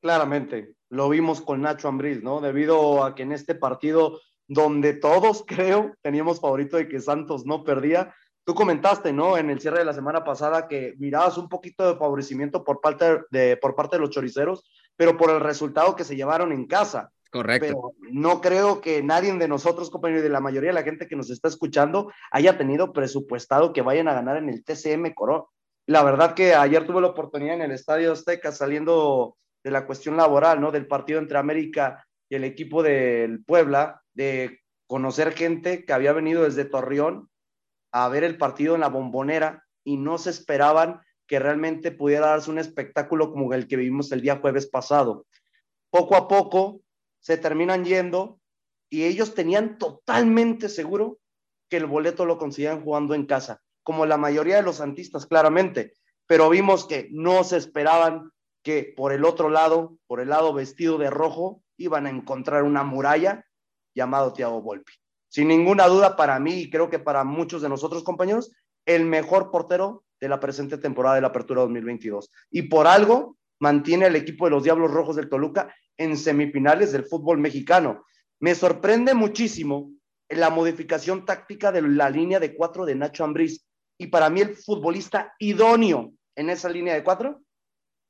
Claramente, 0.00 0.74
lo 0.88 1.08
vimos 1.10 1.40
con 1.40 1.60
Nacho 1.60 1.86
Ambriz, 1.86 2.24
¿no? 2.24 2.40
Debido 2.40 3.04
a 3.04 3.14
que 3.14 3.22
en 3.22 3.30
este 3.30 3.54
partido 3.54 4.20
donde 4.48 4.94
todos 4.94 5.44
creo 5.46 5.94
teníamos 6.02 6.40
favorito 6.40 6.76
de 6.76 6.88
que 6.88 6.98
Santos 6.98 7.46
no 7.46 7.62
perdía, 7.62 8.12
Tú 8.44 8.54
comentaste, 8.54 9.12
¿no? 9.12 9.36
En 9.36 9.50
el 9.50 9.60
cierre 9.60 9.80
de 9.80 9.84
la 9.84 9.92
semana 9.92 10.24
pasada 10.24 10.66
que 10.66 10.94
mirabas 10.98 11.38
un 11.38 11.48
poquito 11.48 11.86
de 11.86 11.98
favorecimiento 11.98 12.64
por 12.64 12.80
parte 12.80 13.20
de, 13.30 13.56
por 13.56 13.74
parte 13.74 13.96
de 13.96 14.00
los 14.00 14.10
choriceros, 14.10 14.64
pero 14.96 15.16
por 15.16 15.30
el 15.30 15.40
resultado 15.40 15.94
que 15.94 16.04
se 16.04 16.16
llevaron 16.16 16.52
en 16.52 16.66
casa. 16.66 17.10
Correcto. 17.30 17.66
Pero 17.66 18.10
no 18.10 18.40
creo 18.40 18.80
que 18.80 19.02
nadie 19.02 19.32
de 19.32 19.46
nosotros, 19.46 19.90
compañeros, 19.90 20.24
de 20.24 20.30
la 20.30 20.40
mayoría 20.40 20.70
de 20.70 20.74
la 20.74 20.82
gente 20.82 21.06
que 21.06 21.16
nos 21.16 21.30
está 21.30 21.48
escuchando, 21.48 22.12
haya 22.32 22.58
tenido 22.58 22.92
presupuestado 22.92 23.72
que 23.72 23.82
vayan 23.82 24.08
a 24.08 24.14
ganar 24.14 24.36
en 24.36 24.48
el 24.48 24.64
TCM 24.64 25.14
Coro. 25.14 25.50
La 25.86 26.02
verdad 26.02 26.34
que 26.34 26.54
ayer 26.54 26.86
tuve 26.86 27.00
la 27.00 27.08
oportunidad 27.08 27.54
en 27.54 27.62
el 27.62 27.72
Estadio 27.72 28.12
Azteca, 28.12 28.52
saliendo 28.52 29.36
de 29.62 29.70
la 29.70 29.86
cuestión 29.86 30.16
laboral, 30.16 30.60
¿no? 30.60 30.72
Del 30.72 30.86
partido 30.86 31.20
entre 31.20 31.38
América 31.38 32.04
y 32.28 32.34
el 32.34 32.44
equipo 32.44 32.82
del 32.82 33.44
Puebla, 33.44 34.02
de 34.12 34.60
conocer 34.86 35.32
gente 35.32 35.84
que 35.84 35.92
había 35.92 36.12
venido 36.12 36.42
desde 36.42 36.64
Torreón 36.64 37.29
a 37.92 38.08
ver 38.08 38.24
el 38.24 38.38
partido 38.38 38.74
en 38.74 38.80
la 38.80 38.88
bombonera 38.88 39.64
y 39.84 39.96
no 39.96 40.18
se 40.18 40.30
esperaban 40.30 41.00
que 41.26 41.38
realmente 41.38 41.92
pudiera 41.92 42.28
darse 42.28 42.50
un 42.50 42.58
espectáculo 42.58 43.30
como 43.30 43.52
el 43.54 43.68
que 43.68 43.76
vivimos 43.76 44.10
el 44.12 44.20
día 44.20 44.38
jueves 44.40 44.66
pasado. 44.66 45.26
Poco 45.90 46.16
a 46.16 46.28
poco 46.28 46.80
se 47.20 47.36
terminan 47.36 47.84
yendo 47.84 48.40
y 48.90 49.04
ellos 49.04 49.34
tenían 49.34 49.78
totalmente 49.78 50.68
seguro 50.68 51.18
que 51.68 51.76
el 51.76 51.86
boleto 51.86 52.24
lo 52.24 52.38
conseguían 52.38 52.82
jugando 52.82 53.14
en 53.14 53.26
casa, 53.26 53.62
como 53.84 54.06
la 54.06 54.16
mayoría 54.16 54.56
de 54.56 54.62
los 54.62 54.76
santistas, 54.76 55.26
claramente, 55.26 55.94
pero 56.26 56.50
vimos 56.50 56.84
que 56.84 57.08
no 57.12 57.44
se 57.44 57.56
esperaban 57.56 58.32
que 58.62 58.92
por 58.96 59.12
el 59.12 59.24
otro 59.24 59.50
lado, 59.50 59.96
por 60.06 60.20
el 60.20 60.30
lado 60.30 60.52
vestido 60.52 60.98
de 60.98 61.10
rojo, 61.10 61.62
iban 61.76 62.06
a 62.06 62.10
encontrar 62.10 62.64
una 62.64 62.82
muralla 62.82 63.46
llamado 63.94 64.32
Tiago 64.32 64.60
Volpi 64.60 64.99
sin 65.30 65.48
ninguna 65.48 65.86
duda 65.86 66.16
para 66.16 66.38
mí 66.38 66.54
y 66.54 66.70
creo 66.70 66.90
que 66.90 66.98
para 66.98 67.24
muchos 67.24 67.62
de 67.62 67.68
nosotros 67.68 68.02
compañeros, 68.02 68.52
el 68.84 69.06
mejor 69.06 69.50
portero 69.50 70.04
de 70.20 70.28
la 70.28 70.40
presente 70.40 70.76
temporada 70.76 71.14
de 71.14 71.22
la 71.22 71.28
Apertura 71.28 71.62
2022. 71.62 72.30
Y 72.50 72.62
por 72.62 72.86
algo 72.86 73.38
mantiene 73.60 74.06
al 74.06 74.16
equipo 74.16 74.44
de 74.44 74.50
los 74.50 74.64
Diablos 74.64 74.90
Rojos 74.90 75.16
del 75.16 75.28
Toluca 75.28 75.74
en 75.96 76.16
semifinales 76.16 76.92
del 76.92 77.04
fútbol 77.04 77.38
mexicano. 77.38 78.04
Me 78.40 78.54
sorprende 78.54 79.14
muchísimo 79.14 79.92
la 80.28 80.50
modificación 80.50 81.24
táctica 81.24 81.70
de 81.70 81.82
la 81.82 82.10
línea 82.10 82.40
de 82.40 82.54
cuatro 82.54 82.84
de 82.84 82.96
Nacho 82.96 83.24
Ambriz. 83.24 83.64
Y 83.98 84.08
para 84.08 84.30
mí 84.30 84.40
el 84.40 84.56
futbolista 84.56 85.34
idóneo 85.38 86.12
en 86.34 86.50
esa 86.50 86.68
línea 86.68 86.94
de 86.94 87.04
cuatro 87.04 87.42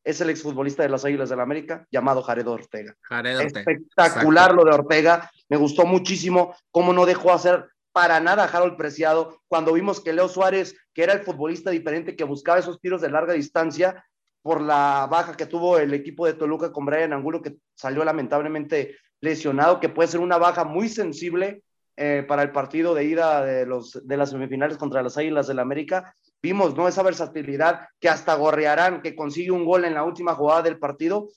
es 0.04 0.20
el 0.20 0.30
exfutbolista 0.30 0.82
de 0.82 0.88
las 0.88 1.04
Águilas 1.04 1.28
del 1.28 1.38
la 1.38 1.44
América 1.44 1.86
llamado 1.90 2.22
Jared 2.22 2.46
Ortega. 2.46 2.96
Espectacular 3.40 4.54
lo 4.54 4.64
de 4.64 4.72
Ortega. 4.72 5.30
Me 5.48 5.56
gustó 5.56 5.84
muchísimo 5.84 6.54
cómo 6.70 6.92
no 6.92 7.06
dejó 7.06 7.32
hacer 7.32 7.66
para 7.92 8.20
nada 8.20 8.44
a 8.44 8.46
Harold 8.48 8.76
Preciado. 8.76 9.40
Cuando 9.48 9.72
vimos 9.72 10.00
que 10.00 10.12
Leo 10.12 10.28
Suárez, 10.28 10.76
que 10.94 11.02
era 11.02 11.12
el 11.12 11.20
futbolista 11.20 11.70
diferente 11.70 12.16
que 12.16 12.24
buscaba 12.24 12.58
esos 12.58 12.80
tiros 12.80 13.00
de 13.00 13.10
larga 13.10 13.34
distancia, 13.34 14.04
por 14.42 14.62
la 14.62 15.06
baja 15.10 15.36
que 15.36 15.46
tuvo 15.46 15.78
el 15.78 15.92
equipo 15.92 16.26
de 16.26 16.32
Toluca 16.32 16.72
con 16.72 16.86
Brian 16.86 17.12
Angulo, 17.12 17.42
que 17.42 17.56
salió 17.74 18.04
lamentablemente 18.04 18.96
lesionado, 19.20 19.80
que 19.80 19.90
puede 19.90 20.08
ser 20.08 20.20
una 20.20 20.38
baja 20.38 20.64
muy 20.64 20.88
sensible 20.88 21.62
eh, 21.96 22.24
para 22.26 22.42
el 22.42 22.50
partido 22.50 22.94
de 22.94 23.04
ida 23.04 23.44
de, 23.44 23.66
los, 23.66 24.00
de 24.02 24.16
las 24.16 24.30
semifinales 24.30 24.78
contra 24.78 25.02
las 25.02 25.18
Águilas 25.18 25.46
del 25.46 25.56
la 25.56 25.62
América 25.62 26.16
vimos, 26.42 26.76
¿no? 26.76 26.88
Esa 26.88 27.02
versatilidad 27.02 27.88
que 27.98 28.08
hasta 28.08 28.34
Gorrearán, 28.34 29.02
que 29.02 29.14
consigue 29.14 29.50
un 29.50 29.64
gol 29.64 29.84
en 29.84 29.94
la 29.94 30.04
última 30.04 30.34
jugada 30.34 30.62
del 30.62 30.78
partido, 30.78 31.28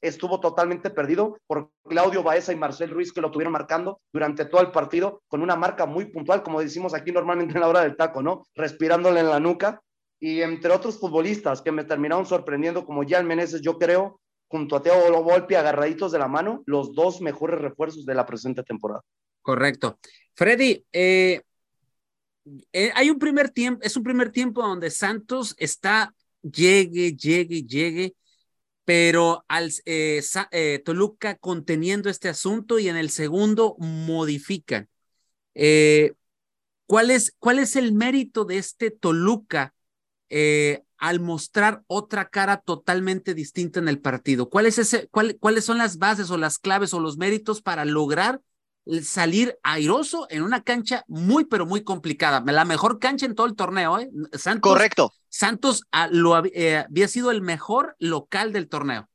estuvo 0.00 0.40
totalmente 0.40 0.90
perdido 0.90 1.38
por 1.46 1.70
Claudio 1.84 2.22
Baeza 2.22 2.52
y 2.52 2.56
Marcel 2.56 2.90
Ruiz, 2.90 3.12
que 3.12 3.20
lo 3.20 3.30
tuvieron 3.30 3.52
marcando 3.52 4.00
durante 4.12 4.44
todo 4.44 4.60
el 4.60 4.70
partido, 4.70 5.22
con 5.28 5.42
una 5.42 5.56
marca 5.56 5.86
muy 5.86 6.06
puntual, 6.06 6.42
como 6.42 6.60
decimos 6.60 6.94
aquí 6.94 7.12
normalmente 7.12 7.54
en 7.54 7.60
la 7.60 7.68
hora 7.68 7.82
del 7.82 7.96
taco, 7.96 8.22
¿no? 8.22 8.44
Respirándole 8.54 9.20
en 9.20 9.28
la 9.28 9.40
nuca. 9.40 9.82
Y 10.20 10.42
entre 10.42 10.72
otros 10.72 10.98
futbolistas 10.98 11.62
que 11.62 11.70
me 11.70 11.84
terminaron 11.84 12.26
sorprendiendo, 12.26 12.84
como 12.84 13.06
Jan 13.06 13.26
Meneses, 13.26 13.60
yo 13.60 13.78
creo, 13.78 14.20
junto 14.48 14.76
a 14.76 14.82
Teo 14.82 15.22
Volpi, 15.22 15.54
agarraditos 15.54 16.10
de 16.10 16.18
la 16.18 16.26
mano, 16.26 16.62
los 16.66 16.92
dos 16.92 17.20
mejores 17.20 17.60
refuerzos 17.60 18.04
de 18.04 18.14
la 18.14 18.26
presente 18.26 18.64
temporada. 18.64 19.02
Correcto. 19.42 19.98
Freddy, 20.34 20.84
eh, 20.92 21.42
hay 22.94 23.10
un 23.10 23.18
primer 23.18 23.50
tiempo, 23.50 23.82
es 23.82 23.96
un 23.96 24.02
primer 24.02 24.30
tiempo 24.30 24.62
donde 24.62 24.90
Santos 24.90 25.54
está, 25.58 26.14
llegue, 26.42 27.14
llegue, 27.14 27.62
llegue, 27.62 28.14
pero 28.84 29.44
al 29.48 29.70
eh, 29.84 30.22
eh, 30.50 30.82
Toluca 30.84 31.36
conteniendo 31.36 32.08
este 32.08 32.28
asunto 32.28 32.78
y 32.78 32.88
en 32.88 32.96
el 32.96 33.10
segundo 33.10 33.76
modifican. 33.78 34.88
¿cuál, 36.86 37.10
es, 37.10 37.34
¿Cuál 37.38 37.58
es 37.58 37.74
el 37.74 37.92
mérito 37.92 38.44
de 38.44 38.58
este 38.58 38.90
Toluca 38.90 39.74
al 40.98 41.20
mostrar 41.20 41.82
otra 41.86 42.28
cara 42.28 42.58
totalmente 42.58 43.34
distinta 43.34 43.80
en 43.80 43.88
el 43.88 44.00
partido? 44.00 44.48
¿Cuál 44.48 44.66
es 44.66 44.78
ese, 44.78 45.08
¿Cuáles 45.08 45.64
son 45.64 45.78
las 45.78 45.98
bases 45.98 46.30
o 46.30 46.36
las 46.36 46.58
claves 46.58 46.94
o 46.94 47.00
los 47.00 47.18
méritos 47.18 47.60
para 47.60 47.84
lograr 47.84 48.40
salir 49.02 49.58
airoso 49.62 50.26
en 50.30 50.42
una 50.42 50.62
cancha 50.62 51.04
muy, 51.08 51.44
pero 51.44 51.66
muy 51.66 51.84
complicada. 51.84 52.42
La 52.46 52.64
mejor 52.64 52.98
cancha 52.98 53.26
en 53.26 53.34
todo 53.34 53.46
el 53.46 53.56
torneo, 53.56 53.98
¿eh? 53.98 54.10
Santos, 54.32 54.72
Correcto. 54.72 55.12
Santos 55.28 55.84
ah, 55.92 56.08
lo, 56.10 56.44
eh, 56.46 56.78
había 56.78 57.08
sido 57.08 57.30
el 57.30 57.42
mejor 57.42 57.96
local 57.98 58.52
del 58.52 58.68
torneo. 58.68 59.08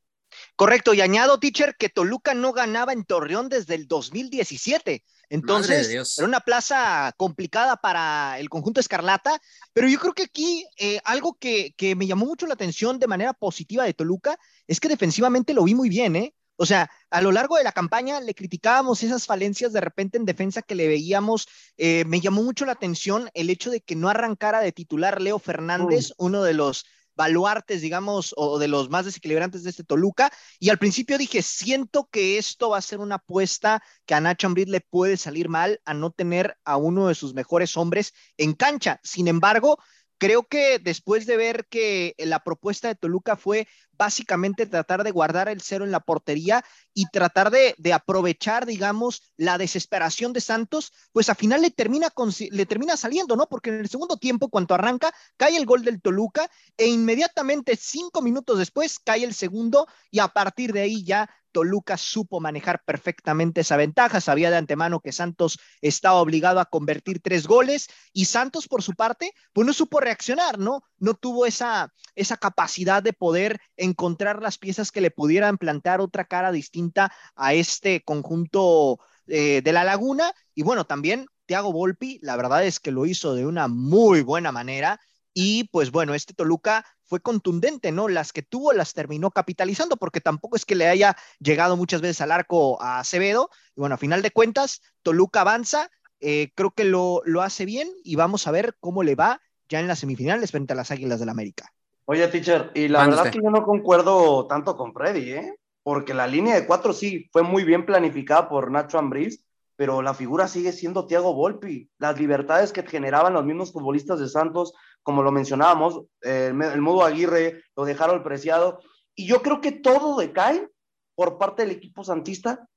Correcto, 0.55 0.93
y 0.93 1.01
añado, 1.01 1.39
teacher, 1.39 1.76
que 1.78 1.89
Toluca 1.89 2.34
no 2.34 2.53
ganaba 2.53 2.93
en 2.93 3.05
Torreón 3.05 3.49
desde 3.49 3.76
el 3.76 3.88
2017. 3.88 5.03
Entonces, 5.30 5.89
era 6.17 6.28
una 6.28 6.41
plaza 6.41 7.11
complicada 7.17 7.78
para 7.78 8.38
el 8.39 8.49
conjunto 8.49 8.80
Escarlata, 8.80 9.39
pero 9.74 9.88
yo 9.88 9.99
creo 9.99 10.13
que 10.13 10.24
aquí 10.24 10.65
eh, 10.78 10.99
algo 11.05 11.38
que, 11.39 11.74
que 11.76 11.95
me 11.95 12.07
llamó 12.07 12.26
mucho 12.26 12.45
la 12.45 12.53
atención 12.53 12.99
de 12.99 13.07
manera 13.07 13.34
positiva 13.34 13.84
de 13.84 13.93
Toluca 13.93 14.38
es 14.67 14.80
que 14.80 14.89
defensivamente 14.89 15.53
lo 15.53 15.63
vi 15.63 15.74
muy 15.74 15.89
bien, 15.89 16.15
¿eh? 16.15 16.36
O 16.55 16.65
sea, 16.65 16.89
a 17.09 17.21
lo 17.21 17.31
largo 17.31 17.57
de 17.57 17.63
la 17.63 17.71
campaña 17.71 18.21
le 18.21 18.35
criticábamos 18.35 19.01
esas 19.03 19.25
falencias 19.25 19.73
de 19.73 19.81
repente 19.81 20.17
en 20.17 20.25
defensa 20.25 20.61
que 20.61 20.75
le 20.75 20.87
veíamos. 20.87 21.47
Eh, 21.77 22.05
me 22.05 22.21
llamó 22.21 22.43
mucho 22.43 22.65
la 22.65 22.73
atención 22.73 23.29
el 23.33 23.49
hecho 23.49 23.71
de 23.71 23.81
que 23.81 23.95
no 23.95 24.09
arrancara 24.09 24.61
de 24.61 24.71
titular 24.71 25.21
Leo 25.21 25.39
Fernández, 25.39 26.11
mm. 26.11 26.25
uno 26.25 26.43
de 26.43 26.53
los 26.53 26.85
baluartes, 27.15 27.81
digamos, 27.81 28.33
o 28.37 28.59
de 28.59 28.67
los 28.67 28.89
más 28.89 29.05
desequilibrantes 29.05 29.63
de 29.63 29.69
este 29.69 29.83
Toluca. 29.83 30.31
Y 30.59 30.69
al 30.69 30.79
principio 30.79 31.17
dije, 31.17 31.41
siento 31.41 32.09
que 32.11 32.37
esto 32.37 32.69
va 32.69 32.77
a 32.77 32.81
ser 32.81 32.99
una 32.99 33.15
apuesta 33.15 33.83
que 34.05 34.15
a 34.15 34.21
Nacho 34.21 34.47
Ambriz 34.47 34.67
le 34.67 34.81
puede 34.81 35.17
salir 35.17 35.49
mal 35.49 35.79
a 35.85 35.93
no 35.93 36.11
tener 36.11 36.57
a 36.65 36.77
uno 36.77 37.07
de 37.07 37.15
sus 37.15 37.33
mejores 37.33 37.77
hombres 37.77 38.13
en 38.37 38.53
cancha. 38.53 38.99
Sin 39.03 39.27
embargo, 39.27 39.77
Creo 40.24 40.47
que 40.47 40.80
después 40.80 41.26
de 41.26 41.36
ver 41.36 41.67
que 41.69 42.15
la 42.17 42.39
propuesta 42.45 42.88
de 42.88 42.95
Toluca 42.95 43.36
fue 43.36 43.67
básicamente 43.91 44.65
tratar 44.65 45.03
de 45.03 45.11
guardar 45.11 45.49
el 45.49 45.59
cero 45.59 45.84
en 45.84 45.91
la 45.91 45.99
portería 45.99 46.63
y 46.93 47.07
tratar 47.07 47.51
de, 47.51 47.76
de 47.78 47.91
aprovechar, 47.91 48.65
digamos, 48.65 49.34
la 49.36 49.57
desesperación 49.57 50.32
de 50.32 50.39
Santos, 50.39 50.93
pues 51.11 51.28
al 51.28 51.36
final 51.36 51.61
le 51.61 51.71
termina, 51.71 52.07
le 52.51 52.65
termina 52.65 52.95
saliendo, 52.95 53.36
¿no? 53.36 53.49
Porque 53.49 53.69
en 53.69 53.82
el 53.82 53.89
segundo 53.89 54.15
tiempo, 54.15 54.47
cuando 54.47 54.74
arranca, 54.76 55.13
cae 55.36 55.57
el 55.57 55.65
gol 55.65 55.84
del 55.84 56.01
Toluca 56.01 56.49
e 56.78 56.88
inmediatamente 56.88 57.76
cinco 57.76 58.21
minutos 58.21 58.57
después 58.57 58.99
cae 58.99 59.26
el 59.26 59.34
segundo 59.34 59.88
y 60.09 60.19
a 60.19 60.30
partir 60.30 60.71
de 60.71 60.84
ahí 60.84 61.03
ya 61.03 61.30
Toluca 61.53 61.95
supo 61.95 62.41
manejar 62.41 62.83
perfectamente 62.83 63.61
esa 63.61 63.77
ventaja, 63.77 64.19
sabía 64.19 64.51
de 64.51 64.57
antemano 64.57 64.99
que 64.99 65.13
Santos 65.13 65.59
estaba 65.81 66.19
obligado 66.19 66.59
a 66.59 66.65
convertir 66.65 67.21
tres 67.21 67.47
goles 67.47 67.87
y 68.11 68.25
Santos 68.25 68.67
por 68.67 68.83
su 68.83 68.93
parte, 68.93 69.31
pues 69.53 69.65
no 69.65 69.71
supo 69.71 70.01
reaccionar, 70.01 70.59
¿no? 70.59 70.83
No 70.97 71.13
tuvo 71.13 71.45
esa, 71.45 71.93
esa 72.15 72.35
capacidad 72.35 73.01
de 73.01 73.13
poder 73.13 73.61
encontrar 73.77 74.41
las 74.41 74.57
piezas 74.57 74.91
que 74.91 75.01
le 75.01 75.11
pudieran 75.11 75.57
plantear 75.57 76.01
otra 76.01 76.25
cara 76.25 76.51
distinta 76.51 77.13
a 77.35 77.53
este 77.53 78.03
conjunto 78.03 78.99
eh, 79.27 79.61
de 79.63 79.71
la 79.71 79.85
laguna 79.85 80.33
y 80.53 80.63
bueno, 80.63 80.85
también 80.85 81.27
Thiago 81.45 81.71
Volpi, 81.71 82.19
la 82.21 82.35
verdad 82.35 82.65
es 82.65 82.79
que 82.79 82.91
lo 82.91 83.05
hizo 83.05 83.35
de 83.35 83.45
una 83.45 83.67
muy 83.67 84.21
buena 84.21 84.51
manera 84.51 84.99
y 85.34 85.65
pues 85.65 85.91
bueno, 85.91 86.13
este 86.13 86.34
Toluca 86.34 86.86
fue 87.05 87.19
contundente, 87.19 87.91
¿no? 87.91 88.07
Las 88.07 88.34
que 88.34 88.41
tuvo 88.41 88.73
las 88.73 88.93
terminó 88.93 89.31
capitalizando 89.31 89.97
porque 89.97 90.21
tampoco 90.21 90.55
es 90.55 90.65
que 90.65 90.75
le 90.75 90.88
haya 90.88 91.15
llegado 91.39 91.77
muchas 91.77 92.01
veces 92.01 92.21
al 92.21 92.31
arco 92.31 92.81
a 92.81 92.99
Acevedo. 92.99 93.49
Y 93.75 93.81
bueno, 93.81 93.95
a 93.95 93.97
final 93.97 94.21
de 94.21 94.31
cuentas, 94.31 94.81
Toluca 95.01 95.41
avanza, 95.41 95.89
eh, 96.19 96.51
creo 96.55 96.71
que 96.71 96.86
lo, 96.86 97.21
lo 97.25 97.41
hace 97.41 97.65
bien 97.65 97.89
y 98.03 98.15
vamos 98.15 98.47
a 98.47 98.51
ver 98.51 98.75
cómo 98.79 99.03
le 99.03 99.15
va 99.15 99.41
ya 99.69 99.79
en 99.79 99.88
las 99.88 99.99
semifinales 99.99 100.51
frente 100.51 100.73
a 100.73 100.75
las 100.75 100.91
Águilas 100.91 101.19
del 101.19 101.27
la 101.27 101.31
América. 101.34 101.73
Oye, 102.05 102.27
teacher, 102.27 102.71
y 102.73 102.88
la 102.88 103.07
verdad 103.07 103.31
que 103.31 103.39
yo 103.41 103.49
no 103.49 103.63
concuerdo 103.63 104.45
tanto 104.47 104.75
con 104.75 104.93
Freddy, 104.93 105.31
¿eh? 105.31 105.55
Porque 105.84 106.13
la 106.13 106.27
línea 106.27 106.55
de 106.55 106.65
cuatro 106.65 106.93
sí 106.93 107.29
fue 107.31 107.43
muy 107.43 107.63
bien 107.63 107.86
planificada 107.86 108.49
por 108.49 108.71
Nacho 108.71 108.99
Ambriz, 108.99 109.45
pero 109.76 110.01
la 110.01 110.13
figura 110.13 110.47
sigue 110.47 110.71
siendo 110.71 111.07
Thiago 111.07 111.34
Volpi. 111.34 111.89
Las 111.97 112.19
libertades 112.19 112.71
que 112.71 112.84
generaban 112.84 113.34
los 113.34 113.45
mismos 113.45 113.71
futbolistas 113.71 114.19
de 114.19 114.30
Santos, 114.30 114.74
como 115.01 115.24
lo 115.24 115.32
mencionábamos, 115.32 116.03
eh, 116.21 116.51
el 116.51 116.82
modo 116.82 117.03
Aguirre, 117.03 117.63
lo 117.76 117.86
dejaron 117.86 118.24
preciado. 118.24 118.80
Y 119.15 119.28
yo 119.28 119.41
creo 119.41 119.61
que 119.61 119.71
todo 119.71 120.17
decae 120.17 120.67
por 121.15 121.38
parte 121.38 121.63
del 121.63 121.71
equipo 121.71 122.03
santista 122.03 122.67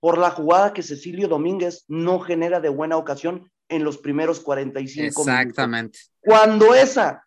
por 0.00 0.18
la 0.18 0.30
jugada 0.30 0.72
que 0.72 0.82
Cecilio 0.82 1.28
Domínguez 1.28 1.84
no 1.88 2.20
genera 2.20 2.60
de 2.60 2.68
buena 2.68 2.96
ocasión 2.96 3.50
en 3.68 3.84
los 3.84 3.98
primeros 3.98 4.40
45 4.40 5.00
minutos. 5.00 5.26
Exactamente. 5.26 5.98
Cuando 6.20 6.74
esa 6.74 7.26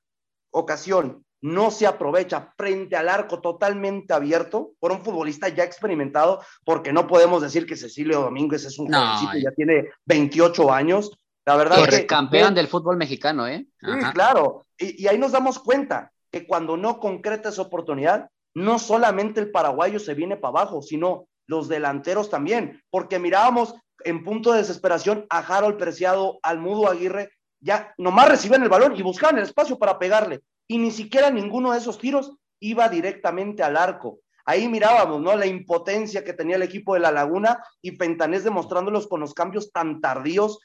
ocasión 0.51 1.25
no 1.41 1.71
se 1.71 1.85
aprovecha 1.85 2.53
frente 2.57 2.95
al 2.95 3.09
arco 3.09 3.41
totalmente 3.41 4.13
abierto 4.13 4.71
por 4.79 4.91
un 4.91 5.03
futbolista 5.03 5.49
ya 5.49 5.63
experimentado, 5.63 6.41
porque 6.63 6.91
no 6.91 7.07
podemos 7.07 7.41
decir 7.41 7.65
que 7.65 7.75
Cecilio 7.75 8.21
Domínguez 8.21 8.65
es 8.65 8.79
un 8.79 8.88
no, 8.88 9.33
ya 9.39 9.51
tiene 9.51 9.89
28 10.05 10.71
años. 10.71 11.11
La 11.45 11.55
verdad 11.55 11.79
es 11.88 12.01
que 12.01 12.07
campeón 12.07 12.55
del 12.55 12.67
fútbol 12.67 12.97
mexicano, 12.97 13.47
¿eh? 13.47 13.67
Sí, 13.79 14.11
claro. 14.13 14.65
Y, 14.77 15.03
y 15.03 15.07
ahí 15.07 15.17
nos 15.17 15.31
damos 15.31 15.59
cuenta 15.59 16.11
que 16.31 16.45
cuando 16.45 16.75
no 16.75 16.99
concreta 16.99 17.49
esa 17.49 17.61
oportunidad, 17.61 18.29
no 18.53 18.79
solamente 18.79 19.39
el 19.39 19.51
paraguayo 19.51 19.99
se 19.99 20.13
viene 20.13 20.35
para 20.35 20.61
abajo, 20.61 20.81
sino 20.81 21.27
los 21.45 21.69
delanteros 21.69 22.29
también, 22.29 22.81
porque 22.89 23.19
mirábamos 23.19 23.75
en 24.03 24.23
punto 24.23 24.51
de 24.51 24.59
desesperación 24.59 25.25
a 25.29 25.39
Harold 25.39 25.77
Preciado, 25.77 26.39
al 26.43 26.59
Mudo 26.59 26.89
Aguirre, 26.89 27.31
ya 27.59 27.93
nomás 27.97 28.29
reciben 28.29 28.63
el 28.63 28.69
balón 28.69 28.95
y 28.95 29.01
buscaban 29.01 29.38
el 29.38 29.43
espacio 29.43 29.79
para 29.79 29.97
pegarle 29.97 30.41
y 30.68 30.78
ni 30.78 30.91
siquiera 30.91 31.30
ninguno 31.30 31.72
de 31.72 31.80
esos 31.80 31.97
tiros 31.97 32.34
iba 32.59 32.89
directamente 32.89 33.63
al 33.63 33.78
arco. 33.78 34.20
Ahí 34.45 34.68
mirábamos, 34.70 35.22
¿no? 35.22 35.36
La 35.36 35.45
impotencia 35.45 36.24
que 36.24 36.34
tenía 36.34 36.55
el 36.55 36.63
equipo 36.63 36.93
de 36.93 37.01
La 37.01 37.11
Laguna 37.11 37.61
y 37.82 37.91
Pentanés 37.91 38.43
demostrándolos 38.43 39.07
con 39.07 39.20
los 39.20 39.34
cambios 39.34 39.72
tan 39.72 39.99
tardíos. 39.99 40.59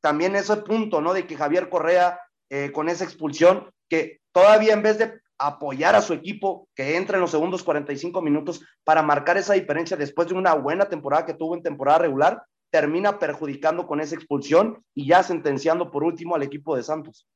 También 0.00 0.34
ese 0.34 0.56
punto, 0.56 1.00
¿no? 1.00 1.12
De 1.12 1.26
que 1.26 1.36
Javier 1.36 1.68
Correa, 1.68 2.20
eh, 2.50 2.72
con 2.72 2.88
esa 2.88 3.04
expulsión, 3.04 3.70
que 3.88 4.20
todavía 4.32 4.74
en 4.74 4.82
vez 4.82 4.98
de 4.98 5.20
apoyar 5.38 5.94
a 5.94 6.02
su 6.02 6.14
equipo, 6.14 6.68
que 6.74 6.96
entre 6.96 7.14
en 7.14 7.20
los 7.20 7.30
segundos 7.30 7.62
45 7.62 8.20
minutos 8.22 8.60
para 8.82 9.02
marcar 9.02 9.36
esa 9.36 9.54
diferencia 9.54 9.96
después 9.96 10.28
de 10.28 10.34
una 10.34 10.54
buena 10.54 10.88
temporada 10.88 11.24
que 11.24 11.34
tuvo 11.34 11.54
en 11.54 11.62
temporada 11.62 11.98
regular, 11.98 12.42
termina 12.70 13.18
perjudicando 13.18 13.86
con 13.86 14.00
esa 14.00 14.16
expulsión 14.16 14.84
y 14.94 15.06
ya 15.06 15.22
sentenciando 15.22 15.90
por 15.90 16.02
último 16.02 16.34
al 16.34 16.42
equipo 16.42 16.76
de 16.76 16.82
Santos. 16.82 17.26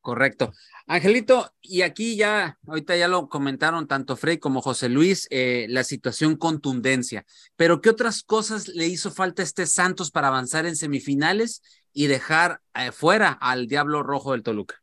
Correcto. 0.00 0.52
Angelito, 0.86 1.52
y 1.60 1.82
aquí 1.82 2.16
ya, 2.16 2.58
ahorita 2.66 2.96
ya 2.96 3.08
lo 3.08 3.28
comentaron 3.28 3.86
tanto 3.86 4.16
Frey 4.16 4.38
como 4.38 4.62
José 4.62 4.88
Luis, 4.88 5.26
eh, 5.30 5.66
la 5.68 5.84
situación 5.84 6.36
contundencia, 6.36 7.26
pero 7.56 7.80
¿qué 7.80 7.90
otras 7.90 8.22
cosas 8.22 8.68
le 8.68 8.86
hizo 8.86 9.10
falta 9.10 9.42
a 9.42 9.44
este 9.44 9.66
Santos 9.66 10.10
para 10.10 10.28
avanzar 10.28 10.66
en 10.66 10.76
semifinales 10.76 11.62
y 11.92 12.06
dejar 12.06 12.60
eh, 12.74 12.92
fuera 12.92 13.32
al 13.32 13.66
Diablo 13.66 14.02
Rojo 14.02 14.32
del 14.32 14.42
Toluca? 14.42 14.76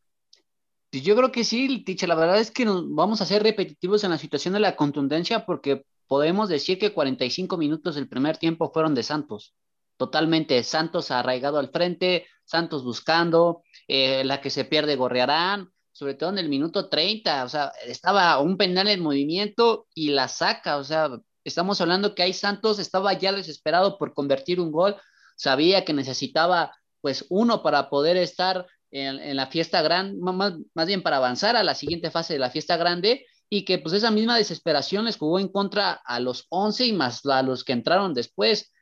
Yo 0.92 1.16
creo 1.16 1.32
que 1.32 1.44
sí, 1.44 1.82
Ticha, 1.84 2.06
la 2.06 2.14
verdad 2.14 2.38
es 2.38 2.50
que 2.50 2.64
nos 2.64 2.88
vamos 2.88 3.20
a 3.20 3.26
ser 3.26 3.42
repetitivos 3.42 4.04
en 4.04 4.10
la 4.10 4.18
situación 4.18 4.54
de 4.54 4.60
la 4.60 4.76
contundencia 4.76 5.44
porque 5.44 5.84
podemos 6.06 6.48
decir 6.48 6.78
que 6.78 6.92
45 6.92 7.56
minutos 7.56 7.96
del 7.96 8.08
primer 8.08 8.36
tiempo 8.36 8.70
fueron 8.72 8.94
de 8.94 9.02
Santos 9.02 9.54
totalmente 9.96 10.62
Santos 10.62 11.10
arraigado 11.10 11.58
al 11.58 11.70
frente, 11.70 12.26
Santos 12.44 12.84
buscando, 12.84 13.62
eh, 13.88 14.24
la 14.24 14.40
que 14.40 14.50
se 14.50 14.64
pierde 14.64 14.96
Gorrearán, 14.96 15.70
sobre 15.92 16.14
todo 16.14 16.30
en 16.30 16.38
el 16.38 16.48
minuto 16.48 16.88
30, 16.88 17.44
o 17.44 17.48
sea, 17.48 17.72
estaba 17.86 18.38
un 18.40 18.56
penal 18.56 18.88
en 18.88 19.02
movimiento 19.02 19.86
y 19.94 20.10
la 20.10 20.28
saca, 20.28 20.76
o 20.76 20.84
sea, 20.84 21.10
estamos 21.44 21.80
hablando 21.80 22.14
que 22.14 22.22
ahí 22.22 22.32
Santos 22.32 22.78
estaba 22.78 23.12
ya 23.14 23.32
desesperado 23.32 23.96
por 23.98 24.12
convertir 24.12 24.60
un 24.60 24.72
gol, 24.72 24.96
sabía 25.36 25.84
que 25.84 25.92
necesitaba 25.92 26.74
pues 27.00 27.24
uno 27.28 27.62
para 27.62 27.88
poder 27.88 28.16
estar 28.16 28.66
en, 28.90 29.36
la 29.36 29.46
fiesta 29.46 29.82
grande, 29.82 30.18
más, 30.20 30.54
más 30.74 30.86
bien 30.86 31.02
para 31.02 31.18
avanzar 31.18 31.56
a 31.56 31.64
la 31.64 31.74
siguiente 31.74 32.10
fase 32.10 32.34
de 32.34 32.40
la 32.40 32.50
fiesta 32.50 32.76
grande 32.76 33.26
y 33.48 33.64
que 33.64 33.78
pues 33.78 33.94
esa 33.94 34.10
misma 34.10 34.36
desesperación 34.36 35.04
les 35.04 35.16
jugó 35.16 35.38
en 35.38 35.48
contra 35.48 35.92
a 35.92 36.20
los 36.20 36.46
11 36.50 36.86
y 36.86 36.92
más 36.92 37.24
a 37.26 37.42
los 37.42 37.64
que 37.64 37.72
entraron 37.72 38.14
después. 38.14 38.72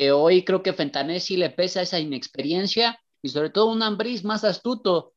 Eh, 0.00 0.12
hoy 0.12 0.44
creo 0.44 0.62
que 0.62 0.72
Fentanés 0.72 1.24
sí 1.24 1.36
le 1.36 1.50
pesa 1.50 1.82
esa 1.82 1.98
inexperiencia 1.98 3.00
y 3.20 3.30
sobre 3.30 3.50
todo 3.50 3.66
un 3.66 3.82
Ambris 3.82 4.22
más 4.22 4.44
astuto. 4.44 5.14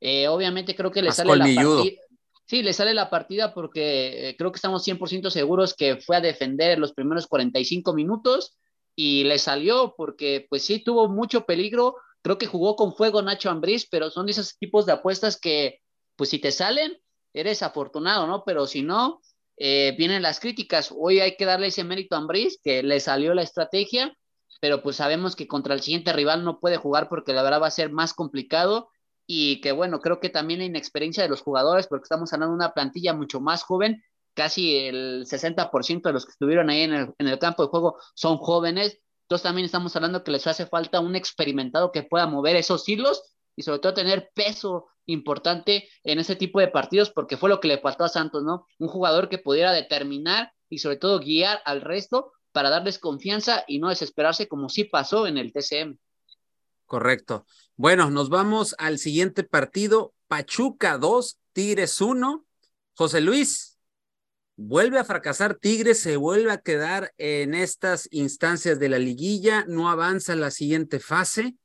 Eh, 0.00 0.28
obviamente 0.28 0.76
creo 0.76 0.90
que 0.90 1.00
le 1.00 1.12
sale 1.12 1.34
la 1.34 1.46
partida. 1.46 2.02
Sí, 2.44 2.62
le 2.62 2.74
sale 2.74 2.92
la 2.92 3.08
partida 3.08 3.54
porque 3.54 4.28
eh, 4.28 4.36
creo 4.36 4.52
que 4.52 4.56
estamos 4.56 4.86
100% 4.86 5.30
seguros 5.30 5.72
que 5.72 5.96
fue 5.96 6.16
a 6.16 6.20
defender 6.20 6.78
los 6.78 6.92
primeros 6.92 7.26
45 7.26 7.94
minutos 7.94 8.58
y 8.94 9.24
le 9.24 9.38
salió 9.38 9.94
porque 9.96 10.46
pues 10.50 10.62
sí 10.62 10.84
tuvo 10.84 11.08
mucho 11.08 11.46
peligro. 11.46 11.96
Creo 12.20 12.36
que 12.36 12.46
jugó 12.46 12.76
con 12.76 12.94
fuego 12.94 13.22
Nacho 13.22 13.48
Ambriz, 13.48 13.88
pero 13.90 14.10
son 14.10 14.26
de 14.26 14.32
esos 14.32 14.58
tipos 14.58 14.84
de 14.84 14.92
apuestas 14.92 15.40
que 15.40 15.80
pues 16.16 16.28
si 16.28 16.38
te 16.38 16.52
salen, 16.52 16.98
eres 17.32 17.62
afortunado, 17.62 18.26
¿no? 18.26 18.44
Pero 18.44 18.66
si 18.66 18.82
no, 18.82 19.22
eh, 19.58 19.94
vienen 19.98 20.22
las 20.22 20.40
críticas. 20.40 20.92
Hoy 20.96 21.20
hay 21.20 21.36
que 21.36 21.44
darle 21.44 21.68
ese 21.68 21.84
mérito 21.84 22.14
a 22.14 22.18
Ambris, 22.18 22.58
que 22.62 22.82
le 22.82 23.00
salió 23.00 23.34
la 23.34 23.42
estrategia, 23.42 24.16
pero 24.60 24.82
pues 24.82 24.96
sabemos 24.96 25.36
que 25.36 25.48
contra 25.48 25.74
el 25.74 25.80
siguiente 25.80 26.12
rival 26.12 26.44
no 26.44 26.60
puede 26.60 26.76
jugar 26.76 27.08
porque 27.08 27.32
la 27.32 27.42
verdad 27.42 27.62
va 27.62 27.68
a 27.68 27.72
ser 27.72 27.90
más 27.90 28.14
complicado 28.14 28.90
y 29.26 29.60
que 29.60 29.72
bueno, 29.72 30.00
creo 30.00 30.20
que 30.20 30.30
también 30.30 30.60
la 30.60 30.66
inexperiencia 30.66 31.22
de 31.22 31.28
los 31.28 31.42
jugadores, 31.42 31.86
porque 31.86 32.04
estamos 32.04 32.32
hablando 32.32 32.52
de 32.52 32.64
una 32.64 32.72
plantilla 32.72 33.12
mucho 33.14 33.40
más 33.40 33.62
joven, 33.62 34.02
casi 34.34 34.76
el 34.76 35.26
60% 35.26 36.02
de 36.02 36.12
los 36.12 36.24
que 36.24 36.32
estuvieron 36.32 36.70
ahí 36.70 36.82
en 36.82 36.94
el, 36.94 37.14
en 37.18 37.28
el 37.28 37.38
campo 37.38 37.64
de 37.64 37.68
juego 37.68 37.98
son 38.14 38.38
jóvenes, 38.38 39.00
entonces 39.22 39.42
también 39.42 39.66
estamos 39.66 39.94
hablando 39.96 40.24
que 40.24 40.30
les 40.30 40.46
hace 40.46 40.66
falta 40.66 41.00
un 41.00 41.14
experimentado 41.14 41.92
que 41.92 42.04
pueda 42.04 42.26
mover 42.26 42.56
esos 42.56 42.88
hilos 42.88 43.22
y 43.58 43.62
sobre 43.64 43.80
todo 43.80 43.92
tener 43.92 44.30
peso 44.34 44.86
importante 45.06 45.88
en 46.04 46.20
ese 46.20 46.36
tipo 46.36 46.60
de 46.60 46.68
partidos 46.68 47.10
porque 47.10 47.36
fue 47.36 47.48
lo 47.48 47.58
que 47.58 47.66
le 47.66 47.78
faltó 47.78 48.04
a 48.04 48.08
Santos, 48.08 48.44
¿no? 48.44 48.68
Un 48.78 48.86
jugador 48.86 49.28
que 49.28 49.38
pudiera 49.38 49.72
determinar 49.72 50.52
y 50.68 50.78
sobre 50.78 50.94
todo 50.94 51.18
guiar 51.18 51.60
al 51.64 51.80
resto 51.80 52.30
para 52.52 52.70
darles 52.70 53.00
confianza 53.00 53.64
y 53.66 53.80
no 53.80 53.88
desesperarse 53.88 54.46
como 54.46 54.68
sí 54.68 54.84
pasó 54.84 55.26
en 55.26 55.38
el 55.38 55.52
TCM. 55.52 55.98
Correcto. 56.86 57.46
Bueno, 57.74 58.10
nos 58.10 58.28
vamos 58.28 58.76
al 58.78 58.98
siguiente 58.98 59.42
partido. 59.42 60.14
Pachuca 60.28 60.96
2, 60.96 61.40
Tigres 61.52 62.00
1. 62.00 62.46
José 62.94 63.20
Luis, 63.20 63.76
vuelve 64.54 65.00
a 65.00 65.04
fracasar 65.04 65.56
Tigres, 65.56 65.98
se 65.98 66.16
vuelve 66.16 66.52
a 66.52 66.58
quedar 66.58 67.12
en 67.18 67.54
estas 67.54 68.08
instancias 68.12 68.78
de 68.78 68.88
la 68.88 69.00
liguilla, 69.00 69.64
no 69.66 69.90
avanza 69.90 70.34
a 70.34 70.36
la 70.36 70.52
siguiente 70.52 71.00
fase. 71.00 71.56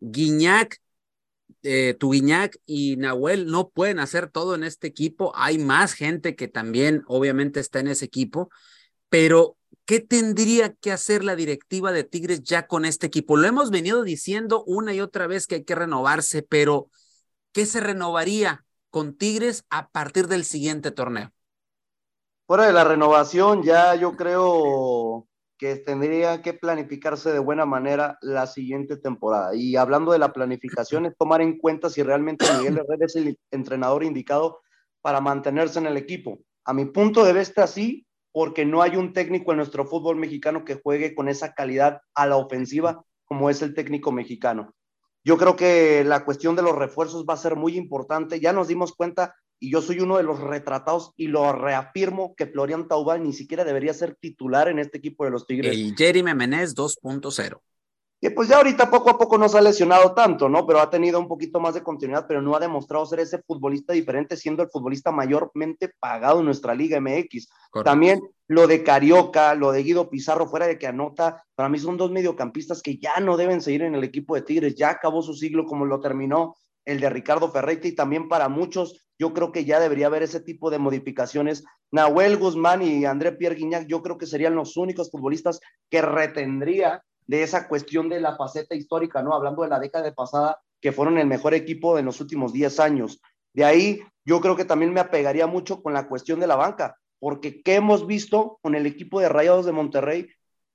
Guiñac 0.00 0.80
eh, 1.62 1.94
Tuguiñac 1.98 2.58
y 2.64 2.96
Nahuel 2.96 3.46
no 3.46 3.68
pueden 3.68 3.98
hacer 3.98 4.30
todo 4.30 4.54
en 4.54 4.64
este 4.64 4.86
equipo. 4.86 5.32
Hay 5.34 5.58
más 5.58 5.92
gente 5.92 6.34
que 6.34 6.48
también 6.48 7.04
obviamente 7.06 7.60
está 7.60 7.80
en 7.80 7.88
ese 7.88 8.06
equipo, 8.06 8.50
pero 9.08 9.56
¿qué 9.84 10.00
tendría 10.00 10.72
que 10.72 10.92
hacer 10.92 11.22
la 11.24 11.36
directiva 11.36 11.92
de 11.92 12.04
Tigres 12.04 12.42
ya 12.42 12.66
con 12.66 12.84
este 12.84 13.06
equipo? 13.06 13.36
Lo 13.36 13.46
hemos 13.46 13.70
venido 13.70 14.02
diciendo 14.02 14.64
una 14.64 14.94
y 14.94 15.00
otra 15.00 15.26
vez 15.26 15.46
que 15.46 15.56
hay 15.56 15.64
que 15.64 15.74
renovarse, 15.74 16.42
pero 16.42 16.88
¿qué 17.52 17.66
se 17.66 17.80
renovaría 17.80 18.64
con 18.88 19.16
Tigres 19.16 19.64
a 19.68 19.90
partir 19.90 20.28
del 20.28 20.44
siguiente 20.44 20.90
torneo? 20.90 21.32
Fuera 22.46 22.66
de 22.66 22.72
la 22.72 22.84
renovación, 22.84 23.62
ya 23.62 23.94
yo 23.94 24.16
creo 24.16 25.28
que 25.60 25.76
tendría 25.76 26.40
que 26.40 26.54
planificarse 26.54 27.30
de 27.30 27.38
buena 27.38 27.66
manera 27.66 28.16
la 28.22 28.46
siguiente 28.46 28.96
temporada. 28.96 29.54
Y 29.54 29.76
hablando 29.76 30.10
de 30.10 30.18
la 30.18 30.32
planificación, 30.32 31.04
es 31.04 31.14
tomar 31.18 31.42
en 31.42 31.58
cuenta 31.58 31.90
si 31.90 32.02
realmente 32.02 32.46
Miguel 32.56 32.78
Herrera 32.88 33.04
es 33.04 33.14
el 33.14 33.38
entrenador 33.50 34.02
indicado 34.02 34.62
para 35.02 35.20
mantenerse 35.20 35.78
en 35.78 35.84
el 35.84 35.98
equipo. 35.98 36.38
A 36.64 36.72
mi 36.72 36.86
punto 36.86 37.26
de 37.26 37.34
vista, 37.34 37.66
sí, 37.66 38.06
porque 38.32 38.64
no 38.64 38.80
hay 38.80 38.96
un 38.96 39.12
técnico 39.12 39.50
en 39.50 39.58
nuestro 39.58 39.84
fútbol 39.84 40.16
mexicano 40.16 40.64
que 40.64 40.80
juegue 40.82 41.14
con 41.14 41.28
esa 41.28 41.52
calidad 41.52 42.00
a 42.14 42.26
la 42.26 42.36
ofensiva 42.36 43.04
como 43.26 43.50
es 43.50 43.60
el 43.60 43.74
técnico 43.74 44.12
mexicano. 44.12 44.74
Yo 45.24 45.36
creo 45.36 45.56
que 45.56 46.04
la 46.04 46.24
cuestión 46.24 46.56
de 46.56 46.62
los 46.62 46.74
refuerzos 46.74 47.26
va 47.28 47.34
a 47.34 47.36
ser 47.36 47.54
muy 47.54 47.76
importante. 47.76 48.40
Ya 48.40 48.54
nos 48.54 48.68
dimos 48.68 48.94
cuenta 48.94 49.36
y 49.60 49.70
yo 49.70 49.82
soy 49.82 50.00
uno 50.00 50.16
de 50.16 50.22
los 50.22 50.40
retratados 50.40 51.12
y 51.16 51.28
lo 51.28 51.52
reafirmo 51.52 52.34
que 52.34 52.46
Florian 52.46 52.88
Taubal 52.88 53.22
ni 53.22 53.34
siquiera 53.34 53.62
debería 53.62 53.92
ser 53.92 54.16
titular 54.16 54.68
en 54.68 54.78
este 54.78 54.98
equipo 54.98 55.24
de 55.24 55.30
los 55.30 55.46
Tigres. 55.46 55.72
El 55.72 55.94
Jeremy 55.94 56.34
Menez 56.34 56.74
2.0. 56.74 57.60
Que 58.22 58.30
pues 58.30 58.48
ya 58.48 58.56
ahorita 58.56 58.90
poco 58.90 59.10
a 59.10 59.18
poco 59.18 59.38
no 59.38 59.48
se 59.48 59.56
ha 59.56 59.62
lesionado 59.62 60.12
tanto, 60.12 60.48
¿no? 60.48 60.66
Pero 60.66 60.80
ha 60.80 60.90
tenido 60.90 61.18
un 61.18 61.28
poquito 61.28 61.58
más 61.58 61.74
de 61.74 61.82
continuidad, 61.82 62.26
pero 62.26 62.42
no 62.42 62.54
ha 62.54 62.60
demostrado 62.60 63.06
ser 63.06 63.20
ese 63.20 63.42
futbolista 63.42 63.94
diferente, 63.94 64.36
siendo 64.36 64.62
el 64.62 64.68
futbolista 64.70 65.10
mayormente 65.10 65.90
pagado 65.98 66.40
en 66.40 66.46
nuestra 66.46 66.74
Liga 66.74 67.00
MX. 67.00 67.48
También 67.82 68.20
lo 68.46 68.66
de 68.66 68.82
Carioca, 68.82 69.54
lo 69.54 69.72
de 69.72 69.82
Guido 69.82 70.10
Pizarro, 70.10 70.48
fuera 70.48 70.66
de 70.66 70.78
que 70.78 70.86
anota, 70.86 71.44
para 71.54 71.70
mí 71.70 71.78
son 71.78 71.96
dos 71.96 72.10
mediocampistas 72.10 72.82
que 72.82 72.98
ya 72.98 73.20
no 73.20 73.38
deben 73.38 73.62
seguir 73.62 73.82
en 73.82 73.94
el 73.94 74.04
equipo 74.04 74.34
de 74.34 74.42
Tigres, 74.42 74.74
ya 74.74 74.90
acabó 74.90 75.22
su 75.22 75.34
siglo 75.34 75.64
como 75.64 75.86
lo 75.86 76.00
terminó 76.00 76.56
el 76.84 77.00
de 77.00 77.10
Ricardo 77.10 77.50
Ferreira 77.50 77.88
y 77.88 77.92
también 77.92 78.28
para 78.28 78.48
muchos 78.48 79.09
yo 79.20 79.34
creo 79.34 79.52
que 79.52 79.66
ya 79.66 79.78
debería 79.78 80.06
haber 80.06 80.22
ese 80.22 80.40
tipo 80.40 80.70
de 80.70 80.78
modificaciones. 80.78 81.62
Nahuel 81.92 82.38
Guzmán 82.38 82.80
y 82.80 83.04
André 83.04 83.32
Pierre 83.32 83.54
Guignac, 83.54 83.86
yo 83.86 84.02
creo 84.02 84.16
que 84.16 84.24
serían 84.24 84.54
los 84.54 84.78
únicos 84.78 85.10
futbolistas 85.10 85.60
que 85.90 86.00
retendría 86.00 87.04
de 87.26 87.42
esa 87.42 87.68
cuestión 87.68 88.08
de 88.08 88.18
la 88.18 88.34
faceta 88.36 88.74
histórica, 88.74 89.22
¿no? 89.22 89.34
Hablando 89.34 89.62
de 89.62 89.68
la 89.68 89.78
década 89.78 90.10
pasada, 90.14 90.58
que 90.80 90.90
fueron 90.90 91.18
el 91.18 91.26
mejor 91.26 91.52
equipo 91.52 91.94
de 91.94 92.02
los 92.02 92.18
últimos 92.22 92.54
10 92.54 92.80
años. 92.80 93.20
De 93.52 93.66
ahí, 93.66 94.00
yo 94.24 94.40
creo 94.40 94.56
que 94.56 94.64
también 94.64 94.94
me 94.94 95.00
apegaría 95.00 95.46
mucho 95.46 95.82
con 95.82 95.92
la 95.92 96.08
cuestión 96.08 96.40
de 96.40 96.46
la 96.46 96.56
banca, 96.56 96.96
porque 97.18 97.60
¿qué 97.60 97.74
hemos 97.74 98.06
visto 98.06 98.58
con 98.62 98.74
el 98.74 98.86
equipo 98.86 99.20
de 99.20 99.28
Rayados 99.28 99.66
de 99.66 99.72
Monterrey 99.72 100.28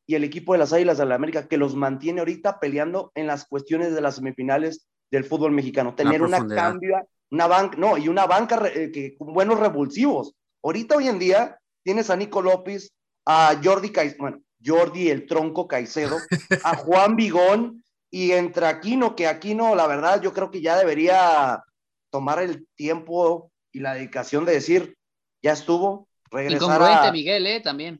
y 0.06 0.14
el 0.14 0.24
equipo 0.24 0.54
de 0.54 0.60
las 0.60 0.72
Águilas 0.72 1.00
de 1.00 1.06
la 1.08 1.16
América, 1.16 1.48
que 1.48 1.58
los 1.58 1.74
mantiene 1.74 2.20
ahorita 2.20 2.60
peleando 2.60 3.12
en 3.16 3.26
las 3.26 3.46
cuestiones 3.48 3.96
de 3.96 4.02
las 4.02 4.18
semifinales 4.18 4.88
del 5.10 5.24
fútbol 5.24 5.52
mexicano? 5.52 5.96
Tener 5.96 6.22
una 6.22 6.46
cambia, 6.46 7.04
una 7.32 7.48
banca, 7.48 7.78
no, 7.78 7.98
y 7.98 8.08
una 8.08 8.26
banca 8.26 8.68
eh, 8.68 8.92
que, 8.92 9.18
con 9.18 9.34
buenos 9.34 9.60
revulsivos. 9.60 10.34
Ahorita 10.64 10.98
hoy 10.98 11.08
en 11.08 11.20
día 11.20 11.60
tienes 11.84 12.10
a 12.10 12.16
Nico 12.16 12.42
López, 12.42 12.92
a 13.26 13.60
Jordi 13.64 13.92
Caicedo, 13.92 14.18
bueno, 14.20 14.42
Jordi 14.64 15.10
el 15.10 15.26
tronco 15.26 15.68
Caicedo, 15.68 16.18
a 16.64 16.76
Juan 16.78 17.16
Vigón 17.16 17.84
y 18.10 18.32
entre 18.32 18.68
Aquino, 18.68 19.16
que 19.16 19.28
Aquino, 19.28 19.76
la 19.76 19.88
verdad, 19.88 20.22
yo 20.22 20.34
creo 20.34 20.52
que 20.52 20.62
ya 20.62 20.78
debería 20.78 21.64
tomar 22.10 22.42
el 22.42 22.68
tiempo 22.76 23.52
y 23.72 23.80
la 23.80 23.94
dedicación 23.94 24.46
de 24.46 24.54
decir, 24.54 24.98
ya 25.42 25.52
estuvo, 25.52 26.08
regresar 26.32 26.62
Incongruente, 26.62 27.12
Miguel, 27.12 27.46
¿eh? 27.46 27.60
También. 27.62 28.00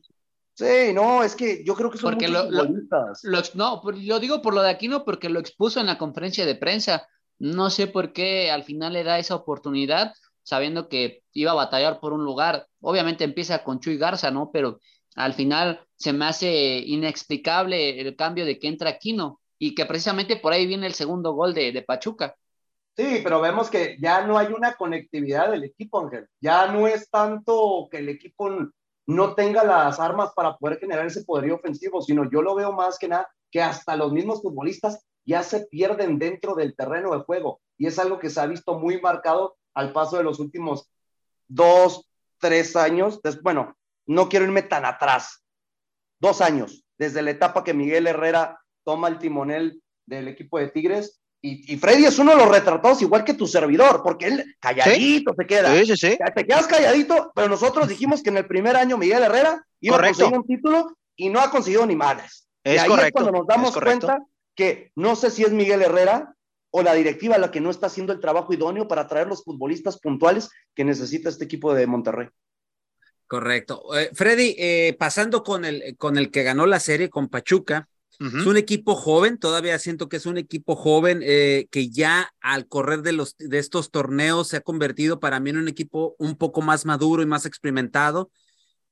Sí, 0.54 0.94
no, 0.94 1.22
es 1.22 1.36
que 1.36 1.62
yo 1.64 1.74
creo 1.74 1.90
que 1.90 1.98
son 1.98 2.12
porque 2.12 2.28
lo, 2.28 2.50
lo, 2.50 2.64
no, 3.54 3.82
lo 3.84 4.20
digo 4.20 4.40
por 4.40 4.54
lo 4.54 4.62
de 4.62 4.70
Aquino 4.70 5.04
porque 5.04 5.28
lo 5.28 5.38
expuso 5.38 5.80
en 5.80 5.86
la 5.86 5.98
conferencia 5.98 6.46
de 6.46 6.54
prensa 6.54 7.06
no 7.38 7.70
sé 7.70 7.86
por 7.86 8.12
qué 8.12 8.50
al 8.50 8.64
final 8.64 8.92
le 8.92 9.04
da 9.04 9.18
esa 9.18 9.34
oportunidad, 9.34 10.14
sabiendo 10.42 10.88
que 10.88 11.22
iba 11.32 11.52
a 11.52 11.54
batallar 11.54 12.00
por 12.00 12.12
un 12.12 12.24
lugar. 12.24 12.66
Obviamente 12.80 13.24
empieza 13.24 13.64
con 13.64 13.80
Chuy 13.80 13.98
Garza, 13.98 14.30
¿no? 14.30 14.50
Pero 14.52 14.80
al 15.14 15.34
final 15.34 15.80
se 15.96 16.12
me 16.12 16.26
hace 16.26 16.78
inexplicable 16.78 18.00
el 18.00 18.16
cambio 18.16 18.44
de 18.44 18.58
que 18.58 18.68
entra 18.68 18.90
Aquino 18.90 19.40
y 19.58 19.74
que 19.74 19.86
precisamente 19.86 20.36
por 20.36 20.52
ahí 20.52 20.66
viene 20.66 20.86
el 20.86 20.94
segundo 20.94 21.32
gol 21.32 21.54
de, 21.54 21.72
de 21.72 21.82
Pachuca. 21.82 22.36
Sí, 22.96 23.20
pero 23.22 23.40
vemos 23.40 23.68
que 23.68 23.98
ya 24.00 24.26
no 24.26 24.38
hay 24.38 24.48
una 24.48 24.74
conectividad 24.74 25.50
del 25.50 25.64
equipo, 25.64 26.00
Ángel. 26.00 26.26
Ya 26.40 26.66
no 26.68 26.86
es 26.86 27.10
tanto 27.10 27.88
que 27.90 27.98
el 27.98 28.08
equipo 28.08 28.50
no 29.06 29.34
tenga 29.34 29.64
las 29.64 30.00
armas 30.00 30.32
para 30.34 30.56
poder 30.56 30.78
generar 30.78 31.06
ese 31.06 31.24
poderío 31.24 31.56
ofensivo, 31.56 32.00
sino 32.00 32.28
yo 32.30 32.40
lo 32.40 32.54
veo 32.54 32.72
más 32.72 32.98
que 32.98 33.08
nada 33.08 33.28
que 33.50 33.62
hasta 33.62 33.96
los 33.96 34.12
mismos 34.12 34.42
futbolistas 34.42 35.04
ya 35.26 35.42
se 35.42 35.66
pierden 35.66 36.18
dentro 36.18 36.54
del 36.54 36.74
terreno 36.74 37.12
de 37.12 37.24
juego. 37.24 37.60
Y 37.76 37.86
es 37.86 37.98
algo 37.98 38.18
que 38.18 38.30
se 38.30 38.40
ha 38.40 38.46
visto 38.46 38.78
muy 38.78 39.00
marcado 39.00 39.56
al 39.74 39.92
paso 39.92 40.16
de 40.16 40.22
los 40.22 40.38
últimos 40.38 40.88
dos, 41.48 42.08
tres 42.38 42.76
años. 42.76 43.20
Bueno, 43.42 43.76
no 44.06 44.28
quiero 44.28 44.46
irme 44.46 44.62
tan 44.62 44.84
atrás. 44.84 45.42
Dos 46.18 46.40
años, 46.40 46.84
desde 46.96 47.20
la 47.20 47.32
etapa 47.32 47.64
que 47.64 47.74
Miguel 47.74 48.06
Herrera 48.06 48.58
toma 48.84 49.08
el 49.08 49.18
timonel 49.18 49.82
del 50.06 50.28
equipo 50.28 50.58
de 50.58 50.68
Tigres. 50.68 51.20
Y, 51.42 51.76
Freddy 51.76 52.06
es 52.06 52.18
uno 52.18 52.32
de 52.32 52.38
los 52.38 52.48
retratados, 52.48 53.02
igual 53.02 53.22
que 53.22 53.34
tu 53.34 53.46
servidor, 53.46 54.02
porque 54.02 54.26
él 54.26 54.56
calladito 54.58 55.32
se 55.38 55.46
queda. 55.46 55.72
Sí, 55.72 55.86
sí, 55.86 55.96
sí. 55.96 56.18
Te 56.34 56.44
quedas 56.44 56.66
calladito, 56.66 57.30
pero 57.36 57.48
nosotros 57.48 57.86
dijimos 57.86 58.20
que 58.20 58.30
en 58.30 58.38
el 58.38 58.48
primer 58.48 58.74
año 58.74 58.96
Miguel 58.96 59.22
Herrera 59.22 59.64
iba 59.80 59.96
a 59.96 60.06
conseguir 60.06 60.36
un 60.36 60.46
título 60.46 60.96
y 61.14 61.28
no 61.28 61.38
ha 61.40 61.50
conseguido 61.50 61.86
ni 61.86 61.94
males. 61.94 62.48
Es 62.64 62.76
y 62.76 62.78
ahí 62.78 62.88
correcto, 62.88 63.06
es 63.06 63.12
cuando 63.12 63.38
nos 63.38 63.46
damos 63.46 63.76
cuenta 63.76 64.18
que 64.56 64.90
no 64.96 65.14
sé 65.14 65.30
si 65.30 65.44
es 65.44 65.52
Miguel 65.52 65.82
Herrera 65.82 66.34
o 66.70 66.82
la 66.82 66.94
directiva 66.94 67.38
la 67.38 67.50
que 67.50 67.60
no 67.60 67.70
está 67.70 67.86
haciendo 67.86 68.12
el 68.12 68.20
trabajo 68.20 68.52
idóneo 68.52 68.88
para 68.88 69.06
traer 69.06 69.28
los 69.28 69.44
futbolistas 69.44 69.98
puntuales 69.98 70.50
que 70.74 70.84
necesita 70.84 71.28
este 71.28 71.44
equipo 71.44 71.72
de 71.72 71.86
Monterrey. 71.86 72.28
Correcto. 73.26 73.82
Eh, 73.96 74.10
Freddy, 74.14 74.54
eh, 74.58 74.96
pasando 74.98 75.42
con 75.42 75.64
el, 75.64 75.96
con 75.96 76.16
el 76.16 76.30
que 76.30 76.42
ganó 76.42 76.66
la 76.66 76.80
serie, 76.80 77.10
con 77.10 77.28
Pachuca, 77.28 77.88
uh 78.20 78.24
-huh. 78.24 78.40
es 78.40 78.46
un 78.46 78.56
equipo 78.56 78.94
joven, 78.94 79.38
todavía 79.38 79.78
siento 79.78 80.08
que 80.08 80.16
es 80.16 80.26
un 80.26 80.38
equipo 80.38 80.76
joven 80.76 81.20
eh, 81.22 81.66
que 81.70 81.90
ya 81.90 82.30
al 82.40 82.66
correr 82.68 83.02
de, 83.02 83.12
los, 83.12 83.36
de 83.38 83.58
estos 83.58 83.90
torneos 83.90 84.48
se 84.48 84.58
ha 84.58 84.60
convertido 84.60 85.18
para 85.18 85.40
mí 85.40 85.50
en 85.50 85.58
un 85.58 85.68
equipo 85.68 86.14
un 86.18 86.36
poco 86.36 86.62
más 86.62 86.84
maduro 86.84 87.22
y 87.22 87.26
más 87.26 87.46
experimentado 87.46 88.30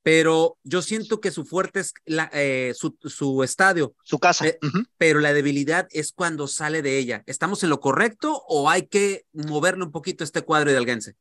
pero 0.05 0.59
yo 0.63 0.83
siento 0.83 1.19
que 1.19 1.31
su 1.31 1.45
fuerte 1.45 1.79
es 1.79 1.95
la, 2.05 2.29
eh, 2.31 2.73
su, 2.75 2.95
su, 3.05 3.41
estadio. 3.41 3.95
Su 4.03 4.19
casa. 4.19 4.45
Eh, 4.45 4.59
uh 4.61 4.67
-huh. 4.67 4.85
Pero 4.99 5.19
la 5.19 5.33
debilidad 5.33 5.87
es 5.89 6.11
cuando 6.11 6.47
sale 6.47 6.83
de 6.83 6.99
ella. 6.99 7.23
¿Estamos 7.25 7.63
en 7.63 7.71
lo 7.71 7.79
correcto 7.79 8.43
o 8.47 8.69
hay 8.69 8.85
que 8.85 9.25
moverle 9.33 9.83
un 9.83 9.91
poquito 9.91 10.23
este 10.23 10.43
cuadro 10.43 10.69
hidalguense? 10.69 11.15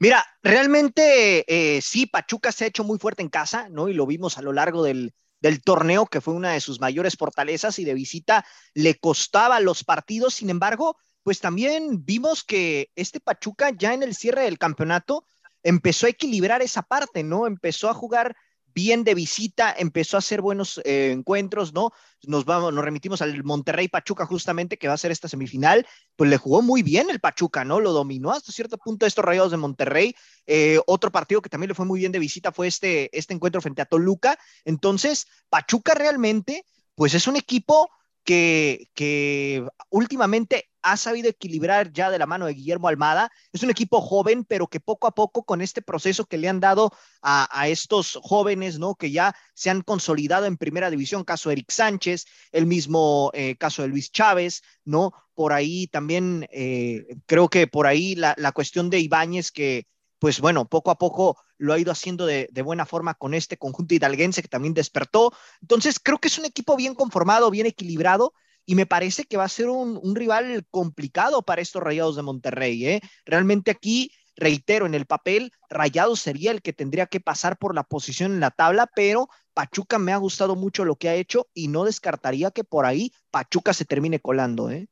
Mira, 0.00 0.26
realmente 0.42 1.44
eh, 1.46 1.80
sí, 1.80 2.06
Pachuca 2.06 2.50
se 2.50 2.64
ha 2.64 2.66
hecho 2.66 2.82
muy 2.82 2.98
fuerte 2.98 3.22
en 3.22 3.28
casa, 3.28 3.68
¿no? 3.68 3.88
Y 3.88 3.94
lo 3.94 4.04
vimos 4.04 4.36
a 4.36 4.42
lo 4.42 4.52
largo 4.52 4.82
del, 4.82 5.14
del 5.38 5.62
torneo, 5.62 6.06
que 6.06 6.20
fue 6.20 6.34
una 6.34 6.54
de 6.54 6.60
sus 6.60 6.80
mayores 6.80 7.14
fortalezas 7.16 7.78
y 7.78 7.84
de 7.84 7.94
visita 7.94 8.44
le 8.72 8.96
costaba 8.96 9.60
los 9.60 9.84
partidos. 9.84 10.34
Sin 10.34 10.50
embargo, 10.50 10.96
pues 11.22 11.38
también 11.38 12.04
vimos 12.04 12.42
que 12.42 12.90
este 12.96 13.20
Pachuca 13.20 13.70
ya 13.70 13.94
en 13.94 14.02
el 14.02 14.16
cierre 14.16 14.42
del 14.42 14.58
campeonato 14.58 15.24
empezó 15.64 16.06
a 16.06 16.10
equilibrar 16.10 16.62
esa 16.62 16.82
parte, 16.82 17.24
¿no? 17.24 17.48
Empezó 17.48 17.90
a 17.90 17.94
jugar 17.94 18.36
bien 18.74 19.04
de 19.04 19.14
visita, 19.14 19.74
empezó 19.76 20.16
a 20.16 20.18
hacer 20.18 20.40
buenos 20.40 20.80
eh, 20.84 21.12
encuentros, 21.12 21.72
¿no? 21.72 21.92
Nos 22.26 22.44
vamos, 22.44 22.72
nos 22.74 22.84
remitimos 22.84 23.22
al 23.22 23.44
Monterrey 23.44 23.88
Pachuca 23.88 24.26
justamente 24.26 24.76
que 24.76 24.88
va 24.88 24.94
a 24.94 24.98
ser 24.98 25.12
esta 25.12 25.28
semifinal, 25.28 25.86
pues 26.16 26.28
le 26.28 26.36
jugó 26.36 26.60
muy 26.60 26.82
bien 26.82 27.08
el 27.08 27.20
Pachuca, 27.20 27.64
¿no? 27.64 27.80
Lo 27.80 27.92
dominó 27.92 28.32
hasta 28.32 28.52
cierto 28.52 28.76
punto 28.76 29.06
estos 29.06 29.24
Rayados 29.24 29.52
de 29.52 29.58
Monterrey. 29.58 30.14
Eh, 30.46 30.80
otro 30.86 31.12
partido 31.12 31.40
que 31.40 31.48
también 31.48 31.68
le 31.68 31.74
fue 31.74 31.86
muy 31.86 32.00
bien 32.00 32.12
de 32.12 32.18
visita 32.18 32.52
fue 32.52 32.66
este, 32.66 33.16
este 33.16 33.32
encuentro 33.32 33.60
frente 33.60 33.82
a 33.82 33.86
Toluca. 33.86 34.38
Entonces, 34.64 35.26
Pachuca 35.48 35.94
realmente, 35.94 36.66
pues 36.96 37.14
es 37.14 37.28
un 37.28 37.36
equipo 37.36 37.90
que, 38.24 38.88
que 38.94 39.64
últimamente 39.90 40.68
ha 40.84 40.98
sabido 40.98 41.30
equilibrar 41.30 41.92
ya 41.92 42.10
de 42.10 42.18
la 42.18 42.26
mano 42.26 42.44
de 42.44 42.52
Guillermo 42.52 42.88
Almada. 42.88 43.32
Es 43.52 43.62
un 43.62 43.70
equipo 43.70 44.02
joven, 44.02 44.44
pero 44.44 44.66
que 44.66 44.80
poco 44.80 45.06
a 45.06 45.14
poco 45.14 45.42
con 45.42 45.62
este 45.62 45.80
proceso 45.80 46.26
que 46.26 46.36
le 46.36 46.46
han 46.46 46.60
dado 46.60 46.92
a, 47.22 47.68
estos 47.68 48.18
jóvenes, 48.22 48.78
¿no? 48.78 48.94
Que 48.94 49.10
ya 49.10 49.34
se 49.54 49.70
han 49.70 49.80
consolidado 49.80 50.44
en 50.44 50.58
primera 50.58 50.90
división, 50.90 51.24
caso 51.24 51.50
Eric 51.50 51.70
Sánchez, 51.70 52.26
el 52.52 52.66
mismo 52.66 53.30
eh, 53.32 53.56
caso 53.56 53.80
de 53.80 53.88
Luis 53.88 54.12
Chávez, 54.12 54.62
¿no? 54.84 55.14
Por 55.34 55.54
ahí 55.54 55.86
también, 55.86 56.46
eh, 56.52 57.06
creo 57.24 57.48
que 57.48 57.66
por 57.66 57.86
ahí 57.86 58.14
la, 58.14 58.34
la 58.36 58.52
cuestión 58.52 58.90
de 58.90 59.00
Ibáñez 59.00 59.50
que, 59.50 59.86
pues 60.18 60.38
bueno, 60.40 60.68
poco 60.68 60.90
a 60.90 60.98
poco 60.98 61.38
lo 61.56 61.72
ha 61.72 61.78
ido 61.78 61.92
haciendo 61.92 62.26
de, 62.26 62.50
de, 62.52 62.62
buena 62.62 62.84
forma 62.84 63.14
con 63.14 63.32
este 63.32 63.56
conjunto 63.56 63.94
hidalguense 63.94 64.42
que 64.42 64.48
también 64.48 64.74
despertó. 64.74 65.32
Entonces, 65.62 65.98
creo 65.98 66.18
que 66.18 66.28
es 66.28 66.38
un 66.38 66.44
equipo 66.44 66.76
bien 66.76 66.94
conformado, 66.94 67.50
bien 67.50 67.66
equilibrado 67.66 68.34
y 68.66 68.74
me 68.74 68.86
parece 68.86 69.24
que 69.24 69.36
va 69.36 69.44
a 69.44 69.48
ser 69.48 69.68
un, 69.68 70.14
rival 70.14 70.64
complicado 70.70 71.42
para 71.42 71.62
estos 71.62 71.82
Rayados 71.82 72.16
de 72.16 72.22
Monterrey. 72.22 72.86
¿eh? 72.86 73.00
Realmente 73.24 73.70
aquí, 73.70 74.10
reitero, 74.36 74.86
en 74.86 74.94
el 74.94 75.06
papel, 75.06 75.52
Rayados 75.68 76.20
sería 76.20 76.50
el 76.50 76.62
que 76.62 76.72
tendría 76.72 77.06
que 77.06 77.20
pasar 77.20 77.58
por 77.58 77.74
la 77.74 77.84
posición 77.84 78.32
en 78.32 78.40
la 78.40 78.50
tabla, 78.50 78.88
pero 78.94 79.28
Pachuca 79.52 79.98
me 79.98 80.12
ha 80.12 80.16
gustado 80.16 80.56
mucho 80.56 80.84
lo 80.84 80.96
que 80.96 81.08
ha 81.08 81.14
hecho 81.14 81.46
y 81.54 81.68
no 81.68 81.84
descartaría 81.84 82.50
que 82.50 82.64
por 82.64 82.86
ahí 82.86 83.12
Pachuca 83.30 83.72
se 83.74 83.84
termine 83.84 84.20
colando. 84.20 84.70
¿eh? 84.70 84.88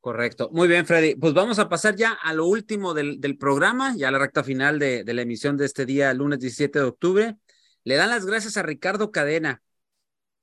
Correcto. 0.00 0.50
Muy 0.52 0.68
bien, 0.68 0.84
Freddy. 0.84 1.14
Pues 1.14 1.32
vamos 1.32 1.58
a 1.58 1.68
pasar 1.68 1.96
ya 1.96 2.12
a 2.12 2.34
lo 2.34 2.46
último 2.46 2.92
del, 2.92 3.20
del 3.20 3.38
programa, 3.38 3.94
ya 3.96 4.08
a 4.08 4.10
la 4.10 4.18
recta 4.18 4.44
final 4.44 4.78
de, 4.78 5.04
de, 5.04 5.14
la 5.14 5.22
emisión 5.22 5.56
de 5.56 5.66
este 5.66 5.86
día, 5.86 6.12
lunes 6.12 6.40
17 6.40 6.78
de 6.78 6.84
octubre. 6.84 7.36
Le 7.84 7.94
dan 7.96 8.10
las 8.10 8.26
gracias 8.26 8.56
a 8.56 8.62
Ricardo 8.62 9.10
Cadena. 9.10 9.62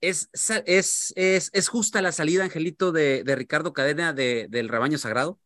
¿Es, 0.01 0.29
es, 0.65 1.13
es, 1.15 1.49
es 1.53 1.67
justa 1.67 2.01
la 2.01 2.11
salida, 2.11 2.43
Angelito, 2.45 2.91
de, 2.91 3.23
de 3.23 3.35
Ricardo 3.35 3.73
Cadena 3.73 4.13
de, 4.13 4.47
del 4.49 4.69
rebaño 4.69 4.97
sagrado? 4.97 5.39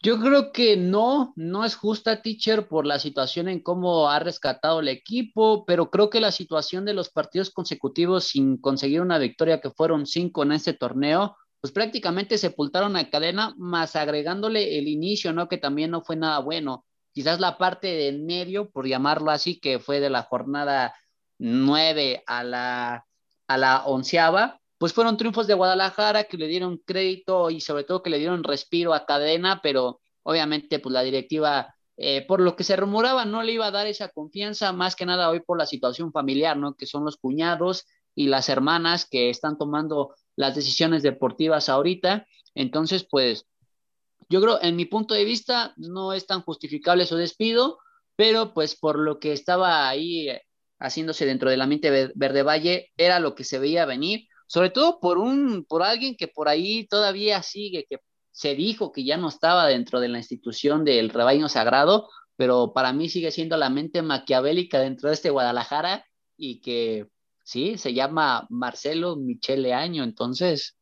Yo 0.00 0.20
creo 0.20 0.52
que 0.52 0.76
no, 0.76 1.32
no 1.34 1.64
es 1.64 1.74
justa, 1.74 2.22
teacher, 2.22 2.68
por 2.68 2.86
la 2.86 3.00
situación 3.00 3.48
en 3.48 3.60
cómo 3.60 4.08
ha 4.08 4.20
rescatado 4.20 4.78
el 4.78 4.86
equipo, 4.86 5.64
pero 5.64 5.90
creo 5.90 6.08
que 6.08 6.20
la 6.20 6.30
situación 6.30 6.84
de 6.84 6.94
los 6.94 7.10
partidos 7.10 7.50
consecutivos 7.50 8.28
sin 8.28 8.58
conseguir 8.58 9.00
una 9.00 9.18
victoria, 9.18 9.60
que 9.60 9.70
fueron 9.70 10.06
cinco 10.06 10.44
en 10.44 10.52
este 10.52 10.72
torneo, 10.72 11.36
pues 11.60 11.72
prácticamente 11.72 12.38
sepultaron 12.38 12.94
a 12.94 13.10
cadena, 13.10 13.54
más 13.58 13.96
agregándole 13.96 14.78
el 14.78 14.86
inicio, 14.86 15.32
¿no? 15.32 15.48
Que 15.48 15.58
también 15.58 15.90
no 15.90 16.02
fue 16.02 16.14
nada 16.14 16.38
bueno. 16.38 16.84
Quizás 17.12 17.40
la 17.40 17.58
parte 17.58 17.88
de 17.88 18.12
medio, 18.12 18.70
por 18.70 18.86
llamarlo 18.86 19.32
así, 19.32 19.58
que 19.58 19.80
fue 19.80 19.98
de 19.98 20.10
la 20.10 20.22
jornada 20.22 20.94
nueve 21.38 22.22
a 22.26 22.44
la, 22.44 23.06
a 23.46 23.56
la 23.56 23.84
onceava, 23.86 24.60
pues 24.78 24.92
fueron 24.92 25.16
triunfos 25.16 25.46
de 25.46 25.54
Guadalajara 25.54 26.24
que 26.24 26.36
le 26.36 26.46
dieron 26.46 26.78
crédito 26.78 27.50
y 27.50 27.60
sobre 27.60 27.84
todo 27.84 28.02
que 28.02 28.10
le 28.10 28.18
dieron 28.18 28.44
respiro 28.44 28.94
a 28.94 29.06
cadena, 29.06 29.60
pero 29.62 30.00
obviamente 30.22 30.78
pues 30.78 30.92
la 30.92 31.02
directiva, 31.02 31.74
eh, 31.96 32.24
por 32.26 32.40
lo 32.40 32.54
que 32.54 32.64
se 32.64 32.76
rumoraba, 32.76 33.24
no 33.24 33.42
le 33.42 33.52
iba 33.52 33.66
a 33.66 33.70
dar 33.72 33.86
esa 33.86 34.08
confianza, 34.08 34.72
más 34.72 34.94
que 34.94 35.06
nada 35.06 35.30
hoy 35.30 35.40
por 35.40 35.58
la 35.58 35.66
situación 35.66 36.12
familiar, 36.12 36.56
¿no? 36.56 36.74
Que 36.74 36.86
son 36.86 37.04
los 37.04 37.16
cuñados 37.16 37.86
y 38.14 38.28
las 38.28 38.48
hermanas 38.48 39.06
que 39.08 39.30
están 39.30 39.58
tomando 39.58 40.14
las 40.36 40.54
decisiones 40.54 41.02
deportivas 41.02 41.68
ahorita. 41.68 42.26
Entonces, 42.54 43.06
pues 43.08 43.46
yo 44.28 44.40
creo, 44.40 44.62
en 44.62 44.76
mi 44.76 44.84
punto 44.84 45.14
de 45.14 45.24
vista, 45.24 45.72
no 45.76 46.12
es 46.12 46.26
tan 46.26 46.42
justificable 46.42 47.06
su 47.06 47.16
despido, 47.16 47.78
pero 48.14 48.52
pues 48.52 48.76
por 48.76 48.98
lo 48.98 49.18
que 49.18 49.32
estaba 49.32 49.88
ahí 49.88 50.28
eh, 50.28 50.42
haciéndose 50.78 51.26
dentro 51.26 51.50
del 51.50 51.60
ambiente 51.60 52.12
Verde 52.14 52.42
Valle, 52.42 52.92
era 52.96 53.20
lo 53.20 53.34
que 53.34 53.44
se 53.44 53.58
veía 53.58 53.86
venir, 53.86 54.28
sobre 54.46 54.70
todo 54.70 55.00
por 55.00 55.18
un, 55.18 55.64
por 55.64 55.82
alguien 55.82 56.16
que 56.16 56.28
por 56.28 56.48
ahí 56.48 56.86
todavía 56.86 57.42
sigue, 57.42 57.86
que 57.88 57.98
se 58.30 58.54
dijo 58.54 58.92
que 58.92 59.04
ya 59.04 59.16
no 59.16 59.28
estaba 59.28 59.66
dentro 59.66 60.00
de 60.00 60.08
la 60.08 60.18
institución 60.18 60.84
del 60.84 61.10
rebaño 61.10 61.48
sagrado, 61.48 62.08
pero 62.36 62.72
para 62.72 62.92
mí 62.92 63.08
sigue 63.08 63.32
siendo 63.32 63.56
la 63.56 63.70
mente 63.70 64.02
maquiavélica 64.02 64.78
dentro 64.80 65.08
de 65.08 65.14
este 65.14 65.30
Guadalajara 65.30 66.06
y 66.36 66.60
que 66.60 67.08
¿sí? 67.48 67.78
Se 67.78 67.94
llama 67.94 68.46
Marcelo 68.50 69.16
Michele 69.16 69.72
Año, 69.72 70.04
entonces, 70.04 70.76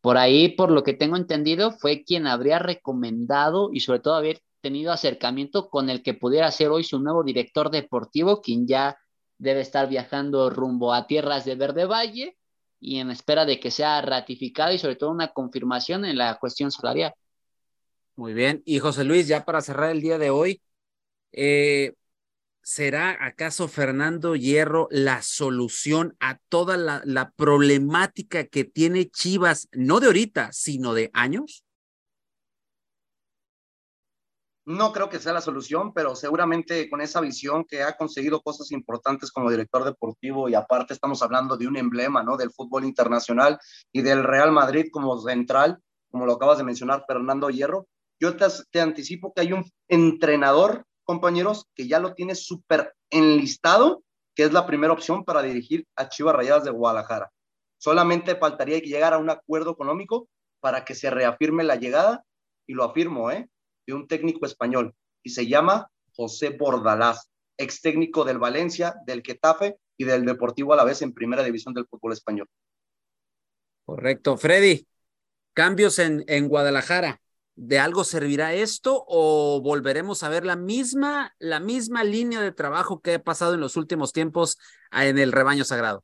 por 0.00 0.18
ahí, 0.18 0.48
por 0.56 0.72
lo 0.72 0.82
que 0.82 0.92
tengo 0.92 1.16
entendido, 1.16 1.70
fue 1.70 2.02
quien 2.02 2.26
habría 2.26 2.58
recomendado 2.58 3.70
y 3.72 3.78
sobre 3.78 4.00
todo 4.00 4.16
haber 4.16 4.40
tenido 4.62 4.92
acercamiento 4.92 5.68
con 5.68 5.90
el 5.90 6.02
que 6.02 6.14
pudiera 6.14 6.50
ser 6.50 6.68
hoy 6.68 6.84
su 6.84 6.98
nuevo 7.00 7.22
director 7.24 7.70
deportivo, 7.70 8.40
quien 8.40 8.66
ya 8.66 8.96
debe 9.36 9.60
estar 9.60 9.88
viajando 9.88 10.48
rumbo 10.48 10.94
a 10.94 11.06
tierras 11.06 11.44
de 11.44 11.56
Verde 11.56 11.84
Valle 11.84 12.38
y 12.80 12.98
en 12.98 13.10
espera 13.10 13.44
de 13.44 13.60
que 13.60 13.70
sea 13.70 14.00
ratificado 14.00 14.72
y 14.72 14.78
sobre 14.78 14.96
todo 14.96 15.10
una 15.10 15.32
confirmación 15.32 16.04
en 16.04 16.16
la 16.16 16.38
cuestión 16.38 16.70
salarial. 16.70 17.12
Muy 18.14 18.34
bien. 18.34 18.62
Y 18.64 18.78
José 18.78 19.04
Luis, 19.04 19.26
ya 19.26 19.44
para 19.44 19.60
cerrar 19.60 19.90
el 19.90 20.00
día 20.00 20.18
de 20.18 20.30
hoy, 20.30 20.62
eh, 21.32 21.94
¿será 22.62 23.16
acaso 23.24 23.66
Fernando 23.66 24.36
Hierro 24.36 24.86
la 24.90 25.22
solución 25.22 26.16
a 26.20 26.38
toda 26.48 26.76
la, 26.76 27.02
la, 27.04 27.30
problemática 27.30 28.44
que 28.44 28.64
tiene 28.64 29.08
Chivas, 29.10 29.68
no 29.72 29.98
de 29.98 30.06
ahorita, 30.06 30.52
sino 30.52 30.94
de 30.94 31.10
años? 31.14 31.64
No 34.64 34.92
creo 34.92 35.08
que 35.08 35.18
sea 35.18 35.32
la 35.32 35.40
solución, 35.40 35.92
pero 35.92 36.14
seguramente 36.14 36.88
con 36.88 37.00
esa 37.00 37.20
visión 37.20 37.64
que 37.64 37.82
ha 37.82 37.96
conseguido 37.96 38.40
cosas 38.40 38.70
importantes 38.70 39.32
como 39.32 39.50
director 39.50 39.84
deportivo 39.84 40.48
y 40.48 40.54
aparte 40.54 40.94
estamos 40.94 41.20
hablando 41.22 41.56
de 41.56 41.66
un 41.66 41.76
emblema, 41.76 42.22
¿no? 42.22 42.36
Del 42.36 42.52
fútbol 42.52 42.84
internacional 42.84 43.58
y 43.92 44.02
del 44.02 44.22
Real 44.22 44.52
Madrid 44.52 44.86
como 44.92 45.18
central, 45.20 45.78
como 46.10 46.26
lo 46.26 46.34
acabas 46.34 46.58
de 46.58 46.64
mencionar, 46.64 47.04
Fernando 47.08 47.50
Hierro. 47.50 47.88
Yo 48.20 48.36
te, 48.36 48.46
te 48.70 48.80
anticipo 48.80 49.32
que 49.34 49.40
hay 49.40 49.52
un 49.52 49.64
entrenador 49.88 50.84
compañeros, 51.04 51.66
que 51.74 51.88
ya 51.88 51.98
lo 51.98 52.14
tiene 52.14 52.34
súper 52.34 52.94
enlistado, 53.10 54.04
que 54.34 54.44
es 54.44 54.52
la 54.52 54.66
primera 54.66 54.92
opción 54.92 55.24
para 55.24 55.42
dirigir 55.42 55.86
a 55.96 56.08
Chivas 56.08 56.34
Rayadas 56.34 56.64
de 56.64 56.70
Guadalajara. 56.70 57.30
Solamente 57.78 58.36
faltaría 58.36 58.80
que 58.80 58.88
llegara 58.88 59.16
a 59.16 59.18
un 59.18 59.30
acuerdo 59.30 59.72
económico 59.72 60.28
para 60.60 60.84
que 60.84 60.94
se 60.94 61.10
reafirme 61.10 61.64
la 61.64 61.76
llegada, 61.76 62.24
y 62.66 62.74
lo 62.74 62.84
afirmo, 62.84 63.30
¿eh? 63.30 63.48
De 63.86 63.94
un 63.94 64.06
técnico 64.06 64.46
español, 64.46 64.94
y 65.22 65.30
se 65.30 65.46
llama 65.46 65.90
José 66.14 66.50
Bordalás, 66.50 67.30
ex 67.56 67.80
técnico 67.80 68.24
del 68.24 68.38
Valencia, 68.38 68.94
del 69.06 69.22
Getafe 69.22 69.76
y 69.96 70.04
del 70.04 70.24
Deportivo 70.24 70.72
a 70.72 70.76
la 70.76 70.84
vez 70.84 71.02
en 71.02 71.12
primera 71.12 71.42
división 71.42 71.74
del 71.74 71.86
fútbol 71.86 72.12
español. 72.12 72.48
Correcto. 73.84 74.36
Freddy, 74.36 74.86
cambios 75.54 75.98
en, 75.98 76.24
en 76.28 76.48
Guadalajara. 76.48 77.20
¿De 77.54 77.78
algo 77.78 78.02
servirá 78.02 78.54
esto 78.54 79.04
o 79.06 79.60
volveremos 79.60 80.22
a 80.22 80.30
ver 80.30 80.46
la 80.46 80.56
misma, 80.56 81.34
la 81.38 81.60
misma 81.60 82.02
línea 82.02 82.40
de 82.40 82.50
trabajo 82.50 83.02
que 83.02 83.14
ha 83.14 83.22
pasado 83.22 83.54
en 83.54 83.60
los 83.60 83.76
últimos 83.76 84.14
tiempos 84.14 84.56
en 84.90 85.18
el 85.18 85.32
rebaño 85.32 85.64
sagrado? 85.64 86.02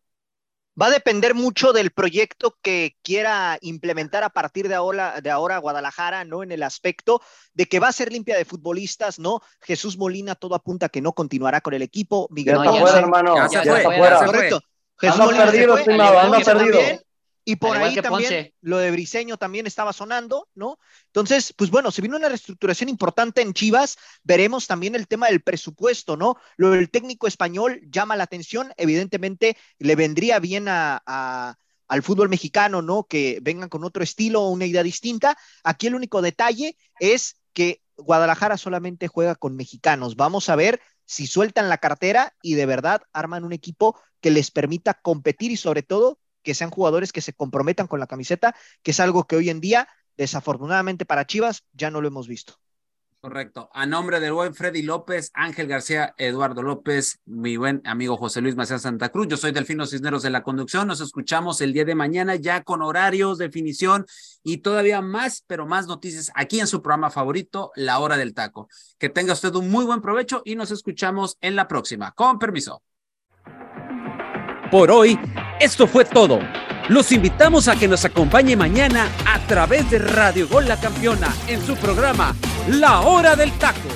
Va 0.81 0.87
a 0.87 0.91
depender 0.91 1.35
mucho 1.35 1.73
del 1.73 1.91
proyecto 1.91 2.57
que 2.63 2.97
quiera 3.03 3.59
implementar 3.63 4.23
a 4.23 4.31
partir 4.31 4.69
de 4.69 4.77
ahora, 4.77 5.21
de 5.21 5.31
ahora 5.31 5.59
Guadalajara, 5.59 6.25
¿no? 6.25 6.43
En 6.43 6.53
el 6.53 6.63
aspecto 6.63 7.21
de 7.53 7.67
que 7.67 7.81
va 7.81 7.89
a 7.89 7.93
ser 7.93 8.13
limpia 8.13 8.37
de 8.37 8.45
futbolistas, 8.45 9.19
¿no? 9.19 9.41
Jesús 9.61 9.99
Molina 9.99 10.37
todo 10.37 10.55
apunta 10.55 10.89
que 10.89 11.01
no 11.01 11.13
continuará 11.13 11.61
con 11.61 11.75
el 11.75 11.83
equipo. 11.83 12.29
Miguel 12.31 12.57
no, 12.57 12.65
ya 12.65 12.81
fuera, 12.81 12.99
hermano. 12.99 13.35
Ya, 13.35 13.49
ya, 13.49 13.65
ya 13.65 13.77
está 13.79 13.97
fuera. 13.97 14.25
Correcto. 14.25 14.61
Jesús 14.99 15.19
Molina 15.19 15.45
perdido, 15.47 15.77
se 15.77 15.85
fue, 15.85 15.93
estimado, 15.93 16.19
anda 16.19 16.39
perdido. 16.41 16.79
También, 16.79 17.01
y 17.49 17.57
por 17.57 17.79
ahí 17.79 17.95
también 17.95 18.29
Ponce. 18.29 18.55
lo 18.61 18.77
de 18.77 18.91
Briseño 18.91 19.39
también 19.39 19.67
estaba 19.67 19.95
sonando, 19.95 20.51
¿no? 20.55 20.79
Entonces, 21.07 21.55
pues 21.57 21.71
bueno, 21.71 21.91
se 21.91 22.03
vino 22.03 22.19
una 22.19 22.29
reestructuración 22.29 22.91
importante 22.91 23.41
en 23.41 23.55
Chivas, 23.55 23.97
veremos 24.23 24.67
también 24.67 24.95
el 24.95 25.09
tema 25.09 25.29
del 25.29 25.41
presupuesto, 25.41 26.19
¿no? 26.19 26.37
Lo 26.59 26.69
del 26.73 26.91
técnico 26.91 27.27
español 27.27 27.81
llama 27.91 28.17
la 28.17 28.25
atención, 28.25 28.75
evidentemente 28.77 29.57
le 29.79 29.97
vendría 29.97 30.41
bien 30.41 30.69
a, 30.69 31.03
a 31.07 31.57
al 31.87 32.03
fútbol 32.03 32.29
mexicano, 32.29 32.83
¿no? 32.83 33.05
Que 33.05 33.39
vengan 33.41 33.71
con 33.71 33.83
otro 33.83 34.03
estilo 34.03 34.43
o 34.43 34.51
una 34.51 34.67
idea 34.67 34.83
distinta. 34.83 35.39
Aquí 35.65 35.87
el 35.87 35.95
único 35.95 36.21
detalle 36.21 36.77
es 37.01 37.41
que 37.55 37.81
Guadalajara 37.97 38.59
solamente 38.59 39.09
juega 39.09 39.37
con 39.37 39.57
mexicanos. 39.57 40.17
Vamos 40.17 40.51
a 40.51 40.57
ver 40.57 40.83
si 41.07 41.27
sueltan 41.27 41.71
la 41.71 41.79
cartera 41.79 42.35
y 42.43 42.57
de 42.57 42.67
verdad 42.67 43.01
arman 43.15 43.45
un 43.45 43.55
equipo 43.55 43.99
que 44.21 44.31
les 44.31 44.51
permita 44.51 44.93
competir 44.93 45.51
y 45.51 45.57
sobre 45.57 45.83
todo 45.83 46.21
que 46.43 46.55
sean 46.55 46.71
jugadores 46.71 47.13
que 47.13 47.21
se 47.21 47.33
comprometan 47.33 47.87
con 47.87 48.01
la 48.01 48.07
camiseta, 48.07 48.55
que 48.83 48.93
es 48.93 49.01
algo 49.01 49.27
que 49.27 49.37
hoy 49.37 49.51
en 49.51 49.61
día, 49.61 49.89
desafortunadamente 50.17 51.05
para 51.05 51.27
Chivas, 51.27 51.65
ya 51.73 51.91
no 51.91 52.01
lo 52.01 52.09
hemos 52.09 52.29
visto. 52.29 52.55
Correcto. 53.21 53.69
A 53.75 53.85
nombre 53.85 54.21
del 54.21 54.33
buen 54.33 54.55
Freddy 54.55 54.83
López, 54.83 55.33
Ángel 55.35 55.67
García, 55.67 56.15
Eduardo 56.19 56.63
López, 56.63 57.19
mi 57.25 57.57
buen 57.57 57.83
amigo 57.85 58.17
José 58.17 58.41
Luis 58.41 58.55
Macías 58.55 58.83
Santa 58.83 59.09
Cruz, 59.09 59.27
yo 59.27 59.37
soy 59.37 59.51
Delfino 59.51 59.87
Cisneros 59.87 60.23
de 60.23 60.31
la 60.31 60.45
conducción. 60.45 60.87
Nos 60.87 61.01
escuchamos 61.01 61.61
el 61.61 61.73
día 61.73 61.85
de 61.85 61.97
mañana 61.97 62.37
ya 62.37 62.63
con 62.63 62.81
horarios, 62.81 63.37
definición 63.37 64.07
y 64.45 64.59
todavía 64.59 65.01
más, 65.01 65.43
pero 65.49 65.67
más 65.67 65.89
noticias 65.89 66.31
aquí 66.37 66.61
en 66.61 66.69
su 66.69 66.81
programa 66.81 67.11
favorito, 67.11 67.73
La 67.75 67.99
Hora 67.99 68.17
del 68.17 68.35
Taco. 68.35 68.69
Que 68.99 69.09
tenga 69.09 69.33
usted 69.33 69.53
un 69.57 69.69
muy 69.69 69.85
buen 69.85 70.01
provecho 70.01 70.43
y 70.45 70.55
nos 70.55 70.71
escuchamos 70.71 71.39
en 71.41 71.57
la 71.57 71.67
próxima. 71.67 72.13
Con 72.13 72.39
permiso. 72.39 72.83
Por 74.71 74.93
hoy, 74.93 75.19
esto 75.61 75.87
fue 75.87 76.05
todo. 76.05 76.41
Los 76.89 77.13
invitamos 77.13 77.69
a 77.69 77.77
que 77.77 77.89
nos 77.89 78.05
acompañe 78.05 78.57
mañana 78.57 79.09
a 79.27 79.39
través 79.47 79.91
de 79.91 79.99
Radio 79.99 80.49
Gol 80.49 80.69
La 80.69 80.79
Campeona 80.79 81.29
en 81.47 81.65
su 81.65 81.77
programa 81.77 82.35
La 82.69 83.01
Hora 83.01 83.37
del 83.37 83.53
Taco 83.59 83.89